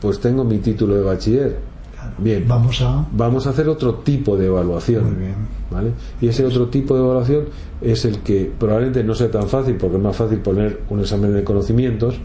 pues 0.00 0.20
tengo 0.20 0.44
mi 0.44 0.58
título 0.58 0.94
de 0.96 1.02
bachiller. 1.02 1.56
claro. 1.94 2.12
Bien. 2.18 2.44
Vamos 2.46 2.80
a. 2.82 3.06
Vamos 3.12 3.46
a 3.46 3.50
hacer 3.50 3.68
otro 3.68 3.94
tipo 3.96 4.36
de 4.36 4.46
evaluación. 4.46 5.04
Muy 5.04 5.14
bien. 5.24 5.34
¿vale? 5.70 5.92
Y 6.20 6.28
ese 6.28 6.44
otro 6.44 6.68
tipo 6.68 6.94
de 6.94 7.00
evaluación 7.02 7.44
es 7.80 8.04
el 8.04 8.18
que 8.18 8.50
probablemente 8.58 9.02
no 9.04 9.14
sea 9.14 9.30
tan 9.30 9.48
fácil, 9.48 9.76
porque 9.76 9.96
es 9.96 10.02
más 10.02 10.16
fácil 10.16 10.38
poner 10.40 10.80
un 10.90 11.00
examen 11.00 11.32
de 11.32 11.42
conocimientos, 11.44 12.16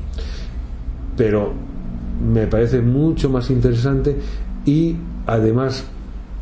pero 1.15 1.53
me 2.34 2.47
parece 2.47 2.82
mucho 2.82 3.30
más 3.30 3.49
interesante 3.49 4.18
y 4.65 4.95
además 5.26 5.86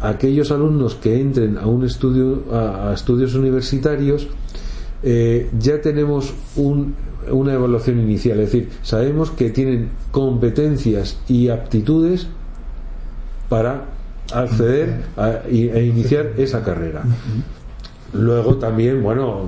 aquellos 0.09 0.51
alumnos 0.51 0.95
que 0.95 1.19
entren 1.19 1.57
a 1.57 1.67
un 1.67 1.85
estudio 1.85 2.43
a, 2.51 2.91
estudios 2.93 3.33
universitarios 3.35 4.27
eh, 5.03 5.49
ya 5.59 5.81
tenemos 5.81 6.33
un- 6.55 6.95
una 7.31 7.53
evaluación 7.53 7.99
inicial, 7.99 8.39
es 8.39 8.51
decir, 8.51 8.69
sabemos 8.83 9.31
que 9.31 9.49
tienen 9.49 9.89
competencias 10.11 11.17
y 11.27 11.49
aptitudes 11.49 12.27
para 13.49 13.85
acceder 14.33 15.03
a- 15.17 15.41
e 15.47 15.85
iniciar 15.85 16.33
esa 16.37 16.63
carrera. 16.63 17.03
Luego 18.13 18.55
también, 18.55 19.03
bueno, 19.03 19.41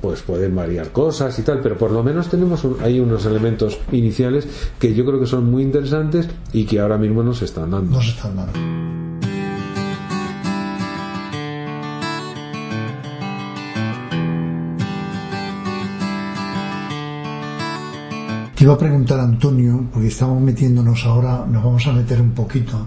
pues 0.00 0.22
pueden 0.22 0.54
variar 0.54 0.90
cosas 0.92 1.38
y 1.38 1.42
tal, 1.42 1.60
pero 1.60 1.76
por 1.76 1.90
lo 1.90 2.02
menos 2.04 2.28
tenemos 2.28 2.62
un- 2.64 2.76
hay 2.82 3.00
unos 3.00 3.24
elementos 3.26 3.78
iniciales 3.92 4.46
que 4.78 4.94
yo 4.94 5.04
creo 5.04 5.18
que 5.18 5.26
son 5.26 5.50
muy 5.50 5.62
interesantes 5.62 6.28
y 6.52 6.64
que 6.64 6.78
ahora 6.80 6.98
mismo 6.98 7.22
nos 7.22 7.42
están 7.42 7.70
dando. 7.70 7.92
Nos 7.96 8.08
están 8.08 8.36
dando. 8.36 9.05
Te 18.56 18.64
iba 18.64 18.72
a 18.72 18.78
preguntar, 18.78 19.20
Antonio, 19.20 19.84
porque 19.92 20.08
estamos 20.08 20.40
metiéndonos 20.40 21.04
ahora, 21.04 21.44
nos 21.46 21.62
vamos 21.62 21.86
a 21.88 21.92
meter 21.92 22.22
un 22.22 22.30
poquito 22.30 22.86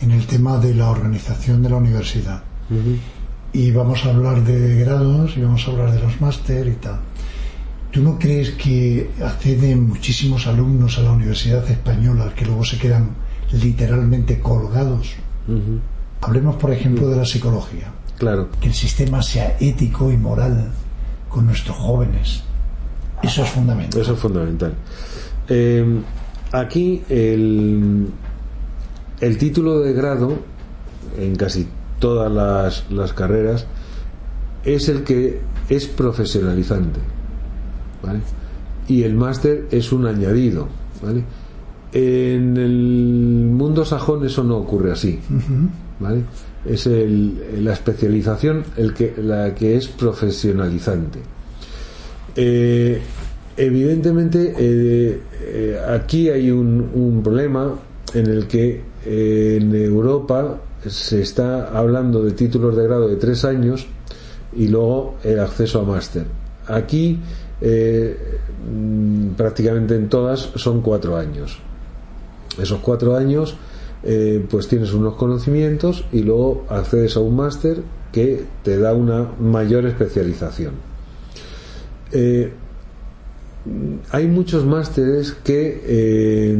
en 0.00 0.10
el 0.10 0.26
tema 0.26 0.56
de 0.56 0.74
la 0.74 0.88
organización 0.88 1.62
de 1.62 1.68
la 1.68 1.76
universidad. 1.76 2.42
Y 3.52 3.72
vamos 3.72 4.06
a 4.06 4.08
hablar 4.08 4.42
de 4.42 4.80
grados 4.80 5.36
y 5.36 5.42
vamos 5.42 5.68
a 5.68 5.70
hablar 5.70 5.92
de 5.92 6.00
los 6.00 6.18
máster 6.18 6.66
y 6.68 6.76
tal. 6.76 6.98
¿Tú 7.90 8.02
no 8.02 8.18
crees 8.18 8.52
que 8.52 9.10
acceden 9.22 9.86
muchísimos 9.86 10.46
alumnos 10.46 10.96
a 10.96 11.02
la 11.02 11.12
Universidad 11.12 11.70
Española 11.70 12.32
que 12.34 12.46
luego 12.46 12.64
se 12.64 12.78
quedan 12.78 13.10
literalmente 13.52 14.40
colgados? 14.40 15.12
Hablemos, 16.22 16.56
por 16.56 16.72
ejemplo, 16.72 17.06
de 17.10 17.16
la 17.16 17.26
psicología. 17.26 17.92
Claro. 18.16 18.48
Que 18.62 18.68
el 18.68 18.74
sistema 18.74 19.22
sea 19.22 19.58
ético 19.60 20.10
y 20.10 20.16
moral 20.16 20.72
con 21.28 21.44
nuestros 21.44 21.76
jóvenes. 21.76 22.45
Eso 23.22 23.42
es 23.42 23.50
fundamental. 23.50 24.00
Eso 24.00 24.12
es 24.14 24.18
fundamental. 24.18 24.74
Eh, 25.48 26.00
aquí 26.52 27.02
el, 27.08 28.08
el 29.20 29.38
título 29.38 29.80
de 29.80 29.92
grado, 29.92 30.34
en 31.18 31.34
casi 31.36 31.66
todas 31.98 32.30
las, 32.30 32.90
las 32.90 33.12
carreras, 33.12 33.66
es 34.64 34.88
el 34.88 35.02
que 35.04 35.40
es 35.68 35.86
profesionalizante. 35.86 37.00
¿vale? 38.02 38.20
Y 38.88 39.02
el 39.02 39.14
máster 39.14 39.66
es 39.70 39.92
un 39.92 40.06
añadido. 40.06 40.68
¿vale? 41.02 41.24
En 41.92 42.56
el 42.56 43.48
mundo 43.52 43.84
sajón 43.84 44.24
eso 44.26 44.44
no 44.44 44.56
ocurre 44.58 44.92
así. 44.92 45.18
Es 46.66 46.86
el- 46.86 47.64
la 47.64 47.72
especialización 47.72 48.64
el 48.76 48.92
que, 48.92 49.14
la 49.16 49.54
que 49.54 49.76
es 49.76 49.88
profesionalizante. 49.88 51.20
Eh, 52.36 53.00
evidentemente, 53.56 54.54
eh, 54.58 55.22
eh, 55.40 55.80
aquí 55.88 56.28
hay 56.28 56.50
un, 56.50 56.90
un 56.92 57.22
problema 57.22 57.74
en 58.12 58.26
el 58.26 58.46
que 58.46 58.84
en 59.06 59.74
Europa 59.74 60.58
se 60.86 61.22
está 61.22 61.68
hablando 61.76 62.22
de 62.22 62.32
títulos 62.32 62.76
de 62.76 62.84
grado 62.84 63.08
de 63.08 63.16
tres 63.16 63.44
años 63.44 63.86
y 64.54 64.68
luego 64.68 65.16
el 65.22 65.38
acceso 65.40 65.80
a 65.80 65.84
máster. 65.84 66.26
Aquí 66.66 67.18
mm, 67.60 69.28
prácticamente 69.36 69.94
en 69.94 70.08
todas 70.08 70.50
son 70.56 70.82
cuatro 70.82 71.16
años. 71.16 71.58
Esos 72.60 72.80
cuatro 72.80 73.16
años 73.16 73.56
pues 74.50 74.68
tienes 74.68 74.92
unos 74.92 75.14
conocimientos 75.14 76.04
y 76.12 76.22
luego 76.22 76.64
accedes 76.68 77.16
a 77.16 77.20
un 77.20 77.36
máster 77.36 77.78
que 78.12 78.44
te 78.62 78.78
da 78.78 78.92
una 78.92 79.28
mayor 79.40 79.86
especialización. 79.86 80.95
Eh, 82.12 82.52
hay 84.10 84.26
muchos 84.28 84.64
másteres 84.64 85.32
que, 85.32 85.82
eh, 85.84 86.56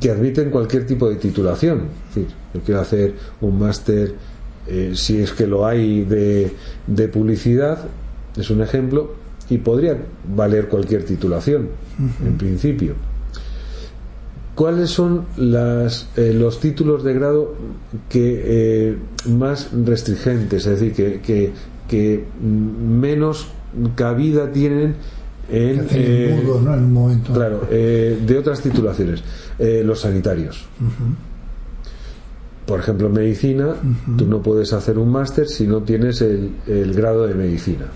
que 0.00 0.10
admiten 0.10 0.50
cualquier 0.50 0.86
tipo 0.86 1.08
de 1.08 1.16
titulación. 1.16 1.82
Es 2.08 2.14
decir, 2.14 2.34
yo 2.54 2.60
quiero 2.62 2.80
hacer 2.80 3.14
un 3.40 3.58
máster, 3.58 4.14
eh, 4.66 4.92
si 4.94 5.18
es 5.20 5.32
que 5.32 5.46
lo 5.46 5.66
hay, 5.66 6.04
de, 6.04 6.52
de 6.86 7.08
publicidad, 7.08 7.78
es 8.36 8.50
un 8.50 8.62
ejemplo, 8.62 9.14
y 9.50 9.58
podría 9.58 9.96
valer 10.36 10.68
cualquier 10.68 11.04
titulación, 11.04 11.68
en 12.24 12.36
principio. 12.36 12.94
¿Cuáles 14.54 14.90
son 14.90 15.24
las, 15.36 16.08
eh, 16.16 16.32
los 16.34 16.60
títulos 16.60 17.04
de 17.04 17.14
grado 17.14 17.54
que 18.08 18.42
eh, 18.44 18.96
más 19.28 19.70
restringentes, 19.72 20.66
es 20.66 20.80
decir, 20.80 20.92
que, 20.92 21.20
que, 21.20 21.52
que 21.88 22.24
menos 22.42 23.48
cabida 23.94 24.50
tienen 24.52 24.96
en, 25.50 25.86
eh, 25.90 26.42
mudo, 26.42 26.60
¿no? 26.60 26.74
En 26.74 26.84
un 26.84 26.92
momento. 26.92 27.32
claro, 27.32 27.66
eh, 27.70 28.18
de 28.24 28.38
otras 28.38 28.60
titulaciones? 28.60 29.22
Eh, 29.58 29.82
los 29.84 30.00
sanitarios. 30.00 30.66
Por 32.66 32.80
ejemplo, 32.80 33.06
en 33.06 33.14
medicina, 33.14 33.76
tú 34.18 34.26
no 34.26 34.42
puedes 34.42 34.74
hacer 34.74 34.98
un 34.98 35.10
máster 35.10 35.48
si 35.48 35.66
no 35.66 35.82
tienes 35.82 36.20
el, 36.20 36.50
el 36.66 36.92
grado 36.92 37.26
de 37.26 37.34
medicina. 37.34 37.86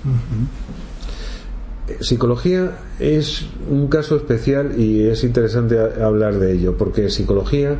Psicología 2.00 2.70
es 2.98 3.44
un 3.68 3.88
caso 3.88 4.16
especial 4.16 4.80
y 4.80 5.02
es 5.02 5.24
interesante 5.24 5.78
hablar 5.78 6.38
de 6.38 6.52
ello, 6.54 6.78
porque 6.78 7.10
psicología 7.10 7.76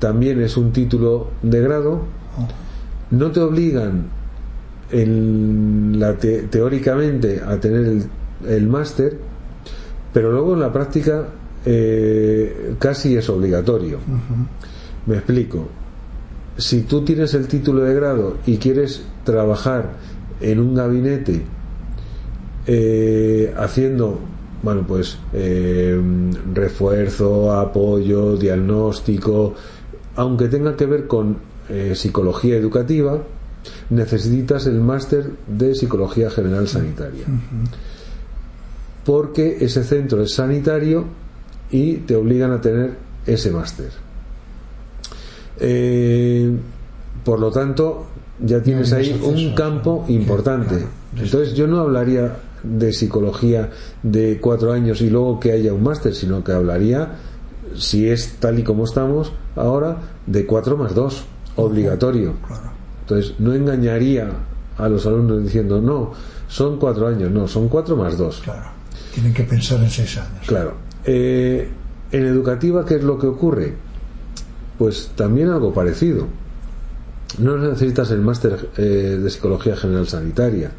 también 0.00 0.40
es 0.42 0.56
un 0.56 0.72
título 0.72 1.30
de 1.42 1.60
grado, 1.60 2.02
no 3.10 3.30
te 3.30 3.40
obligan 3.40 4.06
en 4.90 5.96
la 5.98 6.14
te- 6.14 6.42
teóricamente 6.42 7.40
a 7.46 7.58
tener 7.58 7.84
el, 7.84 8.02
el 8.48 8.66
máster, 8.68 9.16
pero 10.12 10.30
luego 10.32 10.54
en 10.54 10.60
la 10.60 10.72
práctica 10.72 11.26
eh, 11.66 12.74
casi 12.78 13.16
es 13.16 13.28
obligatorio. 13.28 13.98
Me 15.06 15.16
explico. 15.16 15.68
Si 16.56 16.82
tú 16.82 17.02
tienes 17.04 17.34
el 17.34 17.48
título 17.48 17.82
de 17.82 17.94
grado 17.94 18.36
y 18.46 18.58
quieres 18.58 19.02
trabajar 19.24 19.92
en 20.40 20.60
un 20.60 20.74
gabinete 20.74 21.42
eh, 22.66 23.52
haciendo, 23.56 24.18
bueno, 24.62 24.84
pues 24.86 25.18
eh, 25.32 26.00
refuerzo, 26.54 27.52
apoyo, 27.52 28.36
diagnóstico, 28.36 29.54
aunque 30.16 30.48
tenga 30.48 30.76
que 30.76 30.86
ver 30.86 31.06
con 31.06 31.36
eh, 31.68 31.92
psicología 31.94 32.56
educativa, 32.56 33.18
necesitas 33.90 34.66
el 34.66 34.80
máster 34.80 35.30
de 35.46 35.74
psicología 35.74 36.30
general 36.30 36.68
sanitaria. 36.68 37.24
Porque 39.04 39.58
ese 39.60 39.84
centro 39.84 40.22
es 40.22 40.34
sanitario 40.34 41.04
y 41.70 41.96
te 41.98 42.16
obligan 42.16 42.52
a 42.52 42.60
tener 42.60 42.96
ese 43.26 43.50
máster. 43.50 43.90
Eh, 45.60 46.50
por 47.24 47.38
lo 47.40 47.50
tanto, 47.50 48.06
ya 48.40 48.62
tienes 48.62 48.90
No 48.90 48.96
ahí 48.96 49.20
un 49.22 49.54
campo 49.54 50.04
importante. 50.08 50.76
claro. 50.76 50.88
Entonces, 51.16 51.54
yo 51.54 51.66
no 51.66 51.80
hablaría 51.80 52.36
de 52.62 52.92
psicología 52.92 53.70
de 54.02 54.38
cuatro 54.40 54.72
años 54.72 55.00
y 55.00 55.10
luego 55.10 55.38
que 55.38 55.52
haya 55.52 55.72
un 55.72 55.82
máster, 55.82 56.14
sino 56.14 56.42
que 56.42 56.52
hablaría, 56.52 57.12
si 57.76 58.08
es 58.08 58.36
tal 58.40 58.58
y 58.58 58.62
como 58.62 58.84
estamos 58.84 59.32
ahora, 59.54 59.98
de 60.26 60.46
cuatro 60.46 60.76
más 60.76 60.94
dos, 60.94 61.24
obligatorio. 61.56 62.34
Claro. 62.46 62.73
Entonces, 63.04 63.34
no 63.38 63.52
engañaría 63.52 64.30
a 64.78 64.88
los 64.88 65.06
alumnos 65.06 65.44
diciendo, 65.44 65.80
no, 65.80 66.12
son 66.48 66.78
cuatro 66.78 67.06
años, 67.06 67.30
no, 67.30 67.46
son 67.46 67.68
cuatro 67.68 67.96
más 67.96 68.16
dos. 68.16 68.40
Claro. 68.42 68.66
Tienen 69.12 69.34
que 69.34 69.44
pensar 69.44 69.80
en 69.80 69.90
seis 69.90 70.16
años. 70.16 70.46
Claro. 70.46 70.74
Eh, 71.04 71.70
en 72.10 72.26
educativa, 72.26 72.84
¿qué 72.84 72.96
es 72.96 73.04
lo 73.04 73.18
que 73.18 73.26
ocurre? 73.26 73.74
Pues 74.78 75.10
también 75.14 75.50
algo 75.50 75.74
parecido. 75.74 76.26
No 77.38 77.58
necesitas 77.58 78.10
el 78.10 78.20
máster 78.20 78.70
eh, 78.76 79.18
de 79.22 79.30
psicología 79.30 79.76
general 79.76 80.06
sanitaria. 80.08 80.72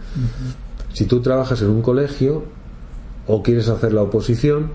Si 0.93 1.05
tú 1.05 1.21
trabajas 1.21 1.61
en 1.61 1.69
un 1.69 1.81
colegio 1.81 2.43
o 3.27 3.43
quieres 3.43 3.67
hacer 3.67 3.93
la 3.93 4.01
oposición, 4.01 4.71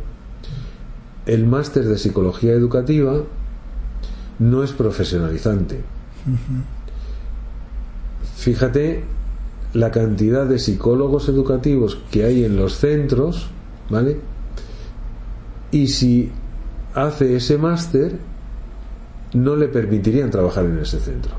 el 1.26 1.46
máster 1.46 1.84
de 1.86 1.98
psicología 1.98 2.52
educativa 2.52 3.22
no 4.38 4.62
es 4.62 4.72
profesionalizante. 4.72 5.82
Fíjate 8.40 9.04
la 9.74 9.90
cantidad 9.90 10.46
de 10.46 10.58
psicólogos 10.58 11.28
educativos 11.28 11.98
que 12.10 12.24
hay 12.24 12.42
en 12.42 12.56
los 12.56 12.78
centros, 12.78 13.50
¿vale? 13.90 14.16
Y 15.70 15.88
si 15.88 16.32
hace 16.94 17.36
ese 17.36 17.58
máster, 17.58 18.12
no 19.34 19.56
le 19.56 19.68
permitirían 19.68 20.30
trabajar 20.30 20.64
en 20.64 20.78
ese 20.78 21.00
centro. 21.00 21.32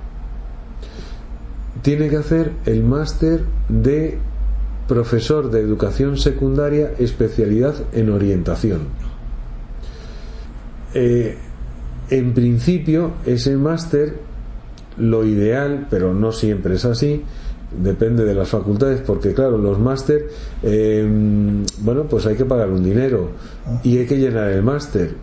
Tiene 1.81 2.07
que 2.07 2.17
hacer 2.17 2.51
el 2.67 2.83
máster 2.83 3.45
de 3.67 4.19
profesor 4.87 5.49
de 5.49 5.59
educación 5.59 6.17
secundaria, 6.17 6.93
especialidad 6.99 7.73
en 7.93 8.11
orientación. 8.11 8.81
Eh, 10.93 11.35
en 12.11 12.35
principio, 12.35 13.13
ese 13.25 13.57
máster, 13.57 14.19
lo 14.97 15.25
ideal, 15.25 15.87
pero 15.89 16.13
no 16.13 16.31
siempre 16.31 16.75
es 16.75 16.85
así, 16.85 17.23
depende 17.71 18.25
de 18.25 18.35
las 18.35 18.49
facultades, 18.49 19.01
porque 19.01 19.33
claro, 19.33 19.57
los 19.57 19.79
máster, 19.79 20.29
eh, 20.63 21.07
bueno, 21.79 22.03
pues 22.03 22.25
hay 22.25 22.35
que 22.35 22.45
pagar 22.45 22.69
un 22.69 22.83
dinero 22.83 23.29
y 23.83 23.97
hay 23.97 24.05
que 24.05 24.17
llenar 24.17 24.49
el 24.49 24.63
máster. 24.63 25.15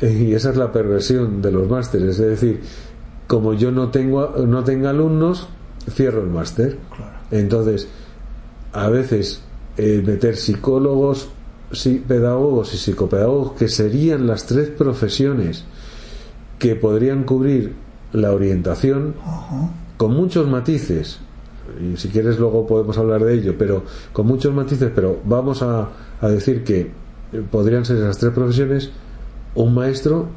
Y 0.00 0.34
esa 0.34 0.50
es 0.50 0.56
la 0.56 0.72
perversión 0.72 1.40
de 1.40 1.50
los 1.50 1.68
másteres, 1.68 2.18
es 2.18 2.40
decir, 2.40 2.60
como 3.26 3.54
yo 3.54 3.72
no 3.72 3.90
tengo 3.90 4.34
no 4.46 4.62
tenga 4.62 4.90
alumnos, 4.90 5.48
cierro 5.90 6.22
el 6.22 6.28
máster. 6.28 6.76
Entonces, 7.30 7.88
a 8.72 8.88
veces 8.88 9.42
eh, 9.78 10.02
meter 10.06 10.36
psicólogos, 10.36 11.28
pedagogos 12.06 12.74
y 12.74 12.76
psicopedagogos, 12.76 13.52
que 13.52 13.68
serían 13.68 14.26
las 14.26 14.46
tres 14.46 14.68
profesiones 14.68 15.64
que 16.58 16.76
podrían 16.76 17.24
cubrir 17.24 17.74
la 18.16 18.32
orientación, 18.32 19.14
con 19.96 20.14
muchos 20.14 20.48
matices, 20.48 21.20
y 21.80 21.96
si 21.96 22.08
quieres 22.08 22.38
luego 22.38 22.66
podemos 22.66 22.96
hablar 22.98 23.24
de 23.24 23.34
ello, 23.34 23.54
pero 23.58 23.84
con 24.12 24.26
muchos 24.26 24.54
matices, 24.54 24.90
pero 24.94 25.18
vamos 25.24 25.62
a, 25.62 25.88
a 26.20 26.28
decir 26.28 26.64
que 26.64 26.90
podrían 27.50 27.84
ser 27.84 27.98
esas 27.98 28.18
tres 28.18 28.32
profesiones, 28.32 28.90
un 29.54 29.74
maestro 29.74 30.28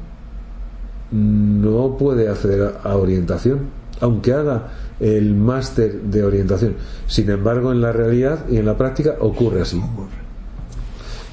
no 1.12 1.98
puede 1.98 2.30
acceder 2.30 2.76
a 2.84 2.96
orientación, 2.96 3.68
aunque 4.02 4.34
haga 4.34 4.70
el 5.00 5.36
máster 5.36 6.02
de 6.02 6.24
orientación. 6.24 6.76
Sin 7.08 7.30
embargo, 7.30 7.72
en 7.72 7.82
la 7.82 7.92
realidad 7.92 8.46
y 8.50 8.58
en 8.58 8.66
la 8.66 8.78
práctica 8.78 9.16
ocurre 9.20 9.62
así. 9.62 9.82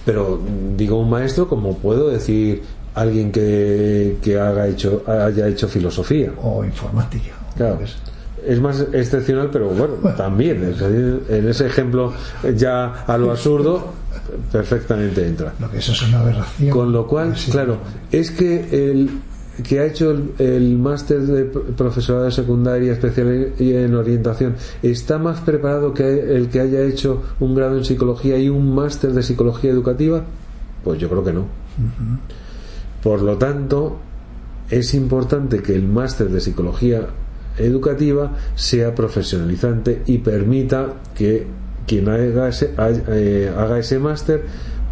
Pero 0.04 0.40
digo 0.76 1.00
un 1.00 1.10
maestro 1.10 1.48
como 1.48 1.78
puedo 1.78 2.08
decir 2.08 2.62
alguien 2.96 3.30
que, 3.30 4.16
que 4.22 4.38
haga 4.38 4.66
hecho, 4.66 5.04
haya 5.06 5.46
hecho 5.46 5.68
filosofía. 5.68 6.32
O 6.42 6.64
informática. 6.64 7.34
Claro. 7.56 7.78
Es 8.44 8.60
más 8.60 8.86
excepcional, 8.92 9.50
pero 9.52 9.68
bueno, 9.68 9.94
también. 10.16 10.74
En 11.28 11.48
ese 11.48 11.66
ejemplo 11.66 12.12
ya 12.56 13.04
a 13.06 13.18
lo 13.18 13.30
absurdo 13.30 13.92
perfectamente 14.50 15.26
entra. 15.26 15.52
Lo 15.60 15.70
que 15.70 15.78
eso 15.78 15.92
es 15.92 16.02
una 16.02 16.20
aberración. 16.20 16.70
Con 16.70 16.92
lo 16.92 17.06
cual, 17.06 17.34
claro, 17.50 17.78
es 18.12 18.30
que 18.30 18.90
el, 18.90 19.10
que 19.62 19.80
ha 19.80 19.84
hecho 19.84 20.14
el, 20.38 20.78
máster 20.78 21.22
de 21.22 21.44
profesorado 21.44 22.24
de 22.24 22.30
secundaria 22.30 22.92
especial 22.92 23.52
en 23.58 23.94
orientación 23.94 24.54
está 24.82 25.18
más 25.18 25.40
preparado 25.40 25.92
que 25.92 26.36
el 26.36 26.48
que 26.48 26.60
haya 26.60 26.82
hecho 26.82 27.22
un 27.40 27.54
grado 27.54 27.76
en 27.76 27.84
psicología 27.84 28.38
y 28.38 28.48
un 28.48 28.74
máster 28.74 29.12
de 29.12 29.22
psicología 29.22 29.70
educativa? 29.70 30.22
Pues 30.84 31.00
yo 31.00 31.08
creo 31.08 31.24
que 31.24 31.32
no. 31.32 31.46
Por 33.06 33.22
lo 33.22 33.38
tanto, 33.38 33.98
es 34.68 34.92
importante 34.92 35.62
que 35.62 35.76
el 35.76 35.86
máster 35.86 36.28
de 36.28 36.40
psicología 36.40 37.06
educativa 37.56 38.32
sea 38.56 38.96
profesionalizante 38.96 40.02
y 40.06 40.18
permita 40.18 40.94
que 41.14 41.46
quien 41.86 42.08
haga 42.08 42.48
ese, 42.48 42.74
eh, 42.76 43.54
haga 43.56 43.78
ese 43.78 44.00
máster 44.00 44.42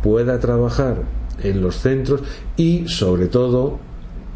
pueda 0.00 0.38
trabajar 0.38 1.02
en 1.42 1.60
los 1.60 1.80
centros 1.80 2.22
y 2.56 2.86
sobre 2.86 3.26
todo 3.26 3.80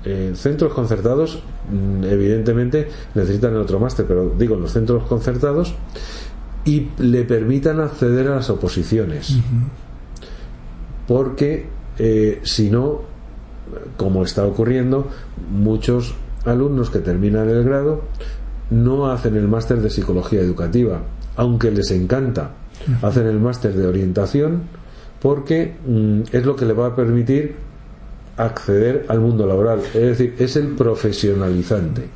en 0.04 0.34
centros 0.34 0.72
concertados 0.72 1.40
mm, 1.70 2.02
evidentemente 2.02 2.88
necesitan 3.14 3.52
el 3.52 3.58
otro 3.58 3.78
máster 3.78 4.06
pero 4.08 4.34
digo 4.36 4.56
en 4.56 4.62
los 4.62 4.72
centros 4.72 5.04
concertados 5.04 5.76
y 6.64 6.88
le 6.98 7.22
permitan 7.22 7.78
acceder 7.78 8.26
a 8.26 8.34
las 8.34 8.50
oposiciones. 8.50 9.38
Porque 11.06 11.68
eh, 11.96 12.40
si 12.42 12.70
no 12.70 13.17
como 13.96 14.22
está 14.22 14.46
ocurriendo 14.46 15.08
muchos 15.50 16.14
alumnos 16.44 16.90
que 16.90 16.98
terminan 16.98 17.48
el 17.48 17.64
grado 17.64 18.02
no 18.70 19.10
hacen 19.10 19.36
el 19.36 19.48
máster 19.48 19.80
de 19.80 19.90
psicología 19.90 20.40
educativa 20.40 21.00
aunque 21.36 21.70
les 21.70 21.90
encanta 21.90 22.52
hacen 23.02 23.26
el 23.26 23.40
máster 23.40 23.74
de 23.74 23.86
orientación 23.86 24.62
porque 25.20 25.76
mm, 25.86 26.22
es 26.32 26.44
lo 26.44 26.56
que 26.56 26.64
le 26.64 26.72
va 26.72 26.88
a 26.88 26.96
permitir 26.96 27.56
acceder 28.38 29.06
al 29.08 29.20
mundo 29.20 29.46
laboral. 29.46 29.80
Es 29.80 30.18
decir, 30.18 30.34
es 30.38 30.56
el 30.56 30.68
profesionalizante. 30.68 32.08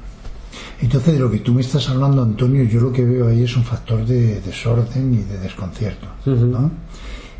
Entonces, 0.80 1.14
de 1.14 1.20
lo 1.20 1.30
que 1.30 1.38
tú 1.38 1.52
me 1.52 1.60
estás 1.60 1.88
hablando, 1.88 2.22
Antonio, 2.22 2.64
yo 2.64 2.80
lo 2.80 2.92
que 2.92 3.04
veo 3.04 3.28
ahí 3.28 3.44
es 3.44 3.56
un 3.56 3.64
factor 3.64 4.04
de 4.04 4.40
desorden 4.40 5.14
y 5.14 5.22
de 5.22 5.38
desconcierto. 5.38 6.08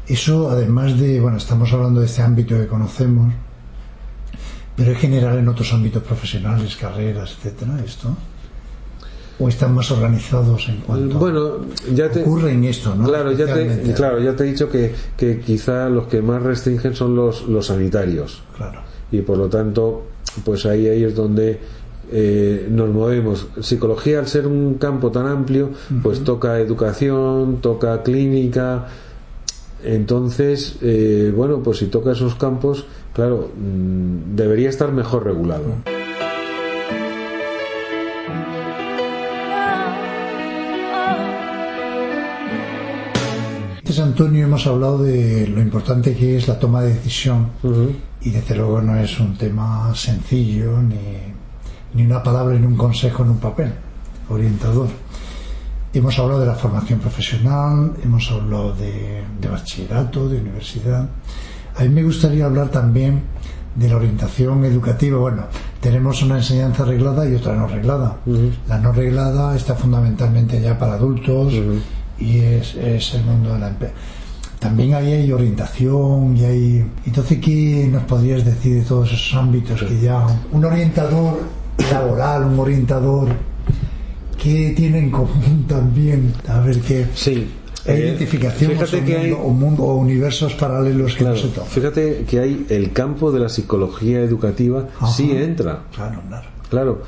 Eso, 0.07 0.51
además 0.51 0.99
de, 0.99 1.21
bueno, 1.21 1.39
estamos 1.39 1.73
hablando 1.73 2.01
de 2.01 2.07
este 2.07 2.23
ámbito 2.23 2.57
que 2.57 2.67
conocemos, 2.67 3.33
pero 4.77 4.93
es 4.93 4.99
general 4.99 5.39
en 5.39 5.49
otros 5.49 5.73
ámbitos 5.73 6.03
profesionales, 6.03 6.77
carreras, 6.77 7.37
etcétera, 7.39 7.83
esto 7.85 8.17
o 9.39 9.49
están 9.49 9.75
más 9.75 9.91
organizados 9.91 10.69
en 10.69 10.77
cuanto 10.79 11.19
bueno 11.19 11.57
ya 11.93 12.11
te, 12.11 12.23
ocurre 12.23 12.53
en 12.53 12.65
esto 12.65 12.95
¿no? 12.95 13.07
claro 13.07 13.33
ya 13.33 13.47
te 13.47 13.93
claro 13.95 14.21
ya 14.21 14.37
te 14.37 14.45
he 14.45 14.47
dicho 14.47 14.69
que, 14.69 14.95
que 15.17 15.41
quizá 15.41 15.89
los 15.89 16.07
que 16.07 16.23
más 16.23 16.43
restringen 16.43 16.95
son 16.95 17.17
los, 17.17 17.49
los 17.49 17.67
sanitarios. 17.67 18.43
Claro. 18.57 18.81
Y 19.11 19.21
por 19.23 19.39
lo 19.39 19.49
tanto 19.49 20.07
pues 20.45 20.65
ahí, 20.67 20.89
ahí 20.89 21.05
es 21.05 21.15
donde 21.15 21.61
eh, 22.11 22.69
nos 22.71 22.91
movemos. 22.91 23.49
Psicología 23.61 24.19
al 24.19 24.29
ser 24.29 24.47
un 24.47 24.75
campo 24.75 25.11
tan 25.11 25.27
amplio 25.27 25.71
pues 26.03 26.23
toca 26.25 26.59
educación 26.59 27.61
toca 27.61 28.03
clínica. 28.03 28.87
Entonces 29.83 30.77
eh, 30.83 31.33
bueno 31.35 31.63
pues 31.63 31.79
si 31.79 31.87
toca 31.87 32.13
esos 32.13 32.35
campos 32.37 32.85
claro 33.13 33.51
mm, 33.57 34.37
debería 34.37 34.69
estar 34.69 34.93
mejor 34.93 35.25
regulado 35.25 35.75
Antonio, 44.03 44.45
hemos 44.45 44.67
hablado 44.67 44.99
de 44.99 45.47
lo 45.47 45.61
importante 45.61 46.15
que 46.15 46.37
es 46.37 46.49
la 46.49 46.59
toma 46.59 46.83
de 46.83 46.95
decisión 46.95 47.51
y 48.21 48.31
desde 48.31 48.57
luego 48.57 48.81
no 48.81 48.97
es 48.99 49.19
un 49.21 49.37
tema 49.37 49.95
sencillo 49.95 50.79
ni, 50.83 52.05
una 52.05 52.23
palabra 52.23 52.59
ni 52.59 52.67
un 52.67 52.77
consejo 52.77 53.23
en 53.23 53.31
un 53.31 53.39
papel 53.39 53.73
orientador. 54.29 54.89
Hemos 55.95 56.19
hablado 56.19 56.41
de 56.41 56.47
la 56.47 56.55
formación 56.55 57.01
profesional, 57.01 57.93
hemos 58.03 58.31
hablado 58.31 58.75
de, 58.75 59.23
bachillerato, 59.51 60.29
de 60.29 60.41
universidad. 60.41 61.09
A 61.77 61.83
mí 61.83 61.89
me 61.89 62.03
gustaría 62.03 62.45
hablar 62.45 62.69
también 62.69 63.23
de 63.75 63.89
la 63.89 63.97
orientación 63.97 64.65
educativa. 64.65 65.19
Bueno, 65.19 65.45
tenemos 65.81 66.23
una 66.23 66.37
enseñanza 66.37 66.85
reglada 66.85 67.29
y 67.29 67.35
otra 67.35 67.55
no 67.55 67.67
reglada. 67.67 68.19
La 68.69 68.79
no 68.79 68.93
reglada 68.93 69.57
está 69.57 69.75
fundamentalmente 69.75 70.61
ya 70.61 70.79
para 70.79 70.95
adultos 70.95 71.53
y 72.19 72.39
es, 72.39 72.75
el 73.15 73.25
mundo 73.25 73.55
de 73.55 73.59
la 73.59 73.69
empresa. 73.69 73.95
También 74.59 74.95
ahí 74.95 75.13
hay 75.13 75.33
orientación 75.33 76.37
y 76.37 76.45
hay... 76.45 76.91
Entonces, 77.05 77.39
¿qué 77.41 77.89
nos 77.91 78.05
podrías 78.05 78.45
decir 78.45 78.77
de 78.77 78.83
todos 78.83 79.13
esos 79.13 79.35
ámbitos 79.35 79.83
que 79.83 80.01
ya... 80.01 80.25
Un 80.53 80.65
orientador 80.65 81.41
laboral, 81.91 82.45
un 82.45 82.61
orientador 82.61 83.29
que 84.41 84.73
tiene 84.77 85.01
en 85.01 85.11
común 85.11 85.65
también, 85.69 86.33
a 86.47 86.61
ver 86.61 86.81
qué... 86.81 87.09
Sí. 87.13 87.51
Hay 87.87 88.01
eh, 88.01 88.07
identificación 88.07 88.73
o, 89.41 89.49
mundo, 89.51 89.83
o 89.83 89.97
universos 89.97 90.55
paralelos 90.55 91.15
que 91.17 91.25
no 91.25 91.37
se 91.37 91.49
Fíjate 91.49 92.25
que 92.29 92.39
hay 92.39 92.67
el 92.69 92.93
campo 92.93 93.33
de 93.33 93.41
la 93.41 93.49
psicología 93.49 94.21
educativa 94.21 94.89
sí 95.15 95.33
entra. 95.33 95.85
Claro, 95.95 96.23
claro. 96.29 96.49
Claro. 96.71 97.03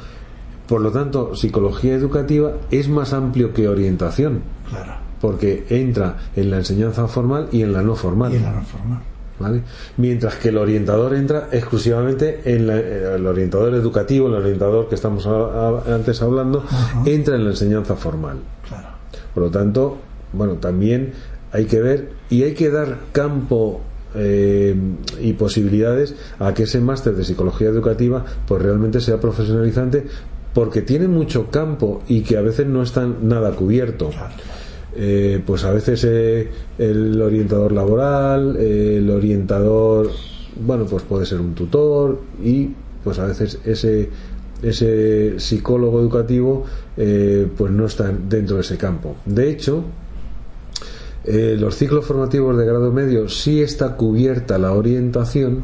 Por 0.66 0.80
lo 0.80 0.90
tanto, 0.90 1.36
psicología 1.36 1.94
educativa 1.94 2.52
es 2.70 2.88
más 2.88 3.12
amplio 3.12 3.52
que 3.52 3.68
orientación. 3.68 4.42
Claro 4.68 5.04
porque 5.24 5.64
entra 5.70 6.18
en 6.36 6.50
la 6.50 6.58
enseñanza 6.58 7.08
formal 7.08 7.48
y 7.50 7.62
en 7.62 7.72
la 7.72 7.80
no 7.80 7.96
formal. 7.96 8.30
Y 8.30 8.36
en 8.36 8.42
la 8.42 8.52
no 8.52 8.62
formal. 8.62 8.98
¿Vale? 9.38 9.62
Mientras 9.96 10.34
que 10.34 10.50
el 10.50 10.58
orientador 10.58 11.14
entra 11.14 11.48
exclusivamente 11.50 12.42
en 12.44 12.68
el 12.68 13.26
orientador 13.26 13.72
educativo, 13.72 14.28
el 14.28 14.34
orientador 14.34 14.86
que 14.86 14.96
estamos 14.96 15.26
antes 15.26 16.20
hablando, 16.20 16.62
entra 17.06 17.36
en 17.36 17.44
la 17.44 17.50
enseñanza 17.52 17.96
formal. 17.96 18.36
Claro. 18.68 18.88
Por 19.32 19.44
lo 19.44 19.50
tanto, 19.50 19.96
bueno, 20.36 20.54
también 20.54 21.12
hay 21.54 21.66
que 21.66 21.80
ver 21.80 22.10
y 22.30 22.42
hay 22.42 22.54
que 22.54 22.68
dar 22.68 22.98
campo 23.12 23.80
eh, 24.16 24.76
y 25.20 25.32
posibilidades 25.32 26.14
a 26.38 26.54
que 26.54 26.64
ese 26.64 26.80
máster 26.80 27.14
de 27.16 27.24
psicología 27.24 27.68
educativa 27.68 28.24
pues 28.46 28.62
realmente 28.62 29.00
sea 29.00 29.20
profesionalizante 29.20 30.06
porque 30.52 30.82
tiene 30.82 31.08
mucho 31.08 31.50
campo 31.50 32.02
y 32.06 32.22
que 32.22 32.36
a 32.36 32.40
veces 32.40 32.66
no 32.66 32.82
está 32.82 33.06
nada 33.06 33.52
cubierto. 33.52 34.10
Eh, 34.96 35.42
pues 35.44 35.64
a 35.64 35.72
veces 35.72 36.04
eh, 36.04 36.48
el 36.78 37.20
orientador 37.20 37.72
laboral, 37.72 38.56
el 38.56 39.10
orientador, 39.10 40.10
bueno, 40.60 40.86
pues 40.86 41.02
puede 41.02 41.26
ser 41.26 41.40
un 41.40 41.54
tutor 41.54 42.20
y 42.42 42.70
pues 43.02 43.18
a 43.18 43.26
veces 43.26 43.58
ese 43.64 44.10
ese 44.62 45.40
psicólogo 45.40 46.00
educativo 46.00 46.64
pues 46.94 47.72
no 47.72 47.86
está 47.86 48.12
dentro 48.12 48.56
de 48.56 48.62
ese 48.62 48.78
campo. 48.78 49.16
De 49.26 49.50
hecho, 49.50 49.84
eh, 51.24 51.56
los 51.58 51.76
ciclos 51.76 52.04
formativos 52.04 52.56
de 52.56 52.66
grado 52.66 52.92
medio 52.92 53.28
sí 53.28 53.62
está 53.62 53.96
cubierta 53.96 54.58
la 54.58 54.72
orientación 54.72 55.62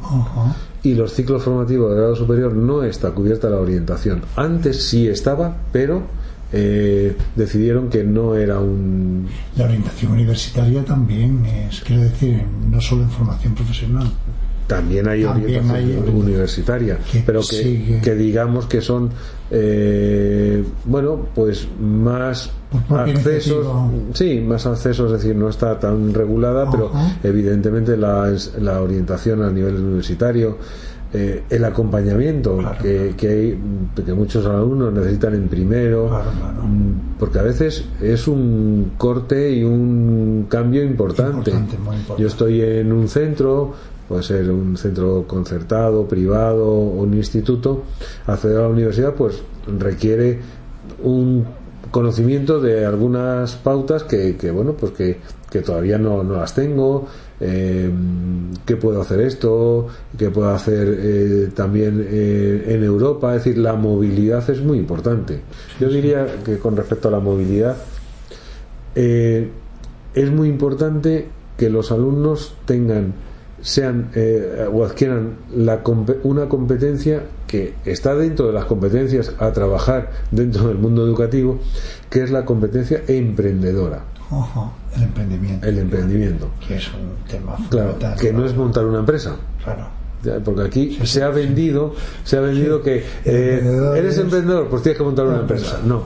y 0.83 0.95
los 0.95 1.13
ciclos 1.13 1.43
formativos 1.43 1.91
de 1.91 1.97
grado 1.97 2.17
superior 2.17 2.55
no 2.55 2.83
está 2.83 3.11
cubierta 3.11 3.51
la 3.51 3.59
orientación. 3.59 4.23
Antes 4.37 4.83
sí 4.89 5.07
estaba, 5.07 5.57
pero 5.73 6.03
eh, 6.53 7.17
decidieron 7.37 7.91
que 7.91 8.03
no 8.03 8.35
era 8.35 8.59
un... 8.59 9.27
La 9.57 9.65
orientación 9.65 10.13
universitaria 10.13 10.85
también 10.85 11.45
es, 11.45 11.81
quiero 11.81 12.03
decir, 12.03 12.43
no 12.71 12.81
solo 12.81 13.03
en 13.03 13.11
formación 13.11 13.55
profesional. 13.55 14.11
También 14.71 15.09
hay 15.09 15.25
orientación 15.25 16.09
universitaria, 16.15 16.97
pero 17.27 17.41
que, 17.41 17.99
que, 18.01 18.15
digamos 18.15 18.67
que 18.67 18.81
son, 18.81 19.11
eh, 19.51 20.65
bueno, 20.85 21.27
pues 21.35 21.67
más 21.81 22.51
accesos, 22.89 23.67
sí, 24.15 24.41
más 24.47 24.67
accesos, 24.67 25.07
es 25.11 25.23
decir, 25.23 25.35
no 25.35 25.49
está 25.49 25.77
tan 25.81 26.15
regulada, 26.15 26.71
pero 26.71 26.93
evidentemente 27.25 27.97
la, 27.97 28.33
la 28.61 28.81
orientación 28.81 29.43
a 29.43 29.51
nivel 29.51 29.75
universitario, 29.75 30.57
eh, 31.13 31.43
el 31.51 31.65
acompañamiento 31.65 32.61
que, 32.81 33.15
que, 33.17 33.29
hay, 33.29 33.59
que 34.07 34.15
muchos 34.15 34.47
alumnos 34.47 34.93
necesitan 34.93 35.35
en 35.35 35.49
primero, 35.49 36.09
mm, 36.09 37.19
porque 37.19 37.41
a 37.41 37.43
veces 37.43 37.85
es 38.01 38.29
un 38.29 38.93
corte 38.97 39.51
y 39.51 39.65
un 39.65 40.47
cambio 40.49 40.85
importante. 40.85 41.53
Yo 42.17 42.29
estoy 42.29 42.61
en 42.63 42.93
un 42.93 43.09
centro, 43.09 43.75
puede 44.11 44.25
ser 44.25 44.51
un 44.51 44.77
centro 44.77 45.25
concertado, 45.29 46.09
privado 46.09 46.67
o 46.67 47.01
un 47.01 47.15
instituto, 47.15 47.85
acceder 48.27 48.57
a 48.57 48.63
la 48.63 48.69
universidad 48.69 49.15
pues 49.15 49.41
requiere 49.79 50.41
un 51.05 51.47
conocimiento 51.93 52.61
de 52.61 52.85
algunas 52.85 53.55
pautas 53.55 54.03
que, 54.03 54.35
bueno 54.51 54.73
pues 54.73 54.91
que, 54.95 55.61
todavía 55.61 55.97
no, 55.97 56.25
las 56.25 56.57
tengo 56.57 57.07
eh, 57.39 57.89
qué 58.67 58.75
puedo 58.77 59.01
hacer 59.01 59.21
esto 59.21 59.87
qué 60.19 60.31
puedo 60.31 60.51
hacer 60.51 60.89
eh, 61.01 61.49
también 61.55 62.05
eh, 62.05 62.65
en 62.67 62.83
Europa. 62.83 63.37
Es 63.37 63.45
decir 63.45 63.59
la 63.59 63.75
movilidad 63.75 64.51
es 64.51 64.61
muy 64.61 64.79
importante. 64.79 65.41
Yo 65.79 65.89
diría 65.89 66.27
que 66.45 66.59
con 66.59 66.77
respecto 66.77 67.07
a 67.07 67.13
la 67.13 67.21
movilidad 67.21 67.77
es 68.97 70.31
muy 70.33 70.49
importante 70.49 71.29
que 71.57 71.71
los 71.71 71.93
alumnos 71.93 72.55
tengan 72.65 73.15
sean 73.63 74.11
o 74.73 74.85
adquieran 74.85 75.37
la, 75.55 75.81
una 76.25 76.49
competencia 76.49 77.23
que 77.47 77.75
está 77.85 78.15
dentro 78.15 78.47
de 78.47 78.53
las 78.53 78.67
competencias 78.67 79.33
a 79.39 79.53
trabajar 79.53 80.11
dentro 80.31 80.69
del 80.69 80.79
mundo 80.79 81.05
educativo, 81.05 81.59
que 82.09 82.23
es 82.23 82.31
la 82.31 82.45
competencia 82.45 83.03
emprendedora. 83.09 84.05
el 84.95 85.03
emprendimiento. 85.03 85.67
El 85.67 85.79
emprendimiento. 85.79 86.51
Que 86.67 86.77
es 86.77 86.89
un 86.89 87.29
tema 87.29 87.57
claro, 87.69 87.97
que 88.21 88.33
no 88.33 88.45
es 88.45 88.55
montar 88.55 88.87
una 88.87 89.01
empresa. 89.01 89.35
Claro. 89.65 89.89
Porque 90.45 90.63
aquí 90.63 90.99
se 91.05 91.23
ha 91.23 91.31
vendido, 91.31 91.95
se 92.25 92.37
ha 92.37 92.41
vendido 92.41 92.83
que 92.83 93.03
eh, 93.25 93.95
eres 93.97 94.19
emprendedor, 94.19 94.69
pues 94.69 94.83
tienes 94.83 94.99
que 94.99 95.05
montar 95.05 95.27
una 95.27 95.41
empresa. 95.41 95.81
No, 95.85 96.05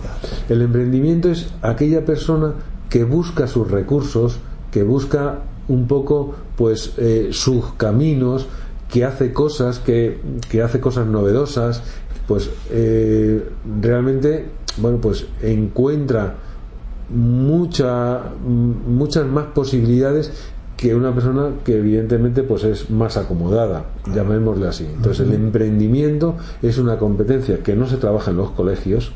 el 0.49 0.63
emprendimiento 0.63 1.31
es 1.31 1.49
aquella 1.63 2.05
persona 2.05 2.55
que 2.89 3.05
busca 3.05 3.49
sus 3.49 3.71
recursos, 3.71 4.39
que 4.71 4.83
busca 4.83 5.41
un 5.69 5.87
poco, 5.87 6.35
pues, 6.57 6.95
eh, 6.99 7.29
sus 7.33 7.73
caminos, 7.75 8.47
que 8.95 9.05
hace 9.05 9.33
cosas, 9.33 9.81
que, 9.81 10.21
hace 10.65 10.81
cosas 10.81 11.07
novedosas, 11.07 11.83
pues 12.29 12.51
eh, 12.71 13.45
realmente, 13.81 14.47
bueno, 14.77 14.99
pues 14.99 15.27
encuentra 15.43 16.37
mucha, 17.11 18.21
muchas 18.47 19.27
más 19.27 19.47
posibilidades 19.47 20.33
que 20.77 20.95
una 20.95 21.15
persona 21.15 21.51
que 21.65 21.79
evidentemente 21.79 22.43
pues 22.43 22.65
es 22.65 22.91
más 22.91 23.17
acomodada, 23.17 23.87
llamémosle 24.15 24.69
así. 24.69 24.85
Entonces 24.85 25.27
el 25.27 25.35
emprendimiento 25.35 26.37
es 26.63 26.79
una 26.79 26.99
competencia 26.99 27.63
que 27.63 27.75
no 27.75 27.87
se 27.87 27.97
trabaja 27.97 28.31
en 28.31 28.37
los 28.37 28.51
colegios, 28.51 29.13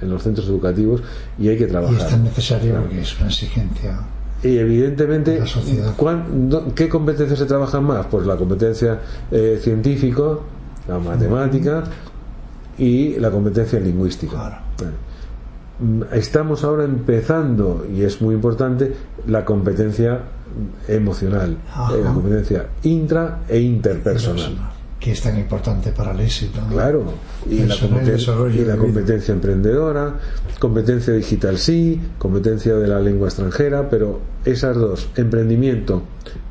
en 0.00 0.10
los 0.10 0.22
centros 0.22 0.48
educativos 0.48 1.02
y 1.38 1.48
hay 1.48 1.58
que 1.58 1.66
trabajar. 1.66 1.98
Y 1.98 2.02
es 2.02 2.08
tan 2.08 2.24
necesario 2.24 2.74
porque 2.80 3.00
es 3.00 3.18
una 3.18 3.28
exigencia 3.28 4.00
y 4.42 4.56
evidentemente, 4.56 5.42
¿qué 6.74 6.88
competencias 6.88 7.38
se 7.38 7.46
trabajan 7.46 7.84
más? 7.84 8.06
Pues 8.06 8.26
la 8.26 8.36
competencia 8.36 9.00
eh, 9.30 9.58
científica, 9.62 10.22
la 10.88 10.98
matemática 10.98 11.84
y 12.78 13.16
la 13.16 13.30
competencia 13.30 13.78
lingüística. 13.78 14.62
Mm, 15.78 16.02
estamos 16.12 16.64
ahora 16.64 16.84
empezando, 16.84 17.86
y 17.92 18.02
es 18.02 18.22
muy 18.22 18.34
importante, 18.34 18.94
la 19.26 19.44
competencia 19.44 20.20
emocional, 20.88 21.58
eh, 21.92 22.00
la 22.02 22.12
competencia 22.12 22.66
intra 22.82 23.40
e 23.48 23.60
interpersonal 23.60 24.79
que 25.00 25.12
es 25.12 25.22
tan 25.22 25.38
importante 25.38 25.92
para 25.92 26.12
el 26.12 26.20
éxito. 26.20 26.60
Claro, 26.70 27.14
y 27.48 27.60
la, 27.60 27.74
y 27.74 28.64
la 28.64 28.76
competencia 28.76 29.32
emprendedora, 29.32 30.20
competencia 30.58 31.14
digital 31.14 31.56
sí, 31.56 31.98
competencia 32.18 32.74
de 32.74 32.86
la 32.86 33.00
lengua 33.00 33.28
extranjera, 33.28 33.88
pero 33.88 34.20
esas 34.44 34.76
dos, 34.76 35.08
emprendimiento 35.16 36.02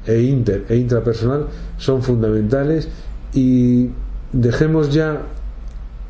e 0.05 0.19
inter 0.21 0.65
e 0.67 0.77
intrapersonal, 0.77 1.45
son 1.77 2.01
fundamentales 2.01 2.89
y 3.33 3.89
dejemos 4.33 4.91
ya 4.91 5.21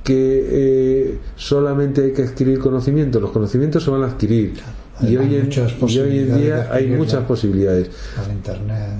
que 0.05 0.47
eh, 0.49 1.19
solamente 1.35 2.05
hay 2.05 2.13
que 2.13 2.23
adquirir 2.23 2.59
conocimiento, 2.59 3.19
los 3.19 3.31
conocimientos 3.31 3.83
se 3.83 3.91
van 3.91 4.03
a 4.03 4.07
adquirir. 4.07 4.53
Y 5.01 5.15
hoy, 5.17 5.35
en, 5.35 5.49
hoy, 5.81 6.19
en, 6.19 6.37
día 6.37 6.69
hay 6.71 6.87
muchas 6.87 7.23
posibilidades. 7.23 7.89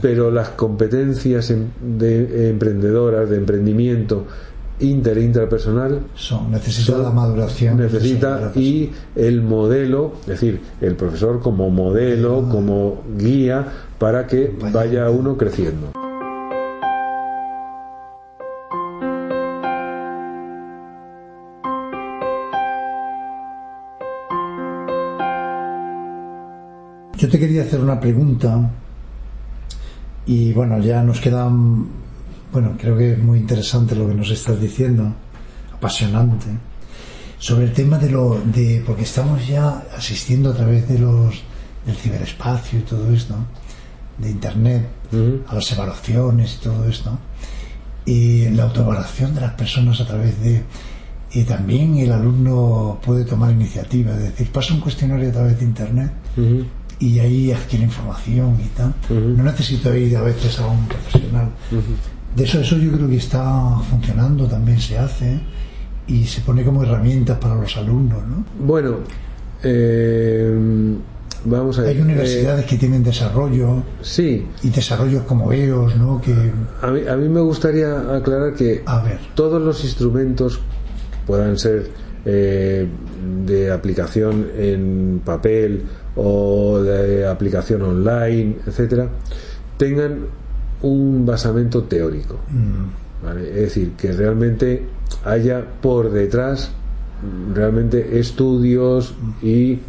Pero 0.02 0.32
las 0.32 0.50
competencias 0.50 1.54
de, 1.82 2.50
emprendedoras, 2.50 3.30
de 3.30 3.38
emprendimiento, 3.38 4.26
inter 4.80 5.18
e 5.18 5.24
intrapersonal 5.24 6.00
son 6.16 6.52
necesita 6.52 6.98
la 6.98 7.12
maduración 7.12 7.76
necesita 7.76 8.54
y 8.56 8.90
el 9.14 9.42
modelo 9.42 10.14
es 10.22 10.28
decir 10.28 10.62
el 10.80 10.96
profesor 10.96 11.42
como 11.42 11.70
modelo 11.70 12.48
como 12.50 13.04
guía 13.18 13.66
para 13.98 14.26
que 14.26 14.56
vaya 14.72 15.10
uno 15.10 15.36
creciendo 15.36 15.92
Yo 27.30 27.34
te 27.34 27.42
quería 27.42 27.62
hacer 27.62 27.80
una 27.80 28.00
pregunta. 28.00 28.72
Y 30.26 30.52
bueno, 30.52 30.80
ya 30.80 31.04
nos 31.04 31.22
quedan, 31.22 31.86
bueno, 32.52 32.76
creo 32.76 32.98
que 32.98 33.12
es 33.12 33.20
muy 33.20 33.38
interesante 33.38 33.94
lo 33.96 34.08
que 34.08 34.16
nos 34.16 34.32
estás 34.32 34.60
diciendo, 34.60 35.14
apasionante, 35.72 36.48
sobre 37.38 37.66
el 37.66 37.74
tema 37.74 38.00
de 38.00 38.10
lo, 38.10 38.42
de, 38.44 38.82
porque 38.84 39.04
estamos 39.04 39.48
ya 39.48 39.86
asistiendo 39.96 40.50
a 40.50 40.56
través 40.56 40.90
de 40.90 40.98
los, 40.98 41.44
del 41.86 41.96
ciberespacio 41.98 42.80
y 42.80 42.82
todo 42.82 43.14
esto, 43.14 43.36
de 44.18 44.32
Internet, 44.32 44.88
a 45.48 45.54
las 45.54 45.72
evaluaciones 45.72 46.56
y 46.56 46.64
todo 46.64 46.90
esto, 46.90 47.16
y 48.08 48.50
la 48.50 48.64
autoevaluación 48.64 49.36
de 49.36 49.42
las 49.42 49.54
personas 49.54 50.02
a 50.02 50.08
través 50.08 50.42
de 50.42 50.64
y 51.32 51.44
también 51.44 51.96
el 51.98 52.12
alumno 52.12 53.00
puede 53.06 53.24
tomar 53.24 53.52
iniciativa, 53.52 54.14
es 54.14 54.24
decir, 54.24 54.52
pasa 54.52 54.74
un 54.74 54.80
cuestionario 54.80 55.30
a 55.30 55.32
través 55.32 55.60
de 55.60 55.66
Internet 55.66 56.12
y 57.00 57.20
ahí 57.20 57.52
adquiere 57.52 57.86
información 57.86 58.58
y 58.64 58.68
tal. 58.70 58.94
No 59.10 59.44
necesito 59.44 59.96
ir 59.96 60.16
a 60.18 60.22
veces 60.22 60.60
a 60.60 60.68
un 60.68 60.88
profesional. 60.88 61.50
De 62.36 62.44
eso, 62.44 62.60
eso 62.60 62.78
yo 62.78 62.92
creo 62.92 63.08
que 63.08 63.18
está 63.18 63.78
funcionando, 63.90 64.46
también 64.48 64.80
se 64.80 64.98
hace 64.98 65.40
y 66.08 66.26
se 66.26 66.42
pone 66.42 66.64
como 66.64 66.84
herramientas 66.84 67.38
para 67.38 67.56
los 67.56 67.76
alumnos, 67.78 68.20
¿no? 68.28 68.44
Bueno, 68.60 68.98
eh, 69.64 70.54
vamos 71.46 71.80
a 71.80 71.84
ver. 71.84 71.96
Hay 71.96 72.02
universidades 72.02 72.66
que 72.66 72.78
tienen 72.78 73.04
desarrollo. 73.04 73.84
Sí. 74.02 74.46
Y 74.64 74.70
desarrollos 74.70 75.24
como 75.24 75.54
EOS, 75.54 75.96
¿no? 75.96 76.22
Que... 76.22 76.34
A, 76.82 76.88
mí, 76.88 77.02
a 77.08 77.16
mí 77.16 77.30
me 77.30 77.42
gustaría 77.42 78.16
aclarar 78.16 78.54
que 78.54 78.84
a 78.86 79.02
ver. 79.02 79.20
todos 79.36 79.62
los 79.62 79.84
instrumentos 79.84 80.60
puedan 81.26 81.58
ser 81.58 81.92
eh, 82.26 82.88
de 83.46 83.72
aplicación 83.72 84.48
en 84.58 85.22
papel 85.24 85.84
o 86.16 86.80
de 86.80 87.28
aplicación 87.28 87.82
online, 87.82 88.58
etcétera, 88.66 89.08
tengan 89.78 90.26
un 90.82 91.26
basamento 91.26 91.84
teórico. 91.84 92.40
Mm. 92.50 93.38
Es 93.40 93.56
decir, 93.56 93.92
que 93.98 94.12
realmente 94.14 94.86
haya 95.26 95.66
por 95.82 96.12
detrás 96.12 96.72
realmente 97.54 98.20
estudios 98.20 99.14
y 99.42 99.74
eh, 99.74 99.80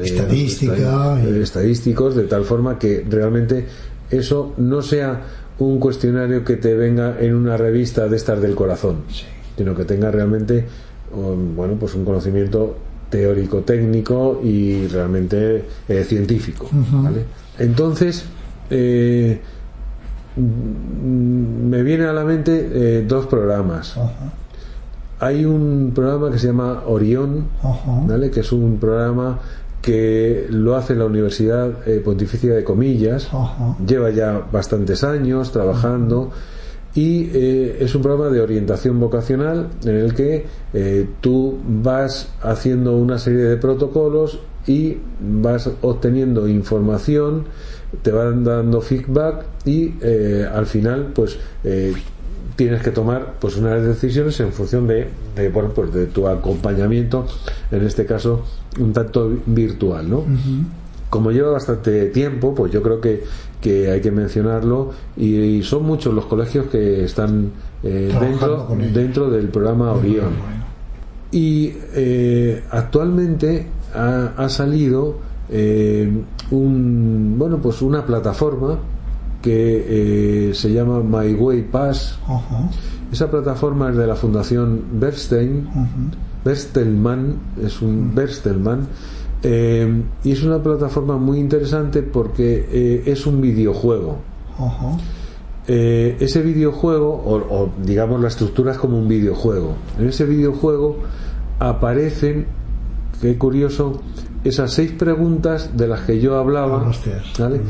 Estadística 0.00 1.20
estadísticos 1.22 2.14
de 2.14 2.24
tal 2.24 2.44
forma 2.44 2.78
que 2.78 3.04
realmente 3.08 3.66
eso 4.10 4.54
no 4.56 4.82
sea 4.82 5.22
un 5.58 5.80
cuestionario 5.80 6.44
que 6.44 6.56
te 6.56 6.74
venga 6.74 7.18
en 7.20 7.34
una 7.34 7.56
revista 7.56 8.06
de 8.08 8.16
estas 8.16 8.40
del 8.40 8.54
corazón 8.54 9.02
Sí. 9.08 9.24
sino 9.56 9.74
que 9.74 9.84
tenga 9.84 10.10
realmente 10.10 10.66
bueno 11.12 11.74
pues 11.78 11.94
un 11.94 12.04
conocimiento 12.04 12.76
teórico 13.10 13.60
técnico 13.60 14.40
y 14.42 14.86
realmente 14.88 15.64
eh, 15.88 16.04
científico. 16.04 16.68
¿vale? 16.72 17.24
entonces 17.58 18.24
eh, 18.70 19.40
mm, 20.36 21.68
me 21.68 21.82
viene 21.82 22.06
a 22.06 22.12
la 22.12 22.24
mente 22.24 22.68
eh, 22.72 23.04
dos 23.06 23.26
programas 23.26 23.96
hay 25.18 25.46
un 25.46 25.92
programa 25.94 26.30
que 26.30 26.38
se 26.38 26.48
llama 26.48 26.82
Orión. 26.86 27.46
¿vale? 28.06 28.30
que 28.30 28.40
es 28.40 28.52
un 28.52 28.76
programa 28.78 29.38
que 29.80 30.46
lo 30.50 30.76
hace 30.76 30.94
la 30.94 31.06
Universidad 31.06 31.70
Pontificia 32.04 32.54
de 32.54 32.64
Comillas 32.64 33.28
lleva 33.86 34.10
ya 34.10 34.42
bastantes 34.52 35.04
años 35.04 35.52
trabajando 35.52 36.32
y 36.96 37.30
eh, 37.32 37.76
es 37.80 37.94
un 37.94 38.02
programa 38.02 38.30
de 38.30 38.40
orientación 38.40 38.98
vocacional 38.98 39.68
en 39.84 39.96
el 39.96 40.14
que 40.14 40.46
eh, 40.72 41.06
tú 41.20 41.58
vas 41.64 42.30
haciendo 42.42 42.96
una 42.96 43.18
serie 43.18 43.44
de 43.44 43.56
protocolos 43.58 44.40
y 44.66 44.96
vas 45.20 45.70
obteniendo 45.82 46.48
información 46.48 47.44
te 48.02 48.10
van 48.10 48.44
dando 48.44 48.80
feedback 48.80 49.44
y 49.64 49.94
eh, 50.00 50.48
al 50.52 50.66
final 50.66 51.12
pues 51.14 51.38
eh, 51.64 51.92
tienes 52.56 52.82
que 52.82 52.90
tomar 52.90 53.34
pues 53.40 53.56
unas 53.56 53.82
decisiones 53.82 54.40
en 54.40 54.52
función 54.52 54.86
de, 54.86 55.08
de, 55.36 55.50
bueno, 55.50 55.70
pues 55.74 55.92
de 55.92 56.06
tu 56.06 56.26
acompañamiento 56.26 57.26
en 57.70 57.84
este 57.86 58.06
caso 58.06 58.44
un 58.80 58.92
tanto 58.92 59.30
virtual 59.46 60.08
¿no? 60.08 60.24
Como 61.08 61.30
lleva 61.30 61.52
bastante 61.52 62.06
tiempo, 62.06 62.52
pues 62.52 62.72
yo 62.72 62.82
creo 62.82 63.00
que, 63.00 63.22
que 63.60 63.90
hay 63.90 64.00
que 64.00 64.10
mencionarlo 64.10 64.92
y, 65.16 65.34
y 65.36 65.62
son 65.62 65.84
muchos 65.84 66.14
los 66.14 66.26
colegios 66.26 66.66
que 66.66 67.04
están 67.04 67.50
eh, 67.82 68.14
dentro, 68.20 68.68
dentro 68.92 69.30
del 69.30 69.48
programa 69.48 69.92
Orión. 69.92 70.30
Y 71.32 71.72
eh, 71.94 72.62
actualmente 72.70 73.66
ha, 73.94 74.32
ha 74.36 74.48
salido 74.48 75.16
eh, 75.48 76.10
un, 76.50 77.34
bueno, 77.38 77.58
pues 77.58 77.82
una 77.82 78.04
plataforma 78.04 78.78
que 79.42 80.48
eh, 80.50 80.54
se 80.54 80.72
llama 80.72 81.00
My 81.00 81.34
Way 81.34 81.62
Pass. 81.70 82.18
Esa 83.12 83.30
plataforma 83.30 83.90
es 83.90 83.96
de 83.96 84.06
la 84.06 84.16
Fundación 84.16 84.82
Bernstein. 84.94 85.66
Ujú. 85.68 86.16
Berstelman, 86.44 87.34
es 87.64 87.82
un 87.82 88.14
Berstelman, 88.14 88.86
eh, 89.42 90.02
y 90.24 90.32
es 90.32 90.42
una 90.42 90.62
plataforma 90.62 91.16
muy 91.16 91.38
interesante 91.38 92.02
porque 92.02 92.66
eh, 92.70 93.02
es 93.06 93.26
un 93.26 93.40
videojuego. 93.40 94.18
Eh, 95.68 96.16
ese 96.20 96.42
videojuego, 96.42 97.10
o, 97.10 97.36
o 97.36 97.70
digamos 97.82 98.20
la 98.20 98.28
estructura 98.28 98.72
es 98.72 98.78
como 98.78 98.98
un 98.98 99.08
videojuego. 99.08 99.74
En 99.98 100.08
ese 100.08 100.24
videojuego 100.24 100.98
aparecen, 101.58 102.46
qué 103.20 103.36
curioso, 103.36 104.00
esas 104.44 104.72
seis 104.72 104.92
preguntas 104.92 105.76
de 105.76 105.88
las 105.88 106.02
que 106.02 106.20
yo 106.20 106.36
hablaba, 106.38 106.80
Hablaste. 106.80 107.12
¿vale? 107.38 107.60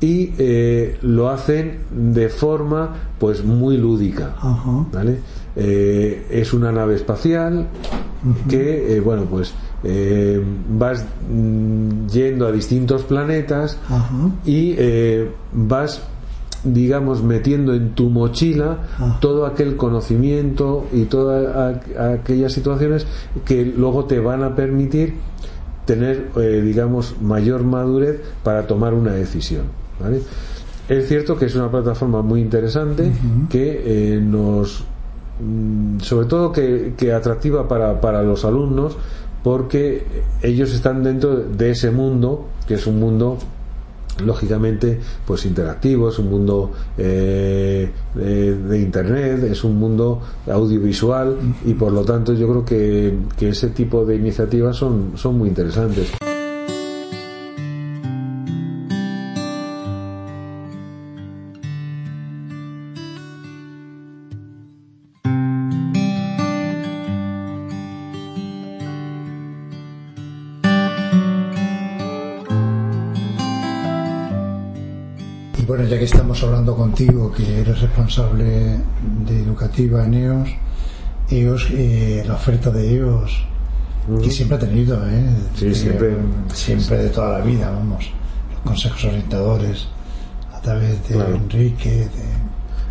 Y 0.00 0.32
eh, 0.38 0.98
lo 1.02 1.30
hacen 1.30 1.78
de 1.90 2.28
forma 2.28 2.94
pues 3.18 3.44
muy 3.44 3.76
lúdica. 3.76 4.34
¿vale? 4.92 5.18
Eh, 5.56 6.26
es 6.30 6.52
una 6.52 6.72
nave 6.72 6.96
espacial 6.96 7.66
que, 8.48 8.96
eh, 8.96 9.00
bueno, 9.00 9.24
pues 9.24 9.52
eh, 9.84 10.42
vas 10.70 11.04
mm, 11.30 12.06
yendo 12.08 12.46
a 12.46 12.52
distintos 12.52 13.02
planetas 13.02 13.78
y 14.44 14.74
eh, 14.78 15.30
vas 15.52 16.02
digamos 16.64 17.22
metiendo 17.22 17.74
en 17.74 17.90
tu 17.90 18.10
mochila 18.10 18.78
Ah. 18.98 19.18
todo 19.20 19.46
aquel 19.46 19.76
conocimiento 19.76 20.86
y 20.92 21.04
todas 21.04 21.78
aquellas 21.98 22.52
situaciones 22.52 23.06
que 23.44 23.64
luego 23.64 24.06
te 24.06 24.18
van 24.18 24.42
a 24.42 24.56
permitir 24.56 25.14
tener 25.84 26.30
eh, 26.36 26.62
digamos 26.64 27.14
mayor 27.20 27.62
madurez 27.62 28.20
para 28.42 28.66
tomar 28.66 28.94
una 28.94 29.12
decisión 29.12 29.64
¿vale? 30.00 30.22
es 30.88 31.06
cierto 31.06 31.36
que 31.38 31.44
es 31.44 31.54
una 31.54 31.70
plataforma 31.70 32.22
muy 32.22 32.40
interesante 32.40 33.12
que 33.48 34.16
eh, 34.16 34.20
nos 34.20 34.82
sobre 36.00 36.26
todo 36.26 36.52
que, 36.52 36.94
que 36.96 37.12
atractiva 37.12 37.68
para, 37.68 38.00
para 38.00 38.22
los 38.22 38.44
alumnos 38.44 38.96
porque 39.42 40.04
ellos 40.42 40.72
están 40.72 41.02
dentro 41.02 41.36
de 41.36 41.70
ese 41.70 41.90
mundo 41.90 42.46
que 42.66 42.74
es 42.74 42.86
un 42.86 42.98
mundo 42.98 43.38
lógicamente 44.24 44.98
pues 45.26 45.44
interactivo 45.44 46.08
es 46.08 46.18
un 46.18 46.30
mundo 46.30 46.72
eh, 46.96 47.90
eh, 48.18 48.58
de 48.68 48.78
internet 48.80 49.44
es 49.44 49.62
un 49.62 49.78
mundo 49.78 50.22
audiovisual 50.46 51.36
y 51.66 51.74
por 51.74 51.92
lo 51.92 52.02
tanto 52.02 52.32
yo 52.32 52.48
creo 52.48 52.64
que, 52.64 53.18
que 53.36 53.50
ese 53.50 53.68
tipo 53.68 54.04
de 54.04 54.16
iniciativas 54.16 54.76
son, 54.76 55.12
son 55.16 55.36
muy 55.38 55.50
interesantes 55.50 56.12
estamos 76.36 76.52
hablando 76.52 76.76
contigo, 76.76 77.32
que 77.32 77.60
eres 77.60 77.80
responsable 77.80 78.44
de 79.26 79.40
educativa 79.42 80.04
en 80.04 80.12
EOS, 80.14 80.48
EOS, 81.30 81.66
eh, 81.72 82.24
la 82.26 82.34
oferta 82.34 82.70
de 82.70 82.94
EOS, 82.96 83.32
que 84.22 84.30
siempre 84.30 84.56
ha 84.58 84.60
tenido, 84.60 84.96
¿eh? 85.08 85.24
Sí, 85.54 85.66
De- 85.68 85.74
siempre. 85.74 86.14
siempre 86.52 86.98
de 87.04 87.08
toda 87.08 87.38
la 87.38 87.44
vida, 87.44 87.70
vamos. 87.70 88.10
Los 88.52 88.60
consejos 88.60 89.04
orientadores, 89.06 89.86
a 90.52 90.60
través 90.60 91.08
de 91.08 91.14
Claro. 91.14 91.36
Enrique, 91.36 92.06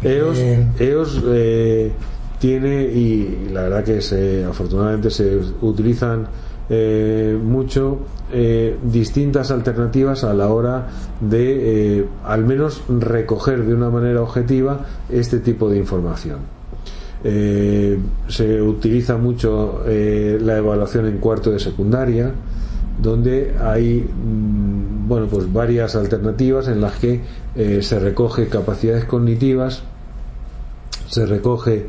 de 0.02 0.18
EOS. 0.18 0.40
EOS 0.80 1.22
eh, 1.28 1.92
tiene 2.40 2.82
y 2.86 3.50
la 3.54 3.62
verdad 3.62 3.84
que 3.84 4.02
se, 4.02 4.44
afortunadamente 4.44 5.12
se 5.12 5.38
utilizan 5.62 6.28
eh, 6.68 7.38
mucho 7.40 8.00
eh, 8.34 8.76
distintas 8.82 9.52
alternativas 9.52 10.24
a 10.24 10.34
la 10.34 10.50
hora 10.50 10.88
de 11.22 12.00
eh, 12.00 12.06
al 12.24 12.44
menos 12.44 12.82
recoger 12.90 13.64
de 13.66 13.76
una 13.76 13.92
manera 13.92 14.24
objetiva 14.24 14.84
este 15.10 15.40
tipo 15.40 15.70
de 15.70 15.78
información. 15.78 16.56
Se 17.24 18.62
utiliza 18.62 19.18
mucho 19.18 19.82
la 19.88 20.58
evaluación 20.58 21.08
en 21.08 21.18
cuarto 21.18 21.50
de 21.50 21.58
secundaria, 21.58 22.32
donde 23.02 23.56
hay 23.60 24.02
mm, 24.08 25.08
bueno 25.08 25.26
pues 25.26 25.52
varias 25.52 25.96
alternativas 25.96 26.68
en 26.68 26.82
las 26.82 26.94
que 26.98 27.22
se 27.82 28.00
recoge 28.00 28.48
capacidades 28.48 29.06
cognitivas, 29.06 29.82
se 31.08 31.26
recoge 31.26 31.88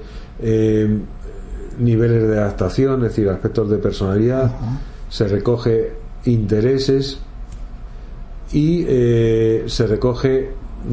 niveles 1.79 2.29
de 2.29 2.39
adaptación, 2.39 3.03
es 3.05 3.11
decir, 3.11 3.29
aspectos 3.29 3.71
de 3.71 3.79
personalidad, 3.79 4.53
se 5.09 5.29
recoge 5.29 5.93
intereses 6.25 7.19
y 8.53 8.85
eh, 8.87 9.65
se 9.67 9.87
recoge 9.87 10.51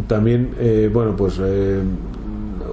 también 0.07 0.55
eh, 0.59 0.89
bueno 0.91 1.15
pues 1.15 1.39
eh, 1.41 1.79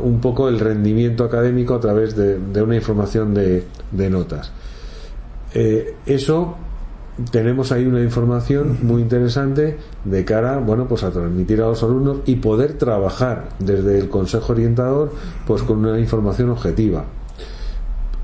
un 0.03 0.21
poco 0.21 0.49
el 0.49 0.59
rendimiento 0.59 1.25
académico 1.25 1.75
a 1.75 1.81
través 1.81 2.17
de, 2.17 2.39
de 2.39 2.63
una 2.63 2.77
información 2.77 3.35
de, 3.35 3.65
de 3.93 4.11
notas. 4.11 4.51
Eh, 5.53 5.97
eso 6.07 6.57
tenemos 7.31 7.71
ahí 7.73 7.85
una 7.85 8.01
información 8.03 8.79
muy 8.83 9.03
interesante 9.03 9.77
de 10.05 10.25
cara 10.25 10.59
bueno 10.59 10.89
pues 10.89 11.03
a 11.03 11.11
transmitir 11.11 11.61
a 11.61 11.67
los 11.67 11.83
alumnos 11.83 12.19
y 12.25 12.37
poder 12.37 12.75
trabajar 12.79 13.51
desde 13.59 13.99
el 13.99 14.09
consejo 14.09 14.53
orientador 14.53 15.13
pues 15.47 15.63
con 15.63 15.85
una 15.85 15.99
información 15.99 16.49
objetiva 16.49 17.05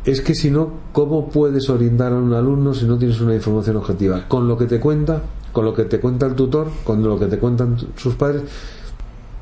es 0.06 0.20
que 0.20 0.36
si 0.36 0.52
no, 0.52 0.70
¿cómo 0.92 1.28
puedes 1.28 1.68
orientar 1.68 2.12
a 2.12 2.16
un 2.16 2.32
alumno 2.32 2.72
si 2.72 2.86
no 2.86 2.96
tienes 2.96 3.20
una 3.20 3.34
información 3.34 3.76
objetiva? 3.76 4.24
Con 4.28 4.46
lo 4.46 4.56
que 4.56 4.66
te 4.66 4.78
cuenta, 4.78 5.20
con 5.52 5.64
lo 5.64 5.74
que 5.74 5.84
te 5.84 5.98
cuenta 5.98 6.26
el 6.26 6.34
tutor, 6.36 6.68
con 6.84 7.02
lo 7.02 7.18
que 7.18 7.26
te 7.26 7.38
cuentan 7.38 7.76
sus 7.96 8.14
padres. 8.14 8.42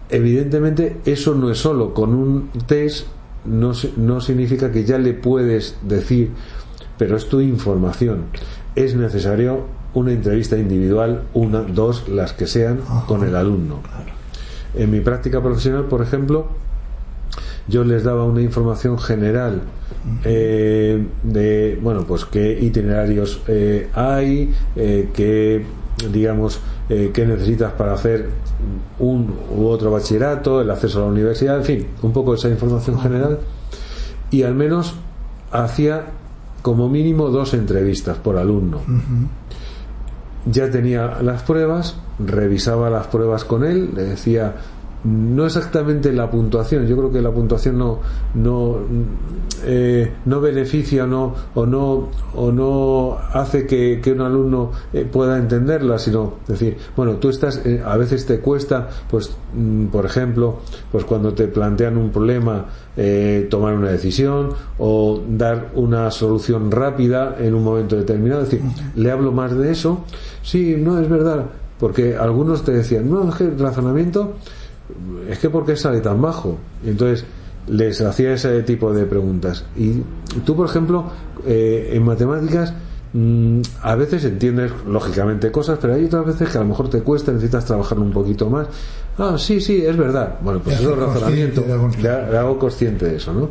Evidentemente, 0.08 1.00
eso 1.04 1.34
no 1.34 1.50
es 1.50 1.58
solo. 1.58 1.92
Con 1.92 2.14
un 2.14 2.48
test 2.66 3.06
no, 3.44 3.72
no 3.98 4.20
significa 4.22 4.72
que 4.72 4.84
ya 4.84 4.96
le 4.96 5.12
puedes 5.12 5.76
decir, 5.82 6.30
pero 6.96 7.18
es 7.18 7.28
tu 7.28 7.42
información. 7.42 8.24
Es 8.74 8.96
necesario 8.96 9.66
una 9.92 10.12
entrevista 10.12 10.56
individual, 10.56 11.24
una, 11.34 11.60
dos, 11.60 12.08
las 12.08 12.32
que 12.32 12.46
sean, 12.46 12.80
con 13.06 13.22
el 13.22 13.36
alumno. 13.36 13.80
En 14.74 14.90
mi 14.90 15.00
práctica 15.00 15.42
profesional, 15.42 15.84
por 15.84 16.00
ejemplo, 16.00 16.46
yo 17.68 17.84
les 17.84 18.04
daba 18.04 18.24
una 18.24 18.42
información 18.42 18.98
general 18.98 19.62
eh, 20.24 21.06
de, 21.22 21.78
bueno, 21.82 22.04
pues 22.06 22.24
qué 22.26 22.58
itinerarios 22.60 23.40
eh, 23.48 23.88
hay, 23.94 24.54
eh, 24.76 25.10
qué, 25.14 25.64
digamos, 26.10 26.60
qué 26.86 27.26
necesitas 27.26 27.72
para 27.72 27.94
hacer 27.94 28.28
un 28.98 29.34
u 29.56 29.66
otro 29.66 29.90
bachillerato, 29.90 30.60
el 30.60 30.70
acceso 30.70 30.98
a 30.98 31.06
la 31.06 31.12
universidad, 31.12 31.56
en 31.56 31.64
fin, 31.64 31.86
un 32.02 32.12
poco 32.12 32.34
esa 32.34 32.50
información 32.50 33.00
general. 33.00 33.38
Y 34.30 34.42
al 34.42 34.54
menos 34.54 34.94
hacía 35.50 36.04
como 36.60 36.90
mínimo 36.90 37.30
dos 37.30 37.54
entrevistas 37.54 38.18
por 38.18 38.36
alumno. 38.36 38.80
Ya 40.44 40.70
tenía 40.70 41.22
las 41.22 41.42
pruebas, 41.42 41.96
revisaba 42.18 42.90
las 42.90 43.06
pruebas 43.06 43.44
con 43.44 43.64
él, 43.64 43.92
le 43.94 44.02
decía 44.02 44.56
no 45.04 45.44
exactamente 45.44 46.12
la 46.12 46.30
puntuación 46.30 46.86
yo 46.86 46.96
creo 46.96 47.12
que 47.12 47.20
la 47.20 47.30
puntuación 47.30 47.78
no 47.78 48.00
no 48.34 48.78
eh, 49.66 50.12
no 50.24 50.40
beneficia 50.40 51.06
no, 51.06 51.34
o 51.54 51.66
no 51.66 52.08
o 52.34 52.50
no 52.50 53.18
hace 53.32 53.66
que, 53.66 54.00
un 54.12 54.20
alumno 54.22 54.72
eh, 54.92 55.06
pueda 55.10 55.36
entenderla 55.36 55.98
sino 55.98 56.34
decir 56.48 56.78
bueno 56.96 57.16
tú 57.16 57.28
estás 57.28 57.60
eh, 57.66 57.82
a 57.84 57.96
veces 57.98 58.24
te 58.24 58.40
cuesta 58.40 58.88
pues 59.10 59.36
mm, 59.54 59.86
por 59.86 60.06
ejemplo 60.06 60.60
pues 60.90 61.04
cuando 61.04 61.34
te 61.34 61.48
plantean 61.48 61.98
un 61.98 62.10
problema 62.10 62.66
tomar 63.50 63.74
una 63.74 63.90
decisión 63.90 64.50
o 64.78 65.20
dar 65.28 65.72
una 65.74 66.12
solución 66.12 66.70
rápida 66.70 67.36
en 67.40 67.52
un 67.52 67.64
momento 67.64 67.96
determinado 67.96 68.42
es 68.42 68.52
decir 68.52 68.64
le 68.94 69.10
hablo 69.10 69.32
más 69.32 69.52
de 69.56 69.72
eso 69.72 70.04
sí 70.44 70.76
no 70.78 71.00
es 71.00 71.08
verdad 71.08 71.46
porque 71.80 72.16
algunos 72.16 72.64
te 72.64 72.70
decían 72.70 73.10
no 73.10 73.28
es 73.28 73.34
que 73.34 73.44
el 73.44 73.58
razonamiento 73.58 74.34
es 75.28 75.38
que 75.38 75.50
¿por 75.50 75.64
qué 75.64 75.76
sale 75.76 76.00
tan 76.00 76.20
bajo? 76.20 76.58
Y 76.84 76.90
entonces 76.90 77.24
les 77.66 78.00
hacía 78.00 78.34
ese 78.34 78.62
tipo 78.62 78.92
de 78.92 79.06
preguntas. 79.06 79.64
Y 79.76 80.02
tú, 80.44 80.54
por 80.54 80.68
ejemplo, 80.68 81.04
eh, 81.46 81.90
en 81.92 82.04
matemáticas 82.04 82.74
mm, 83.12 83.60
a 83.82 83.94
veces 83.94 84.24
entiendes 84.24 84.72
lógicamente 84.86 85.50
cosas, 85.50 85.78
pero 85.80 85.94
hay 85.94 86.04
otras 86.04 86.26
veces 86.26 86.50
que 86.50 86.58
a 86.58 86.60
lo 86.60 86.66
mejor 86.66 86.90
te 86.90 87.00
cuesta, 87.00 87.32
necesitas 87.32 87.64
trabajarlo 87.64 88.04
un 88.04 88.12
poquito 88.12 88.50
más. 88.50 88.66
Ah, 89.18 89.36
sí, 89.38 89.60
sí, 89.60 89.84
es 89.84 89.96
verdad. 89.96 90.38
Bueno, 90.42 90.60
pues 90.62 90.80
eso 90.80 90.92
es 90.92 90.98
razonamiento. 90.98 91.64
Le, 92.02 92.36
hago 92.36 92.58
consciente 92.58 93.06
de 93.06 93.16
eso, 93.16 93.32
¿no? 93.32 93.50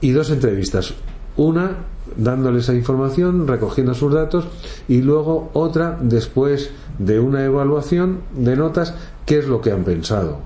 Y 0.00 0.10
dos 0.10 0.30
entrevistas. 0.30 0.92
Una 1.36 1.76
dándole 2.16 2.60
esa 2.60 2.74
información, 2.74 3.46
recogiendo 3.46 3.94
sus 3.94 4.12
datos, 4.12 4.46
y 4.88 5.02
luego 5.02 5.50
otra 5.52 5.98
después 6.00 6.70
de 6.98 7.18
una 7.18 7.44
evaluación 7.44 8.20
de 8.36 8.56
notas, 8.56 8.94
qué 9.26 9.38
es 9.38 9.48
lo 9.48 9.60
que 9.60 9.72
han 9.72 9.84
pensado. 9.84 10.38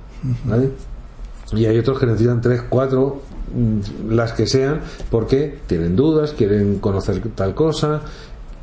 Y 1.52 1.66
hay 1.66 1.78
otros 1.78 1.98
que 1.98 2.06
necesitan 2.06 2.40
tres, 2.40 2.62
cuatro, 2.68 3.22
mm, 3.55 4.12
las 4.12 4.32
que 4.32 4.47
sean, 4.47 4.80
porque 5.10 5.59
tienen 5.66 5.97
dudas, 5.97 6.32
quieren 6.32 6.78
conocer 6.78 7.20
tal 7.35 7.55
cosa. 7.55 8.02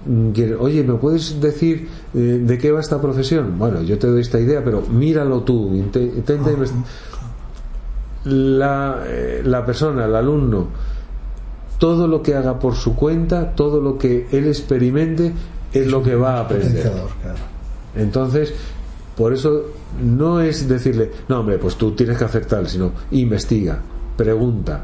Mm, 0.06 0.32
Oye, 0.60 0.84
¿me 0.84 0.94
puedes 0.96 1.42
decir 1.42 1.88
eh, 2.14 2.42
de 2.44 2.58
qué 2.58 2.72
va 2.72 2.80
esta 2.80 3.02
profesión? 3.02 3.58
Bueno, 3.58 3.82
yo 3.82 3.98
te 3.98 4.08
doy 4.08 4.22
esta 4.22 4.40
idea, 4.40 4.64
pero 4.64 4.82
míralo 4.82 5.42
tú, 5.42 5.74
intenta 5.74 6.52
la, 8.26 9.04
eh, 9.08 9.42
la 9.44 9.66
persona, 9.66 10.06
el 10.06 10.16
alumno, 10.16 10.68
todo 11.78 12.08
lo 12.08 12.22
que 12.22 12.36
haga 12.36 12.60
por 12.60 12.76
su 12.76 12.96
cuenta, 12.96 13.54
todo 13.54 13.82
lo 13.82 13.98
que 13.98 14.28
él 14.32 14.48
experimente, 14.48 15.34
es 15.74 15.88
lo 15.88 16.02
que 16.02 16.16
va 16.16 16.38
a 16.38 16.42
aprender. 16.42 16.92
Entonces, 17.96 18.54
por 19.16 19.34
eso 19.34 19.64
no 20.02 20.42
es 20.42 20.68
decirle, 20.68 21.12
no, 21.28 21.40
hombre, 21.40 21.58
pues 21.58 21.76
tú 21.76 21.92
tienes 21.92 22.18
que 22.18 22.26
hacer 22.26 22.46
tal, 22.46 22.68
sino 22.68 22.92
investiga, 23.12 23.80
pregunta, 24.18 24.82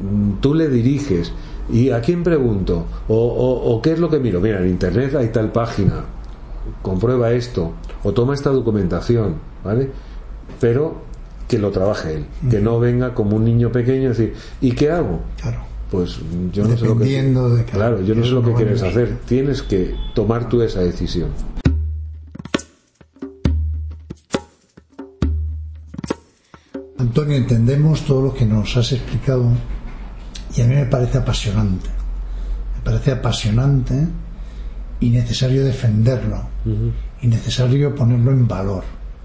mm, 0.00 0.40
tú 0.40 0.54
le 0.54 0.68
diriges. 0.68 1.32
¿Y 1.72 1.90
a 1.90 2.00
quién 2.00 2.24
pregunto? 2.24 2.86
¿O, 3.06 3.80
qué 3.80 3.92
es 3.92 4.00
lo 4.00 4.10
que 4.10 4.18
miro? 4.18 4.40
Mira, 4.40 4.60
en 4.60 4.68
internet 4.68 5.14
hay 5.14 5.28
tal 5.28 5.52
página, 5.52 6.04
comprueba 6.82 7.30
esto, 7.30 7.74
o 8.02 8.12
toma 8.12 8.34
esta 8.34 8.50
documentación, 8.50 9.36
¿vale? 9.62 9.88
Pero 10.58 10.96
que 11.46 11.58
lo 11.58 11.70
trabaje 11.70 12.14
él, 12.14 12.26
que 12.50 12.58
no 12.58 12.80
venga 12.80 13.14
como 13.14 13.36
un 13.36 13.44
niño 13.44 13.70
pequeño 13.70 14.06
y 14.06 14.08
decir, 14.08 14.34
¿y 14.60 14.72
qué 14.72 14.90
hago? 14.90 15.20
Claro. 15.40 15.69
Pues 15.90 16.18
yo 16.52 16.64
no 16.64 16.76
sé 16.76 16.84
lo 16.84 16.98
que. 16.98 17.64
claro, 17.70 18.00
yo 18.02 18.14
no 18.14 18.24
sé 18.24 18.30
lo 18.30 18.42
que 18.42 18.54
quieres 18.54 18.82
hacer. 18.82 19.18
Tienes 19.26 19.62
que 19.62 19.94
tomar 20.14 20.48
tú 20.48 20.62
esa 20.62 20.80
decisión. 20.80 21.30
Antonio, 26.98 27.36
entendemos 27.36 28.02
todo 28.02 28.22
lo 28.22 28.34
que 28.34 28.46
nos 28.46 28.76
has 28.76 28.92
explicado 28.92 29.50
y 30.56 30.60
a 30.60 30.66
mí 30.66 30.74
me 30.74 30.86
parece 30.86 31.18
apasionante. 31.18 31.88
Me 32.76 32.82
parece 32.84 33.12
apasionante 33.12 34.06
y 35.00 35.10
necesario 35.10 35.64
defenderlo 35.64 36.42
y 37.20 37.26
necesario 37.26 37.94
ponerlo 37.94 38.30
en 38.30 38.46
valor 38.46 38.84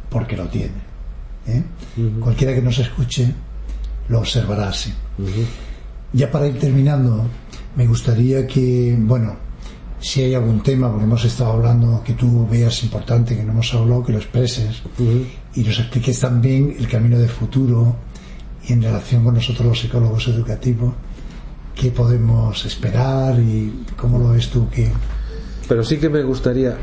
porque 0.10 0.36
lo 0.36 0.48
tiene. 0.48 0.74
¿eh? 1.48 1.64
Cualquiera 2.20 2.56
que 2.56 2.62
nos 2.62 2.80
escuche 2.80 3.32
lo 4.10 4.20
observará 4.20 4.70
así. 4.70 4.94
Ya 6.16 6.32
para 6.32 6.48
ir 6.48 6.58
terminando, 6.58 7.26
me 7.76 7.86
gustaría 7.86 8.48
que, 8.48 8.96
bueno, 8.98 9.36
si 10.00 10.22
hay 10.22 10.34
algún 10.34 10.64
tema, 10.64 10.90
porque 10.90 11.04
hemos 11.04 11.26
estado 11.26 11.52
hablando, 11.52 12.02
que 12.06 12.14
tú 12.14 12.48
veas 12.50 12.84
importante, 12.84 13.36
que 13.36 13.44
no 13.44 13.52
hemos 13.52 13.74
hablado, 13.74 14.02
que 14.02 14.14
lo 14.14 14.20
expreses 14.20 14.82
y 15.56 15.62
nos 15.62 15.78
expliques 15.78 16.18
también 16.22 16.74
el 16.80 16.88
camino 16.88 17.20
de 17.20 17.28
futuro 17.28 17.98
y 18.66 18.72
en 18.72 18.84
relación 18.84 19.26
con 19.26 19.34
nosotros 19.34 19.68
los 19.68 19.80
psicólogos 19.80 20.30
educativos, 20.30 20.94
qué 21.76 21.92
podemos 21.92 22.66
esperar 22.66 23.38
y 23.38 23.84
cómo 23.98 24.18
lo 24.18 24.30
ves 24.30 24.48
tú 24.48 24.70
que... 24.70 24.90
Pero 25.68 25.84
sí 25.84 25.98
que 25.98 26.10
me 26.10 26.24
gustaría 26.24 26.78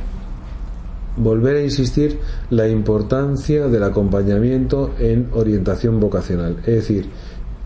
volver 1.16 1.56
a 1.56 1.62
insistir 1.62 2.18
la 2.50 2.68
importancia 2.68 3.68
del 3.68 3.82
acompañamiento 3.82 4.94
en 4.98 5.28
orientación 5.32 6.00
vocacional. 6.00 6.58
Es 6.66 6.74
decir, 6.74 7.08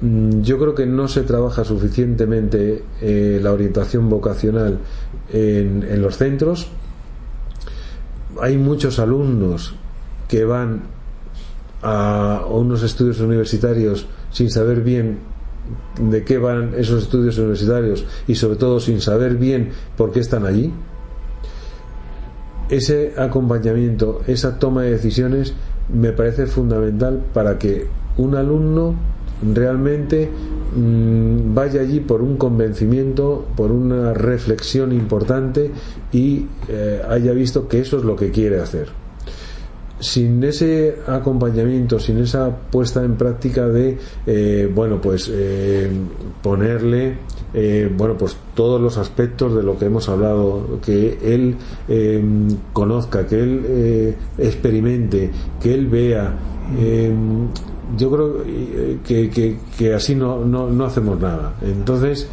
yo 0.00 0.58
creo 0.58 0.74
que 0.74 0.86
no 0.86 1.08
se 1.08 1.22
trabaja 1.22 1.64
suficientemente 1.64 2.84
eh, 3.00 3.40
la 3.42 3.52
orientación 3.52 4.10
vocacional 4.10 4.78
en 5.32 6.02
los 6.02 6.16
centros. 6.18 6.68
Hay 8.40 8.56
muchos 8.58 8.98
alumnos 8.98 9.74
que 10.28 10.44
van 10.44 10.82
a 11.82 12.44
unos 12.48 12.82
estudios 12.82 13.20
universitarios 13.20 14.06
sin 14.30 14.50
saber 14.50 14.82
bien 14.82 15.18
de 16.00 16.24
qué 16.24 16.38
van 16.38 16.74
esos 16.76 17.04
estudios 17.04 17.38
universitarios 17.38 18.04
y 18.26 18.34
sobre 18.34 18.56
todo 18.56 18.80
sin 18.80 19.00
saber 19.00 19.36
bien 19.36 19.70
por 19.96 20.12
qué 20.12 20.20
están 20.20 20.46
allí, 20.46 20.72
ese 22.68 23.14
acompañamiento, 23.16 24.22
esa 24.26 24.58
toma 24.58 24.82
de 24.82 24.92
decisiones 24.92 25.54
me 25.92 26.12
parece 26.12 26.46
fundamental 26.46 27.22
para 27.32 27.58
que 27.58 27.86
un 28.16 28.34
alumno 28.34 28.94
realmente 29.42 30.28
mm, 30.74 31.54
vaya 31.54 31.80
allí 31.80 32.00
por 32.00 32.22
un 32.22 32.36
convencimiento, 32.36 33.46
por 33.56 33.70
una 33.70 34.14
reflexión 34.14 34.92
importante 34.92 35.70
y 36.12 36.46
eh, 36.68 37.02
haya 37.08 37.32
visto 37.32 37.68
que 37.68 37.80
eso 37.80 37.98
es 37.98 38.04
lo 38.04 38.16
que 38.16 38.30
quiere 38.30 38.60
hacer 38.60 38.88
sin 39.98 40.44
ese 40.44 40.96
acompañamiento, 41.06 41.98
sin 41.98 42.18
esa 42.18 42.54
puesta 42.54 43.02
en 43.02 43.16
práctica 43.16 43.66
de, 43.66 43.96
eh, 44.26 44.70
bueno, 44.74 45.00
pues 45.00 45.30
eh, 45.32 45.90
ponerle, 46.42 47.16
bueno, 47.96 48.14
pues 48.18 48.36
todos 48.54 48.78
los 48.78 48.98
aspectos 48.98 49.54
de 49.54 49.62
lo 49.62 49.78
que 49.78 49.86
hemos 49.86 50.10
hablado, 50.10 50.78
que 50.84 51.18
él 51.22 51.56
conozca, 52.74 53.26
que 53.26 53.42
él 53.42 54.16
experimente, 54.36 55.30
que 55.62 55.72
él 55.72 55.86
vea. 55.86 56.34
Yo 57.96 58.10
creo 58.10 58.44
que, 59.06 59.30
que, 59.30 59.56
que 59.76 59.94
así 59.94 60.14
no, 60.14 60.44
no, 60.44 60.68
no 60.70 60.84
hacemos 60.84 61.20
nada. 61.20 61.54
Entonces, 61.62 62.28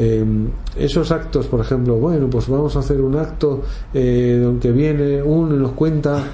Em, 0.00 0.48
esos 0.76 1.10
actos, 1.10 1.46
por 1.46 1.60
ejemplo, 1.60 1.96
bueno, 1.96 2.30
pues 2.30 2.46
vamos 2.46 2.76
a 2.76 2.78
hacer 2.78 3.00
un 3.00 3.16
acto 3.16 3.64
eh, 3.92 4.38
donde 4.40 4.70
viene 4.70 5.20
uno 5.20 5.56
y 5.56 5.58
nos 5.58 5.72
cuenta. 5.72 6.24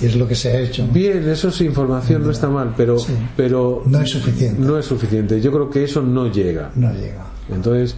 es 0.00 0.14
lo 0.14 0.28
que 0.28 0.36
se 0.36 0.50
ha 0.50 0.60
hecho. 0.60 0.86
Bien, 0.92 1.28
eso 1.28 1.48
es 1.48 1.60
información, 1.60 2.22
no 2.22 2.30
está 2.30 2.48
mal, 2.48 2.72
pero, 2.76 2.96
pero 3.36 3.82
no 3.86 4.00
es 4.00 4.10
suficiente. 4.10 4.60
No 4.60 4.78
es 4.78 4.86
suficiente. 4.86 5.40
Yo 5.40 5.50
creo 5.50 5.68
que 5.68 5.82
eso 5.82 6.02
no 6.02 6.30
llega. 6.30 6.70
No 6.76 6.92
llega. 6.92 7.26
Entonces, 7.52 7.96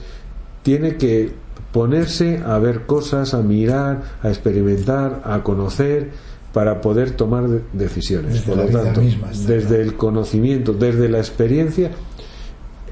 tiene 0.63 0.97
que 0.97 1.31
ponerse 1.73 2.43
a 2.47 2.59
ver 2.59 2.87
cosas, 2.87 3.35
a 3.35 3.43
mirar, 3.43 4.03
a 4.23 4.29
experimentar, 4.29 5.21
a 5.27 5.43
conocer 5.43 6.11
para 6.53 6.81
poder 6.81 7.13
tomar 7.13 7.49
decisiones. 7.73 8.43
Por 8.43 8.57
lo 8.57 8.67
tanto, 8.67 9.01
desde 9.47 9.81
el 9.81 9.95
conocimiento, 9.95 10.73
desde 10.73 11.09
la 11.09 11.19
experiencia, 11.19 11.91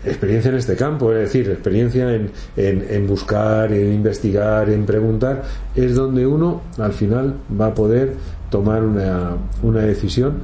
experiencia 0.05 0.51
en 0.51 0.57
este 0.57 0.77
campo, 0.77 1.13
es 1.13 1.21
decir, 1.21 1.51
experiencia 1.51 2.15
en, 2.15 2.31
en, 2.57 3.07
buscar, 3.07 3.73
en 3.73 3.93
investigar, 3.93 4.71
en 4.71 4.87
preguntar, 4.87 5.43
es 5.75 5.95
donde 5.95 6.27
uno 6.27 6.63
al 6.79 6.93
final 6.93 7.37
va 7.59 7.67
a 7.67 7.75
poder 7.75 8.15
tomar 8.51 8.83
una, 8.83 9.37
una 9.63 9.81
decisión 9.81 10.39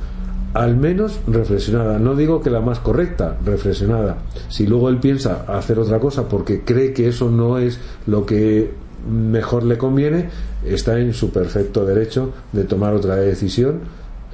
al 0.57 0.77
menos 0.77 1.21
reflexionada. 1.27 1.99
No 1.99 2.15
digo 2.15 2.41
que 2.41 2.51
la 2.51 2.61
más 2.61 2.79
correcta, 2.79 3.37
reflexionada. 3.45 4.19
Si 4.49 4.67
luego 4.67 4.89
él 4.89 4.99
piensa 4.99 5.45
hacer 5.49 5.79
otra 5.79 5.99
cosa 5.99 6.29
porque 6.29 6.63
cree 6.63 6.93
que 6.93 7.09
eso 7.09 7.31
no 7.31 7.59
es 7.59 7.79
lo 8.07 8.25
que 8.25 8.86
mejor 9.09 9.65
le 9.65 9.79
conviene, 9.79 10.29
está 10.65 10.99
en 10.99 11.15
su 11.15 11.31
perfecto 11.31 11.85
derecho 11.85 12.33
de 12.53 12.65
tomar 12.65 12.95
otra 12.95 13.17
decisión 13.17 13.81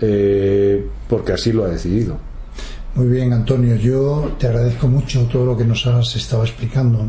eh, 0.01 0.87
porque 1.09 1.33
así 1.33 1.53
lo 1.53 1.65
ha 1.65 1.69
decidido. 1.69 2.19
Muy 2.95 3.09
bien, 3.09 3.33
Antonio, 3.33 3.77
yo 3.77 4.33
te 4.39 4.49
agradezco 4.49 4.89
mucho 4.89 5.27
todo 5.27 5.47
lo 5.47 5.57
que 5.57 5.65
nos 5.65 5.87
has 5.87 6.15
estado 6.17 6.43
explicando 6.43 7.09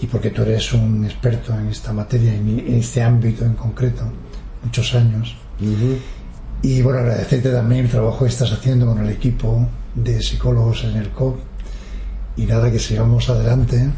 y 0.00 0.06
porque 0.06 0.30
tú 0.30 0.42
eres 0.42 0.72
un 0.72 1.04
experto 1.04 1.52
en 1.58 1.68
esta 1.68 1.92
materia, 1.92 2.34
en 2.34 2.74
este 2.74 3.02
ámbito 3.02 3.44
en 3.44 3.54
concreto, 3.54 4.04
muchos 4.62 4.94
años. 4.94 5.36
Y 6.62 6.80
bueno, 6.82 7.00
agradecerte 7.00 7.50
también 7.50 7.84
el 7.84 7.90
trabajo 7.90 8.24
que 8.24 8.30
estás 8.30 8.52
haciendo 8.52 8.86
con 8.86 8.98
el 8.98 9.10
equipo 9.10 9.68
de 9.94 10.22
psicólogos 10.22 10.84
en 10.84 10.96
el 10.96 11.10
COP 11.10 11.38
y 12.36 12.46
nada, 12.46 12.70
que 12.70 12.78
sigamos 12.78 13.28
adelante 13.28 13.88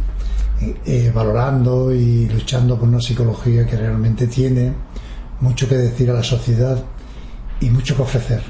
eh, 0.60 0.74
eh, 0.86 1.12
valorando 1.14 1.92
y 1.92 2.28
luchando 2.28 2.78
por 2.78 2.88
una 2.88 3.00
psicología 3.00 3.66
que 3.66 3.76
realmente 3.76 4.26
tiene 4.26 4.72
mucho 5.40 5.68
que 5.68 5.76
decir 5.76 6.10
a 6.10 6.14
la 6.14 6.22
sociedad 6.22 6.82
y 7.60 7.70
mucho 7.70 7.96
que 7.96 8.02
ofrecer. 8.02 8.42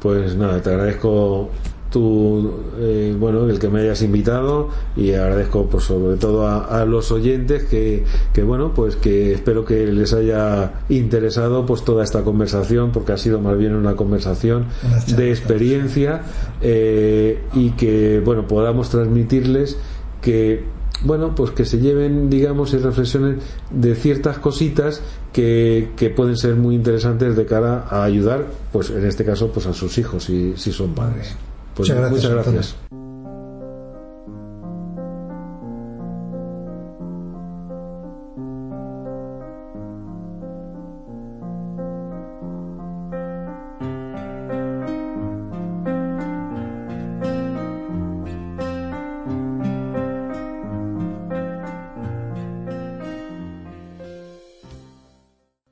Pues 0.00 0.36
nada, 0.36 0.60
te 0.60 0.70
agradezco 0.70 1.50
tú, 1.94 2.52
eh, 2.80 3.16
bueno, 3.16 3.48
el 3.48 3.60
que 3.60 3.68
me 3.68 3.82
hayas 3.82 4.02
invitado 4.02 4.68
y 4.96 5.12
agradezco 5.12 5.66
pues, 5.66 5.84
sobre 5.84 6.16
todo 6.16 6.48
a, 6.48 6.84
los 6.84 7.12
oyentes 7.12 7.62
que, 7.66 8.04
que, 8.32 8.42
bueno, 8.42 8.74
pues 8.74 8.96
que 8.96 9.32
espero 9.32 9.64
que 9.64 9.86
les 9.86 10.12
haya 10.12 10.72
interesado 10.88 11.64
pues 11.64 11.84
toda 11.84 12.02
esta 12.02 12.22
conversación 12.22 12.90
porque 12.90 13.12
ha 13.12 13.16
sido 13.16 13.40
más 13.40 13.56
bien 13.56 13.76
una 13.76 13.94
conversación 13.94 14.66
de 15.16 15.30
experiencia 15.30 16.22
eh, 16.60 17.44
y 17.54 17.70
que, 17.70 18.20
bueno, 18.24 18.48
podamos 18.48 18.90
transmitirles 18.90 19.78
que 20.20 20.64
bueno, 21.02 21.34
pues 21.34 21.50
que 21.50 21.64
se 21.64 21.78
lleven, 21.78 22.30
digamos, 22.30 22.72
y 22.72 22.78
reflexionen 22.78 23.40
de 23.70 23.94
ciertas 23.94 24.38
cositas 24.38 25.02
que, 25.32 25.90
que, 25.96 26.10
pueden 26.10 26.36
ser 26.36 26.54
muy 26.54 26.74
interesantes 26.74 27.36
de 27.36 27.46
cara 27.46 27.86
a 27.90 28.04
ayudar, 28.04 28.46
pues 28.72 28.90
en 28.90 29.04
este 29.04 29.24
caso, 29.24 29.50
pues 29.52 29.66
a 29.66 29.74
sus 29.74 29.98
hijos 29.98 30.24
si, 30.24 30.54
si 30.56 30.72
son 30.72 30.94
padres. 30.94 31.34
Pues 31.74 31.90
muchas 31.90 32.30
gracias. 32.30 32.76